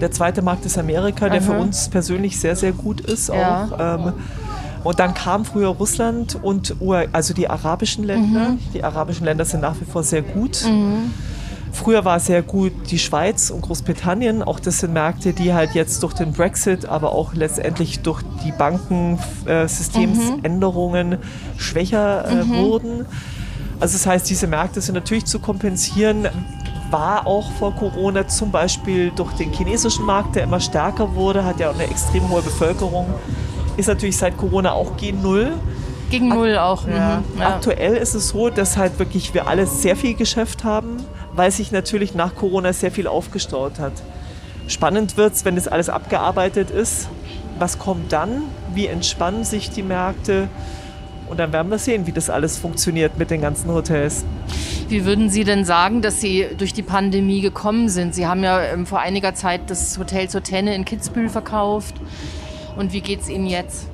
Der 0.00 0.12
zweite 0.12 0.40
Markt 0.40 0.64
ist 0.66 0.78
Amerika, 0.78 1.28
der 1.28 1.40
Aha. 1.40 1.50
für 1.50 1.58
uns 1.58 1.88
persönlich 1.88 2.38
sehr, 2.38 2.54
sehr 2.54 2.72
gut 2.72 3.00
ist. 3.00 3.30
Auch. 3.30 3.36
Ja. 3.36 3.96
Ähm, 3.96 4.12
und 4.82 4.98
dann 4.98 5.14
kam 5.14 5.44
früher 5.44 5.68
Russland 5.68 6.38
und 6.42 6.74
also 7.12 7.34
die 7.34 7.48
arabischen 7.48 8.04
Länder. 8.04 8.50
Mhm. 8.50 8.58
Die 8.72 8.82
arabischen 8.82 9.26
Länder 9.26 9.44
sind 9.44 9.60
nach 9.60 9.78
wie 9.80 9.84
vor 9.84 10.02
sehr 10.02 10.22
gut. 10.22 10.64
Mhm. 10.64 11.12
Früher 11.72 12.04
war 12.04 12.18
sehr 12.18 12.42
gut 12.42 12.72
die 12.90 12.98
Schweiz 12.98 13.50
und 13.50 13.62
Großbritannien. 13.62 14.42
Auch 14.42 14.58
das 14.58 14.80
sind 14.80 14.92
Märkte, 14.92 15.32
die 15.32 15.54
halt 15.54 15.74
jetzt 15.74 16.02
durch 16.02 16.14
den 16.14 16.32
Brexit, 16.32 16.86
aber 16.86 17.12
auch 17.12 17.34
letztendlich 17.34 18.00
durch 18.00 18.22
die 18.44 18.52
Bankensystemsänderungen 18.52 21.10
mhm. 21.10 21.18
schwächer 21.58 22.24
äh, 22.26 22.44
mhm. 22.44 22.56
wurden. 22.56 23.06
Also 23.78 23.94
das 23.94 24.06
heißt, 24.06 24.28
diese 24.28 24.46
Märkte 24.46 24.80
sind 24.80 24.94
natürlich 24.94 25.26
zu 25.26 25.38
kompensieren. 25.38 26.28
War 26.90 27.26
auch 27.26 27.50
vor 27.52 27.74
Corona 27.76 28.26
zum 28.26 28.50
Beispiel 28.50 29.12
durch 29.14 29.32
den 29.34 29.52
chinesischen 29.52 30.04
Markt, 30.04 30.34
der 30.34 30.44
immer 30.44 30.58
stärker 30.58 31.14
wurde, 31.14 31.44
hat 31.44 31.60
ja 31.60 31.70
auch 31.70 31.74
eine 31.74 31.84
extrem 31.84 32.28
hohe 32.28 32.42
Bevölkerung 32.42 33.06
ist 33.80 33.88
natürlich 33.88 34.16
seit 34.16 34.36
Corona 34.36 34.72
auch 34.72 34.96
G0. 34.96 35.48
Gegen 36.10 36.28
Null 36.28 36.58
auch. 36.58 36.86
Ja. 36.88 37.22
Mhm. 37.34 37.40
Ja. 37.40 37.48
Aktuell 37.48 37.96
ist 37.96 38.14
es 38.14 38.28
so, 38.28 38.50
dass 38.50 38.76
halt 38.76 38.98
wirklich 38.98 39.32
wir 39.34 39.46
alle 39.46 39.66
sehr 39.66 39.96
viel 39.96 40.14
Geschäft 40.14 40.64
haben, 40.64 40.96
weil 41.34 41.50
sich 41.50 41.72
natürlich 41.72 42.14
nach 42.14 42.34
Corona 42.34 42.72
sehr 42.72 42.90
viel 42.90 43.06
aufgestaut 43.06 43.78
hat. 43.78 43.92
Spannend 44.66 45.16
wird 45.16 45.34
es, 45.34 45.44
wenn 45.44 45.56
das 45.56 45.68
alles 45.68 45.88
abgearbeitet 45.88 46.70
ist. 46.70 47.08
Was 47.58 47.78
kommt 47.78 48.12
dann? 48.12 48.42
Wie 48.74 48.86
entspannen 48.86 49.44
sich 49.44 49.70
die 49.70 49.82
Märkte? 49.82 50.48
Und 51.28 51.38
dann 51.38 51.52
werden 51.52 51.70
wir 51.70 51.78
sehen, 51.78 52.06
wie 52.06 52.12
das 52.12 52.28
alles 52.28 52.58
funktioniert 52.58 53.16
mit 53.16 53.30
den 53.30 53.40
ganzen 53.40 53.72
Hotels. 53.72 54.24
Wie 54.88 55.04
würden 55.04 55.30
Sie 55.30 55.44
denn 55.44 55.64
sagen, 55.64 56.02
dass 56.02 56.20
Sie 56.20 56.46
durch 56.58 56.72
die 56.72 56.82
Pandemie 56.82 57.40
gekommen 57.40 57.88
sind? 57.88 58.16
Sie 58.16 58.26
haben 58.26 58.42
ja 58.42 58.60
ähm, 58.60 58.84
vor 58.84 58.98
einiger 58.98 59.34
Zeit 59.34 59.62
das 59.68 59.96
Hotel 59.98 60.28
zur 60.28 60.42
Tenne 60.42 60.74
in 60.74 60.84
Kitzbühel 60.84 61.28
verkauft. 61.28 61.94
Und 62.76 62.92
wie 62.92 63.00
geht 63.00 63.22
es 63.22 63.28
Ihnen 63.28 63.46
jetzt? 63.46 63.86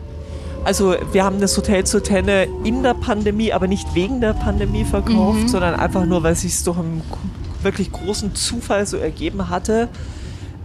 Also 0.65 0.97
wir 1.13 1.23
haben 1.23 1.41
das 1.41 1.57
Hotel 1.57 1.85
zur 1.85 2.03
Tenne 2.03 2.49
in 2.65 2.83
der 2.83 2.95
Pandemie, 2.95 3.53
aber 3.53 3.69
nicht 3.69 3.95
wegen 3.95 4.21
der 4.21 4.33
Pandemie 4.33 4.85
verkauft, 4.85 5.43
mhm. 5.43 5.49
sondern 5.49 5.75
einfach 5.75 6.05
nur, 6.05 6.25
weil 6.25 6.33
es 6.33 6.41
sich 6.41 6.65
durch 6.65 6.79
einen 6.79 7.03
wirklich 7.63 7.93
großen 7.93 8.35
Zufall 8.35 8.85
so 8.87 8.97
ergeben 8.97 9.49
hatte. 9.49 9.89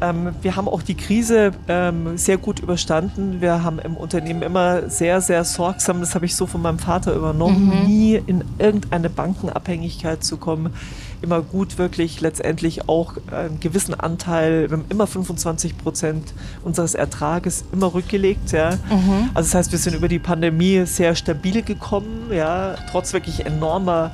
Ähm, 0.02 0.30
wir 0.42 0.56
haben 0.56 0.68
auch 0.68 0.82
die 0.82 0.96
Krise 0.96 1.52
ähm, 1.68 2.18
sehr 2.18 2.38
gut 2.38 2.60
überstanden. 2.60 3.42
Wir 3.42 3.64
haben 3.64 3.80
im 3.80 3.96
Unternehmen 3.96 4.42
immer 4.42 4.90
sehr, 4.90 5.22
sehr 5.22 5.44
sorgsam, 5.44 6.00
das 6.00 6.16
habe 6.16 6.26
ich 6.26 6.36
so 6.36 6.48
von 6.48 6.62
meinem 6.62 6.80
Vater 6.80 7.14
übernommen, 7.16 7.66
mhm. 7.66 7.86
nie 7.86 8.16
in 8.16 8.44
irgendeine 8.58 9.10
Bankenabhängigkeit 9.10 10.24
zu 10.24 10.38
kommen 10.38 10.74
immer 11.22 11.42
gut 11.42 11.78
wirklich 11.78 12.22
letztendlich 12.22 12.90
auch 12.90 13.14
einen 13.32 13.60
gewissen 13.60 13.94
Anteil, 13.94 14.70
wir 14.70 14.78
haben 14.78 14.86
immer 14.90 15.08
25 15.08 15.78
Prozent 15.78 16.34
unseres 16.64 16.96
Ertrages 16.96 17.64
immer 17.72 17.94
rückgelegt. 17.94 18.52
Ja. 18.52 18.72
Mhm. 18.90 19.30
Also 19.34 19.48
das 19.48 19.56
heißt, 19.56 19.72
wir 19.72 19.80
sind 19.80 19.96
über 19.96 20.08
die 20.08 20.20
Pandemie 20.20 20.86
sehr 20.86 21.16
stabil 21.16 21.62
gekommen, 21.62 22.32
ja, 22.32 22.76
trotz 22.92 23.14
wirklich 23.14 23.46
enormer 23.46 24.12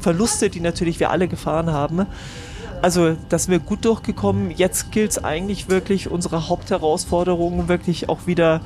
Verluste, 0.00 0.50
die 0.50 0.60
natürlich 0.60 1.00
wir 1.00 1.10
alle 1.10 1.28
gefahren 1.28 1.70
haben. 1.70 2.06
Also, 2.82 3.16
dass 3.28 3.48
wir 3.48 3.58
gut 3.58 3.84
durchgekommen. 3.84 4.50
Jetzt 4.50 4.92
gilt 4.92 5.12
es 5.12 5.24
eigentlich 5.24 5.68
wirklich, 5.68 6.10
unsere 6.10 6.48
Hauptherausforderungen 6.48 7.68
wirklich 7.68 8.08
auch 8.08 8.26
wieder 8.26 8.60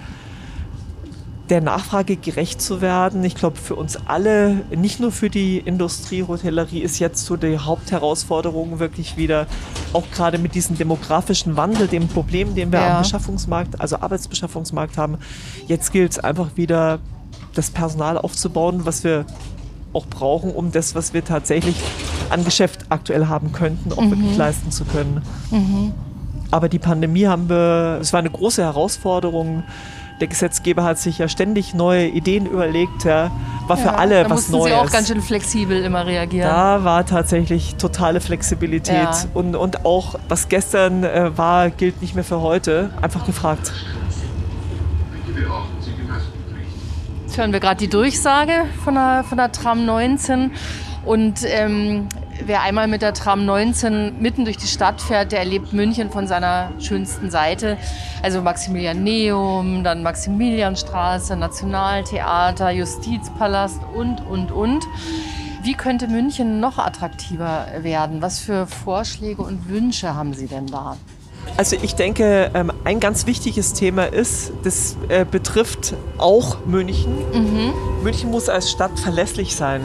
der 1.51 1.61
Nachfrage 1.61 2.17
gerecht 2.17 2.63
zu 2.63 2.81
werden. 2.81 3.23
Ich 3.23 3.35
glaube, 3.35 3.57
für 3.57 3.75
uns 3.75 3.99
alle, 4.07 4.63
nicht 4.75 4.99
nur 4.99 5.13
für 5.13 5.29
die 5.29 5.59
Industrie, 5.59 6.25
Hotellerie, 6.27 6.81
ist 6.81 6.99
jetzt 6.99 7.27
so 7.27 7.37
die 7.37 7.59
Hauptherausforderung 7.59 8.79
wirklich 8.79 9.17
wieder, 9.17 9.47
auch 9.93 10.05
gerade 10.11 10.39
mit 10.39 10.55
diesem 10.55 10.79
demografischen 10.79 11.57
Wandel, 11.57 11.87
dem 11.87 12.09
Problem, 12.09 12.55
den 12.55 12.73
wir 12.73 12.81
ja. 12.81 12.97
am 12.97 13.03
Beschaffungsmarkt, 13.03 13.81
also 13.81 13.97
Arbeitsbeschaffungsmarkt 13.97 14.97
haben. 14.97 15.19
Jetzt 15.67 15.93
gilt 15.93 16.13
es 16.13 16.19
einfach 16.19 16.57
wieder, 16.57 17.01
das 17.55 17.71
Personal 17.71 18.17
aufzubauen, 18.17 18.87
was 18.87 19.05
wir 19.05 19.27
auch 19.95 20.07
brauchen, 20.07 20.51
um 20.51 20.73
das, 20.73 20.95
was 20.95 21.15
wir 21.15 21.25
tatsächlich 21.25 21.77
an 22.31 22.45
Geschäft 22.45 22.87
aktuell 22.89 23.27
haben 23.29 23.53
könnten, 23.53 23.93
auch 23.93 24.03
mhm. 24.03 24.11
wirklich 24.11 24.37
leisten 24.37 24.71
zu 24.71 24.85
können. 24.85 25.23
Mhm. 25.51 25.93
Aber 26.51 26.69
die 26.69 26.79
Pandemie 26.79 27.27
haben 27.27 27.49
wir, 27.49 27.99
es 28.01 28.13
war 28.13 28.21
eine 28.21 28.31
große 28.31 28.63
Herausforderung 28.63 29.65
der 30.21 30.29
Gesetzgeber 30.29 30.85
hat 30.85 30.99
sich 30.99 31.19
ja 31.19 31.29
ständig 31.29 31.75
neue 31.75 32.07
Ideen 32.07 32.47
überlegt, 32.47 33.05
ja, 33.05 33.31
war 33.67 33.77
für 33.77 33.95
alle 33.95 34.23
da 34.23 34.31
was 34.31 34.49
Neues. 34.49 34.67
Sie 34.67 34.73
auch 34.73 34.91
ganz 34.91 35.09
schön 35.09 35.21
flexibel 35.21 35.83
immer 35.83 36.07
reagieren. 36.07 36.49
Da 36.49 36.85
war 36.85 37.05
tatsächlich 37.05 37.75
totale 37.77 38.21
Flexibilität 38.21 38.95
ja. 38.95 39.27
und, 39.35 39.57
und 39.57 39.85
auch 39.85 40.15
was 40.29 40.49
gestern 40.49 41.03
äh, 41.03 41.37
war, 41.37 41.71
gilt 41.71 42.01
nicht 42.01 42.15
mehr 42.15 42.25
für 42.25 42.41
heute. 42.41 42.91
Einfach 43.03 43.27
gefragt. 43.27 43.73
Jetzt 47.35 47.41
hören 47.41 47.53
wir 47.53 47.59
gerade 47.59 47.79
die 47.79 47.89
Durchsage 47.89 48.65
von 48.85 48.95
der, 48.95 49.25
von 49.29 49.37
der 49.39 49.51
Tram 49.51 49.85
19. 49.85 50.53
Und 51.05 51.41
ähm, 51.43 52.09
wer 52.47 52.63
einmal 52.63 52.87
mit 52.87 53.03
der 53.03 53.13
Tram 53.13 53.45
19 53.45 54.23
mitten 54.23 54.45
durch 54.45 54.57
die 54.57 54.69
Stadt 54.69 55.03
fährt, 55.03 55.33
der 55.33 55.41
erlebt 55.41 55.73
München 55.73 56.13
von 56.13 56.29
seiner 56.29 56.71
schönsten 56.79 57.33
Seite. 57.33 57.77
Also 58.23 58.41
Maximilianeum, 58.41 59.83
dann 59.83 60.05
Maximilianstraße, 60.05 61.35
Nationaltheater, 61.35 62.71
Justizpalast 62.71 63.81
und, 63.97 64.25
und, 64.25 64.53
und. 64.53 64.85
Wie 65.65 65.75
könnte 65.75 66.07
München 66.07 66.61
noch 66.61 66.79
attraktiver 66.79 67.67
werden? 67.81 68.23
Was 68.23 68.39
für 68.39 68.69
Vorschläge 68.69 69.43
und 69.43 69.69
Wünsche 69.69 70.15
haben 70.15 70.35
Sie 70.35 70.47
denn 70.47 70.69
da? 70.69 70.97
Also 71.57 71.77
ich 71.81 71.95
denke, 71.95 72.51
ähm, 72.55 72.73
ein 72.85 72.99
ganz 72.99 73.27
wichtiges 73.27 73.73
Thema 73.75 74.05
ist, 74.05 74.53
das 74.65 74.97
äh, 75.09 75.25
betrifft 75.25 75.95
auch 76.19 76.65
München. 76.67 77.15
Mhm. 77.33 77.73
München 78.03 78.31
muss 78.31 78.49
als 78.49 78.71
Stadt 78.71 78.99
verlässlich 78.99 79.55
sein. 79.55 79.83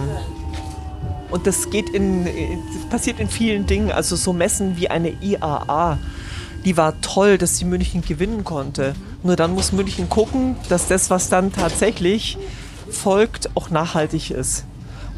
Und 1.29 1.45
das 1.45 1.69
geht 1.69 1.89
in, 1.89 2.25
das 2.25 2.89
passiert 2.89 3.19
in 3.19 3.29
vielen 3.29 3.67
Dingen. 3.67 3.91
Also 3.91 4.15
so 4.15 4.33
Messen 4.33 4.77
wie 4.77 4.89
eine 4.89 5.09
IAA, 5.21 5.99
die 6.65 6.75
war 6.75 6.99
toll, 7.01 7.37
dass 7.37 7.57
sie 7.57 7.65
München 7.65 8.01
gewinnen 8.01 8.43
konnte. 8.43 8.95
Nur 9.21 9.35
dann 9.35 9.53
muss 9.53 9.71
München 9.71 10.09
gucken, 10.09 10.55
dass 10.69 10.87
das, 10.87 11.09
was 11.09 11.29
dann 11.29 11.53
tatsächlich 11.53 12.37
folgt, 12.89 13.55
auch 13.55 13.69
nachhaltig 13.69 14.31
ist 14.31 14.65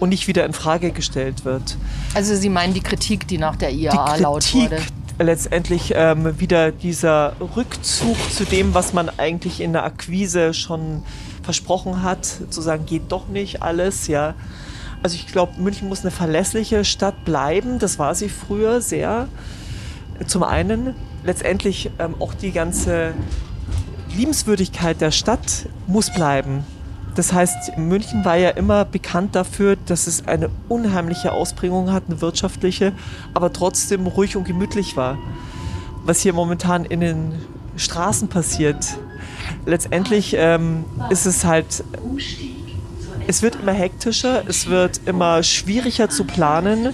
und 0.02 0.10
nicht 0.10 0.28
wieder 0.28 0.46
in 0.46 0.54
Frage 0.54 0.92
gestellt 0.92 1.46
wird. 1.46 1.78
Also 2.14 2.36
Sie 2.36 2.50
meinen 2.50 2.74
die 2.74 2.82
Kritik, 2.82 3.28
die 3.28 3.38
nach 3.38 3.56
der 3.56 3.72
IAA 3.72 4.18
die 4.18 4.22
laut 4.24 4.54
wurde? 4.54 4.78
Letztendlich 5.24 5.94
ähm, 5.96 6.40
wieder 6.40 6.72
dieser 6.72 7.36
Rückzug 7.56 8.18
zu 8.32 8.46
dem, 8.46 8.74
was 8.74 8.94
man 8.94 9.10
eigentlich 9.18 9.62
in 9.62 9.74
der 9.74 9.84
Akquise 9.84 10.54
schon 10.54 11.04
versprochen 11.44 12.04
hat, 12.04 12.26
zu 12.50 12.62
sagen, 12.62 12.86
geht 12.86 13.12
doch 13.12 13.28
nicht 13.28 13.62
alles, 13.62 14.08
ja. 14.08 14.36
Also 15.04 15.16
ich 15.16 15.28
glaube, 15.28 15.60
München 15.60 15.90
muss 15.90 16.02
eine 16.02 16.12
verlässliche 16.12 16.86
Stadt 16.86 17.26
bleiben. 17.26 17.80
Das 17.80 17.98
war 17.98 18.14
sie 18.14 18.30
früher 18.30 18.82
sehr. 18.82 19.28
Zum 20.28 20.44
einen 20.44 20.96
letztendlich 21.24 21.90
ähm, 21.98 22.16
auch 22.20 22.34
die 22.34 22.52
ganze 22.52 23.14
Liebenswürdigkeit 24.16 25.02
der 25.02 25.12
Stadt 25.12 25.68
muss 25.88 26.14
bleiben. 26.14 26.64
Das 27.16 27.34
heißt, 27.34 27.78
München 27.78 28.24
war 28.24 28.38
ja 28.38 28.50
immer 28.52 28.86
bekannt 28.86 29.36
dafür, 29.36 29.76
dass 29.86 30.08
es 30.08 30.28
eine 30.28 30.50
unheimliche 30.70 31.34
Ausprägung 31.34 31.92
hat, 31.92 32.04
eine 32.08 32.22
wirtschaftliche, 32.22 32.94
aber 33.34 33.52
trotzdem 33.52 34.08
ruhig 34.08 34.38
und 34.38 34.46
gemütlich 34.46 34.96
war. 34.96 35.18
Was 36.06 36.22
hier 36.22 36.34
momentan 36.34 36.86
in 36.86 37.02
den 37.02 37.34
Straßen 37.76 38.30
passiert, 38.30 38.98
letztendlich 39.66 40.36
ähm, 40.38 40.86
ist 41.10 41.26
es 41.26 41.44
halt, 41.44 41.84
es 43.28 43.42
wird 43.42 43.58
immer 43.62 43.74
hektischer, 43.74 44.44
es 44.48 44.68
wird 44.68 45.02
immer 45.06 45.44
schwieriger 45.44 46.10
zu 46.10 46.24
planen. 46.24 46.94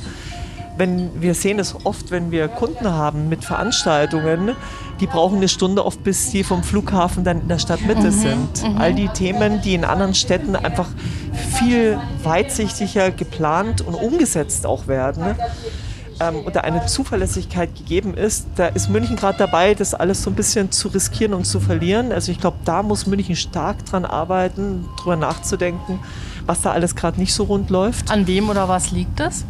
Wenn 0.77 1.21
wir 1.21 1.33
sehen 1.33 1.59
es 1.59 1.75
oft, 1.85 2.11
wenn 2.11 2.31
wir 2.31 2.47
Kunden 2.47 2.87
haben 2.89 3.29
mit 3.29 3.43
Veranstaltungen, 3.43 4.55
die 4.99 5.07
brauchen 5.07 5.37
eine 5.37 5.47
Stunde 5.47 5.85
oft, 5.85 6.03
bis 6.03 6.31
sie 6.31 6.43
vom 6.43 6.63
Flughafen 6.63 7.23
dann 7.23 7.41
in 7.41 7.47
der 7.47 7.59
Stadtmitte 7.59 8.11
mhm, 8.11 8.11
sind. 8.11 8.63
Mhm. 8.63 8.77
All 8.77 8.93
die 8.93 9.07
Themen, 9.09 9.61
die 9.61 9.73
in 9.73 9.83
anderen 9.83 10.13
Städten 10.13 10.55
einfach 10.55 10.87
viel 11.57 11.99
weitsichtiger 12.23 13.11
geplant 13.11 13.81
und 13.81 13.95
umgesetzt 13.95 14.65
auch 14.65 14.87
werden 14.87 15.35
ähm, 16.19 16.45
da 16.51 16.61
eine 16.61 16.85
Zuverlässigkeit 16.85 17.75
gegeben 17.75 18.15
ist, 18.15 18.47
da 18.55 18.67
ist 18.67 18.89
München 18.89 19.15
gerade 19.15 19.37
dabei, 19.37 19.73
das 19.73 19.93
alles 19.93 20.23
so 20.23 20.29
ein 20.29 20.35
bisschen 20.35 20.71
zu 20.71 20.87
riskieren 20.89 21.33
und 21.33 21.45
zu 21.45 21.59
verlieren. 21.59 22.11
Also 22.11 22.31
ich 22.31 22.39
glaube, 22.39 22.57
da 22.65 22.83
muss 22.83 23.07
München 23.07 23.35
stark 23.35 23.85
dran 23.85 24.05
arbeiten, 24.05 24.85
drüber 24.99 25.15
nachzudenken, 25.15 25.99
was 26.45 26.61
da 26.61 26.71
alles 26.71 26.95
gerade 26.95 27.19
nicht 27.19 27.33
so 27.33 27.43
rund 27.43 27.69
läuft. 27.69 28.11
An 28.11 28.27
wem 28.27 28.49
oder 28.49 28.67
was 28.67 28.91
liegt 28.91 29.19
das? 29.19 29.45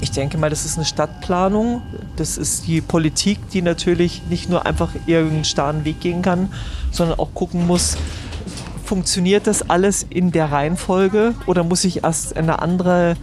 Ich 0.00 0.10
denke 0.12 0.38
mal, 0.38 0.50
das 0.50 0.64
ist 0.64 0.76
eine 0.76 0.84
Stadtplanung. 0.84 1.82
Das 2.16 2.38
ist 2.38 2.66
die 2.66 2.80
Politik, 2.80 3.38
die 3.50 3.62
natürlich 3.62 4.22
nicht 4.28 4.48
nur 4.48 4.66
einfach 4.66 4.90
irgendeinen 5.06 5.44
starren 5.44 5.84
Weg 5.84 6.00
gehen 6.00 6.22
kann, 6.22 6.52
sondern 6.90 7.18
auch 7.18 7.34
gucken 7.34 7.66
muss, 7.66 7.96
funktioniert 8.84 9.46
das 9.46 9.68
alles 9.68 10.06
in 10.08 10.32
der 10.32 10.50
Reihenfolge 10.50 11.34
oder 11.46 11.62
muss 11.62 11.84
ich 11.84 12.04
erst 12.04 12.36
eine 12.36 12.60
andere 12.60 13.16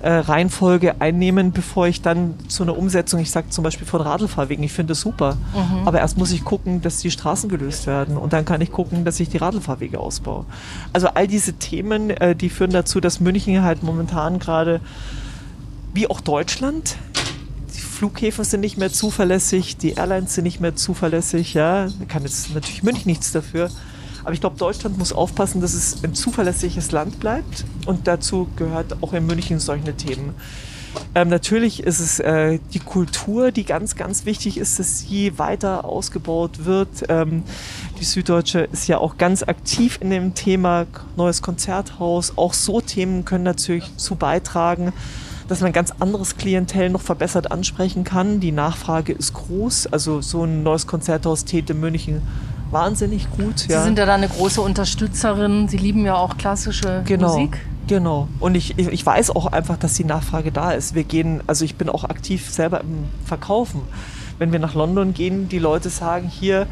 äh, 0.00 0.12
Reihenfolge 0.12 1.00
einnehmen, 1.00 1.52
bevor 1.52 1.88
ich 1.88 2.02
dann 2.02 2.34
zu 2.48 2.62
einer 2.62 2.76
Umsetzung, 2.76 3.18
ich 3.18 3.30
sage 3.30 3.48
zum 3.48 3.64
Beispiel 3.64 3.86
von 3.86 4.00
Radlfahrwegen, 4.00 4.62
ich 4.62 4.72
finde 4.72 4.92
das 4.92 5.00
super. 5.00 5.36
Mhm. 5.54 5.88
Aber 5.88 5.98
erst 5.98 6.18
muss 6.18 6.30
ich 6.30 6.44
gucken, 6.44 6.82
dass 6.82 6.98
die 6.98 7.10
Straßen 7.10 7.48
gelöst 7.48 7.86
werden 7.86 8.16
und 8.16 8.32
dann 8.32 8.44
kann 8.44 8.60
ich 8.60 8.70
gucken, 8.70 9.04
dass 9.04 9.18
ich 9.18 9.28
die 9.28 9.38
Radlfahrwege 9.38 9.98
ausbaue. 9.98 10.44
Also 10.92 11.08
all 11.08 11.26
diese 11.26 11.54
Themen, 11.54 12.10
äh, 12.10 12.36
die 12.36 12.50
führen 12.50 12.70
dazu, 12.70 13.00
dass 13.00 13.18
München 13.18 13.62
halt 13.62 13.82
momentan 13.82 14.38
gerade 14.38 14.80
wie 15.94 16.08
auch 16.08 16.20
Deutschland. 16.20 16.96
Die 17.74 17.80
Flughäfen 17.80 18.44
sind 18.44 18.60
nicht 18.60 18.78
mehr 18.78 18.92
zuverlässig, 18.92 19.76
die 19.76 19.92
Airlines 19.92 20.34
sind 20.34 20.44
nicht 20.44 20.60
mehr 20.60 20.76
zuverlässig. 20.76 21.54
Ja, 21.54 21.88
kann 22.08 22.22
jetzt 22.22 22.54
natürlich 22.54 22.82
München 22.82 23.06
nichts 23.06 23.32
dafür. 23.32 23.70
Aber 24.24 24.34
ich 24.34 24.40
glaube, 24.40 24.56
Deutschland 24.56 24.98
muss 24.98 25.12
aufpassen, 25.12 25.60
dass 25.60 25.74
es 25.74 26.04
ein 26.04 26.14
zuverlässiges 26.14 26.92
Land 26.92 27.18
bleibt. 27.20 27.64
Und 27.86 28.06
dazu 28.06 28.48
gehört 28.56 29.02
auch 29.02 29.12
in 29.12 29.26
München 29.26 29.58
solche 29.58 29.96
Themen. 29.96 30.34
Ähm, 31.14 31.28
natürlich 31.28 31.82
ist 31.82 32.00
es 32.00 32.20
äh, 32.20 32.58
die 32.72 32.78
Kultur, 32.78 33.50
die 33.52 33.64
ganz, 33.64 33.96
ganz 33.96 34.24
wichtig 34.24 34.58
ist, 34.58 34.78
dass 34.78 35.00
sie 35.00 35.38
weiter 35.38 35.84
ausgebaut 35.84 36.64
wird. 36.64 36.88
Ähm, 37.08 37.42
die 38.00 38.04
Süddeutsche 38.04 38.60
ist 38.72 38.88
ja 38.88 38.98
auch 38.98 39.16
ganz 39.16 39.42
aktiv 39.42 39.98
in 40.00 40.10
dem 40.10 40.34
Thema 40.34 40.86
neues 41.16 41.42
Konzerthaus. 41.42 42.32
Auch 42.36 42.54
so 42.54 42.80
Themen 42.80 43.24
können 43.24 43.44
natürlich 43.44 43.96
zu 43.96 44.16
beitragen, 44.16 44.92
dass 45.48 45.60
man 45.60 45.68
ein 45.68 45.72
ganz 45.72 45.92
anderes 45.98 46.36
Klientel 46.36 46.90
noch 46.90 47.00
verbessert 47.00 47.50
ansprechen 47.50 48.04
kann. 48.04 48.38
Die 48.38 48.52
Nachfrage 48.52 49.12
ist 49.12 49.32
groß. 49.32 49.88
Also 49.88 50.20
so 50.20 50.44
ein 50.44 50.62
neues 50.62 50.86
Konzerthaus 50.86 51.44
täte 51.44 51.74
München 51.74 52.22
wahnsinnig 52.70 53.30
gut. 53.30 53.60
Sie 53.60 53.72
ja. 53.72 53.82
sind 53.82 53.98
ja 53.98 54.06
da 54.06 54.14
eine 54.14 54.28
große 54.28 54.60
Unterstützerin. 54.60 55.68
Sie 55.68 55.78
lieben 55.78 56.04
ja 56.04 56.16
auch 56.16 56.36
klassische 56.36 57.02
genau. 57.04 57.28
Musik. 57.28 57.58
Genau. 57.86 58.28
Und 58.38 58.54
ich, 58.54 58.78
ich 58.78 59.06
weiß 59.06 59.30
auch 59.30 59.46
einfach, 59.46 59.78
dass 59.78 59.94
die 59.94 60.04
Nachfrage 60.04 60.52
da 60.52 60.72
ist. 60.72 60.94
Wir 60.94 61.04
gehen, 61.04 61.42
also 61.46 61.64
ich 61.64 61.76
bin 61.76 61.88
auch 61.88 62.04
aktiv 62.04 62.50
selber 62.50 62.82
im 62.82 63.06
Verkaufen. 63.24 63.80
Wenn 64.38 64.52
wir 64.52 64.58
nach 64.58 64.74
London 64.74 65.14
gehen, 65.14 65.48
die 65.48 65.58
Leute 65.58 65.88
sagen 65.88 66.28
hier, 66.28 66.66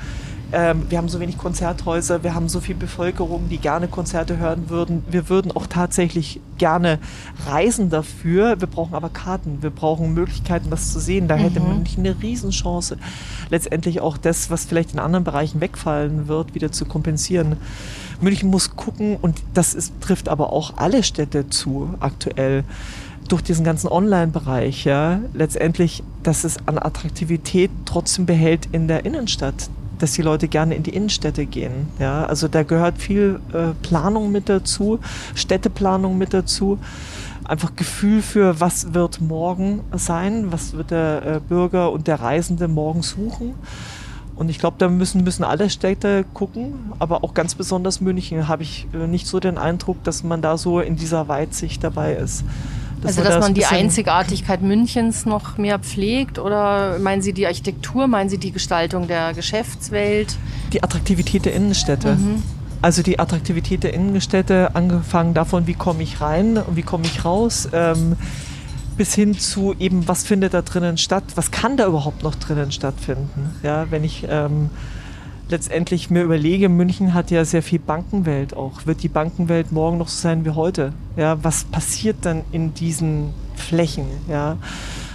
ähm, 0.53 0.87
wir 0.89 0.99
haben 0.99 1.09
so 1.09 1.19
wenig 1.19 1.39
Konzerthäuser, 1.39 2.23
wir 2.23 2.35
haben 2.35 2.49
so 2.49 2.61
viel 2.61 2.77
Bevölkerung, 2.77 3.49
die 3.49 3.59
gerne 3.59 3.89
Konzerte 3.89 4.39
hören 4.39 4.71
würden. 4.71 5.05
Wir 5.11 5.29
würden 5.29 5.51
auch 5.51 5.67
tatsächlich 5.67 6.41
gerne 6.57 7.01
reisen 7.47 7.91
dafür. 7.91 8.61
Wir 8.61 8.69
brauchen 8.69 8.95
aber 8.95 9.09
Karten, 9.09 9.59
wir 9.63 9.71
brauchen 9.71 10.15
Möglichkeiten, 10.15 10.71
was 10.71 10.93
zu 10.93 11.01
sehen. 11.01 11.27
Da 11.27 11.37
mhm. 11.37 11.41
hätte 11.41 11.61
München 11.61 12.07
eine 12.07 12.23
Riesenchance, 12.23 12.97
letztendlich 13.51 14.01
auch 14.01 14.17
das, 14.17 14.51
was 14.51 14.65
vielleicht 14.65 14.93
in 14.93 15.01
anderen 15.01 15.25
Bereichen 15.25 15.61
wegfallen 15.61 16.29
wird, 16.29 16.55
wieder 16.55 16.71
zu 16.71 16.85
kompensieren. 16.85 17.57
München 18.21 18.49
muss 18.49 18.77
gucken, 18.77 19.17
und 19.21 19.43
das 19.53 19.75
ist, 19.75 20.01
trifft 20.01 20.29
aber 20.29 20.53
auch 20.53 20.77
alle 20.77 21.03
Städte 21.03 21.51
zu 21.51 21.95
aktuell 21.99 22.65
durch 23.29 23.43
diesen 23.43 23.65
ganzen 23.65 23.89
Online-Bereich, 23.89 24.85
ja, 24.85 25.19
letztendlich, 25.35 26.05
dass 26.23 26.45
es 26.45 26.59
an 26.67 26.79
Attraktivität 26.79 27.73
trotzdem 27.85 28.25
behält 28.25 28.69
in 28.71 28.87
der 28.87 29.05
Innenstadt 29.05 29.69
dass 29.99 30.13
die 30.13 30.23
Leute 30.23 30.49
gerne 30.49 30.75
in 30.75 30.83
die 30.83 30.95
Innenstädte 30.95 31.47
gehen. 31.47 31.89
Ja, 31.99 32.25
also 32.25 32.49
da 32.49 32.63
gehört 32.63 32.99
viel 32.99 33.41
äh, 33.53 33.73
Planung 33.83 34.33
mit 34.33 34.49
dazu, 34.49 35.01
Städteplanung 35.35 36.19
mit 36.19 36.35
dazu. 36.35 36.79
Einfach 37.45 37.77
Gefühl 37.77 38.23
für, 38.23 38.61
was 38.61 38.93
wird 38.93 39.21
morgen 39.21 39.81
sein, 39.93 40.51
was 40.51 40.73
wird 40.73 40.91
der 40.91 41.27
äh, 41.27 41.41
Bürger 41.41 41.93
und 41.93 42.09
der 42.09 42.21
Reisende 42.21 42.67
morgen 42.67 43.03
suchen. 43.03 43.55
Und 44.37 44.51
ich 44.51 44.59
glaube, 44.59 44.77
da 44.79 44.89
müssen, 44.89 45.25
müssen 45.25 45.45
alle 45.45 45.71
Städte 45.71 46.25
gucken, 46.35 46.75
aber 46.99 47.25
auch 47.25 47.33
ganz 47.33 47.55
besonders 47.55 48.03
München 48.03 48.49
habe 48.49 48.63
ich 48.63 48.87
äh, 48.93 49.07
nicht 49.07 49.27
so 49.27 49.41
den 49.41 49.57
Eindruck, 49.57 50.03
dass 50.05 50.25
man 50.25 50.43
da 50.43 50.59
so 50.59 50.81
in 50.81 50.97
dieser 50.97 51.29
Weitsicht 51.29 51.83
dabei 51.83 52.15
ist. 52.15 52.45
Dass 53.03 53.19
also, 53.19 53.29
dass 53.29 53.41
man 53.41 53.55
die 53.55 53.67
Einzigartigkeit 53.67 54.63
Münchens 54.63 55.27
noch 55.27 55.59
mehr 55.59 55.79
pflegt? 55.79 56.39
Oder 56.39 56.99
meinen 56.99 57.23
Sie 57.23 57.33
die 57.33 57.47
Architektur? 57.47 58.07
Meinen 58.07 58.31
Sie 58.31 58.39
die 58.39 58.53
Gestaltung 58.53 59.07
der 59.07 59.35
Geschäftswelt? 59.35 60.37
Die 60.73 60.83
Attraktivität 60.83 61.45
der 61.45 61.55
Innenstädte. 61.55 62.15
Mhm. 62.15 62.43
Also 62.83 63.03
die 63.03 63.19
Attraktivität 63.19 63.83
der 63.85 63.95
Innenstädte, 63.95 64.75
angefangen 64.75 65.35
davon, 65.35 65.67
wie 65.67 65.75
komme 65.75 66.03
ich 66.03 66.21
rein 66.21 66.59
und 66.59 66.77
wie 66.77 66.83
komme 66.83 67.05
ich 67.07 67.25
raus, 67.25 67.69
ähm, 67.73 68.17
bis 68.97 69.15
hin 69.15 69.39
zu 69.39 69.75
eben, 69.79 70.07
was 70.09 70.25
findet 70.25 70.55
da 70.55 70.63
drinnen 70.63 70.99
statt, 70.99 71.25
was 71.35 71.51
kann 71.51 71.77
da 71.77 71.87
überhaupt 71.87 72.23
noch 72.23 72.35
drinnen 72.35 72.73
stattfinden. 72.73 73.51
Ja, 73.63 73.91
wenn 73.91 74.05
ich 74.05 74.27
ähm, 74.29 74.71
letztendlich 75.49 76.11
mir 76.11 76.23
überlege, 76.23 76.69
München 76.69 77.15
hat 77.15 77.31
ja 77.31 77.45
sehr 77.45 77.63
viel 77.63 77.79
Bankenwelt 77.79 78.55
auch. 78.57 78.87
Wird 78.87 79.03
die 79.03 79.09
Bankenwelt 79.09 79.73
morgen 79.73 79.99
noch 79.99 80.09
so 80.09 80.21
sein 80.21 80.45
wie 80.45 80.51
heute? 80.51 80.93
Ja, 81.17 81.43
was 81.43 81.65
passiert 81.65 82.19
dann 82.23 82.43
in 82.53 82.75
diesen 82.75 83.33
Flächen? 83.55 84.07
Ja, 84.29 84.57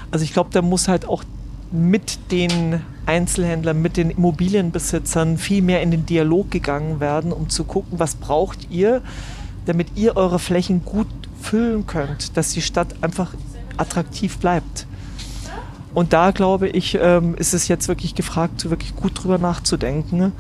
also 0.10 0.24
ich 0.24 0.34
glaube, 0.34 0.50
da 0.52 0.62
muss 0.62 0.88
halt 0.88 1.08
auch 1.08 1.24
mit 1.72 2.32
den 2.32 2.82
Einzelhändlern, 3.06 3.82
mit 3.82 3.98
den 3.98 4.10
Immobilienbesitzern 4.10 5.38
viel 5.38 5.62
mehr 5.62 5.82
in 5.82 5.92
den 5.92 6.06
Dialog 6.06 6.52
gegangen 6.52 7.00
werden, 7.00 7.32
um 7.32 7.50
zu 7.50 7.64
gucken, 7.64 8.00
was 8.00 8.16
braucht 8.16 8.70
ihr, 8.70 9.02
damit 9.66 9.88
ihr 9.96 10.18
eure 10.18 10.40
Flächen 10.40 10.84
gut 10.84 11.08
füllen 11.42 11.88
könnt, 11.88 12.38
dass 12.38 12.52
die 12.52 12.62
Stadt 12.62 12.96
einfach 13.02 13.34
attraktiv 13.78 14.38
bleibt. 14.38 14.86
Und 15.94 16.14
da 16.14 16.32
glaube 16.32 16.70
ich, 16.70 16.98
ähm, 17.02 17.36
ist 17.36 17.54
es 17.54 17.68
jetzt 17.68 17.88
wirklich 17.88 18.16
gefragt, 18.16 18.70
wirklich 18.70 18.96
gut 18.96 19.24
drüber 19.24 19.38
nachzudenken. 19.38 20.32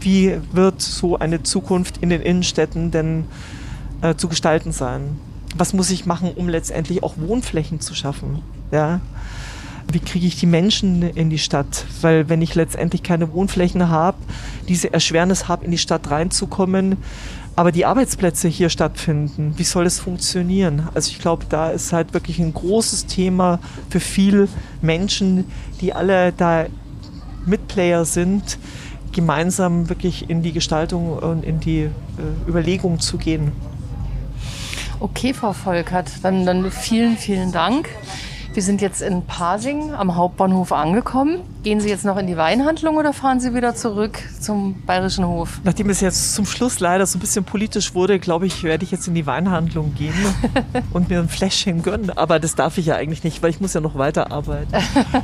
Wie 0.00 0.36
wird 0.52 0.80
so 0.80 1.18
eine 1.18 1.42
Zukunft 1.42 1.98
in 1.98 2.08
den 2.10 2.22
Innenstädten 2.22 2.90
denn 2.90 3.24
äh, 4.02 4.14
zu 4.14 4.28
gestalten 4.28 4.72
sein? 4.72 5.18
Was 5.56 5.72
muss 5.72 5.90
ich 5.90 6.06
machen, 6.06 6.30
um 6.34 6.48
letztendlich 6.48 7.02
auch 7.02 7.14
Wohnflächen 7.16 7.80
zu 7.80 7.94
schaffen? 7.94 8.42
Ja? 8.70 9.00
Wie 9.90 10.00
kriege 10.00 10.26
ich 10.26 10.36
die 10.36 10.46
Menschen 10.46 11.02
in 11.02 11.30
die 11.30 11.38
Stadt? 11.38 11.86
Weil 12.02 12.28
wenn 12.28 12.42
ich 12.42 12.54
letztendlich 12.54 13.02
keine 13.02 13.32
Wohnflächen 13.32 13.88
habe, 13.88 14.18
diese 14.68 14.92
Erschwernis 14.92 15.48
habe, 15.48 15.64
in 15.64 15.70
die 15.70 15.78
Stadt 15.78 16.10
reinzukommen, 16.10 16.98
aber 17.58 17.72
die 17.72 17.86
Arbeitsplätze 17.86 18.46
hier 18.46 18.68
stattfinden, 18.68 19.54
wie 19.56 19.64
soll 19.64 19.84
es 19.84 19.98
funktionieren? 19.98 20.88
Also 20.94 21.10
ich 21.10 21.18
glaube, 21.18 21.44
da 21.48 21.70
ist 21.70 21.92
halt 21.92 22.14
wirklich 22.14 22.38
ein 22.38 22.54
großes 22.54 23.06
Thema 23.06 23.58
für 23.90 23.98
viele 23.98 24.46
Menschen, 24.80 25.44
die 25.80 25.92
alle 25.92 26.32
da 26.32 26.66
Mitplayer 27.46 28.04
sind, 28.04 28.60
gemeinsam 29.10 29.88
wirklich 29.88 30.30
in 30.30 30.44
die 30.44 30.52
Gestaltung 30.52 31.18
und 31.18 31.44
in 31.44 31.58
die 31.58 31.80
äh, 31.80 31.90
Überlegung 32.48 33.00
zu 33.00 33.18
gehen. 33.18 33.50
Okay, 35.00 35.34
Frau 35.34 35.52
Volkert, 35.52 36.12
dann, 36.22 36.46
dann 36.46 36.70
vielen, 36.70 37.16
vielen 37.16 37.50
Dank. 37.50 37.88
Wir 38.58 38.64
sind 38.64 38.80
jetzt 38.80 39.02
in 39.02 39.24
Pasing 39.24 39.94
am 39.94 40.16
Hauptbahnhof 40.16 40.72
angekommen. 40.72 41.42
Gehen 41.62 41.78
Sie 41.78 41.88
jetzt 41.88 42.04
noch 42.04 42.16
in 42.16 42.26
die 42.26 42.36
Weinhandlung 42.36 42.96
oder 42.96 43.12
fahren 43.12 43.38
Sie 43.38 43.54
wieder 43.54 43.76
zurück 43.76 44.18
zum 44.40 44.82
Bayerischen 44.84 45.24
Hof? 45.28 45.60
Nachdem 45.62 45.90
es 45.90 46.00
jetzt 46.00 46.34
zum 46.34 46.44
Schluss 46.44 46.80
leider 46.80 47.06
so 47.06 47.18
ein 47.18 47.20
bisschen 47.20 47.44
politisch 47.44 47.94
wurde, 47.94 48.18
glaube 48.18 48.46
ich, 48.46 48.64
werde 48.64 48.82
ich 48.82 48.90
jetzt 48.90 49.06
in 49.06 49.14
die 49.14 49.26
Weinhandlung 49.26 49.94
gehen 49.94 50.12
und 50.92 51.08
mir 51.08 51.20
ein 51.20 51.28
Fläschchen 51.28 51.84
gönnen. 51.84 52.10
Aber 52.10 52.40
das 52.40 52.56
darf 52.56 52.78
ich 52.78 52.86
ja 52.86 52.96
eigentlich 52.96 53.22
nicht, 53.22 53.44
weil 53.44 53.50
ich 53.50 53.60
muss 53.60 53.74
ja 53.74 53.80
noch 53.80 53.96
weiterarbeiten. 53.96 54.74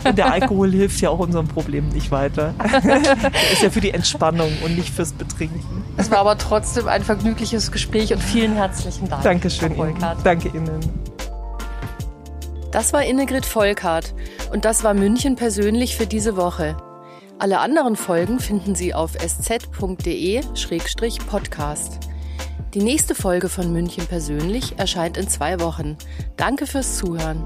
Und 0.04 0.16
der 0.16 0.30
Alkohol 0.30 0.70
hilft 0.70 1.00
ja 1.00 1.10
auch 1.10 1.18
unserem 1.18 1.48
Problem 1.48 1.88
nicht 1.88 2.12
weiter. 2.12 2.54
der 2.84 3.52
ist 3.52 3.62
ja 3.62 3.70
für 3.70 3.80
die 3.80 3.90
Entspannung 3.90 4.52
und 4.64 4.76
nicht 4.76 4.94
fürs 4.94 5.12
Betrinken. 5.12 5.82
Es 5.96 6.08
war 6.08 6.18
aber 6.18 6.38
trotzdem 6.38 6.86
ein 6.86 7.02
vergnügliches 7.02 7.72
Gespräch 7.72 8.12
und 8.12 8.22
vielen 8.22 8.54
herzlichen 8.54 9.08
Dank. 9.08 9.24
Dankeschön. 9.24 9.74
Ihnen. 9.74 9.96
Danke 10.22 10.50
Ihnen. 10.54 11.13
Das 12.74 12.92
war 12.92 13.04
Innegrid 13.04 13.46
Volkart 13.46 14.14
und 14.52 14.64
das 14.64 14.82
war 14.82 14.94
München 14.94 15.36
persönlich 15.36 15.96
für 15.96 16.08
diese 16.08 16.36
Woche. 16.36 16.76
Alle 17.38 17.60
anderen 17.60 17.94
Folgen 17.94 18.40
finden 18.40 18.74
Sie 18.74 18.92
auf 18.92 19.14
sz.de-podcast. 19.14 19.60
Die 22.74 22.82
nächste 22.82 23.14
Folge 23.14 23.48
von 23.48 23.72
München 23.72 24.08
persönlich 24.08 24.76
erscheint 24.76 25.16
in 25.16 25.28
zwei 25.28 25.60
Wochen. 25.60 25.96
Danke 26.36 26.66
fürs 26.66 26.96
Zuhören. 26.96 27.44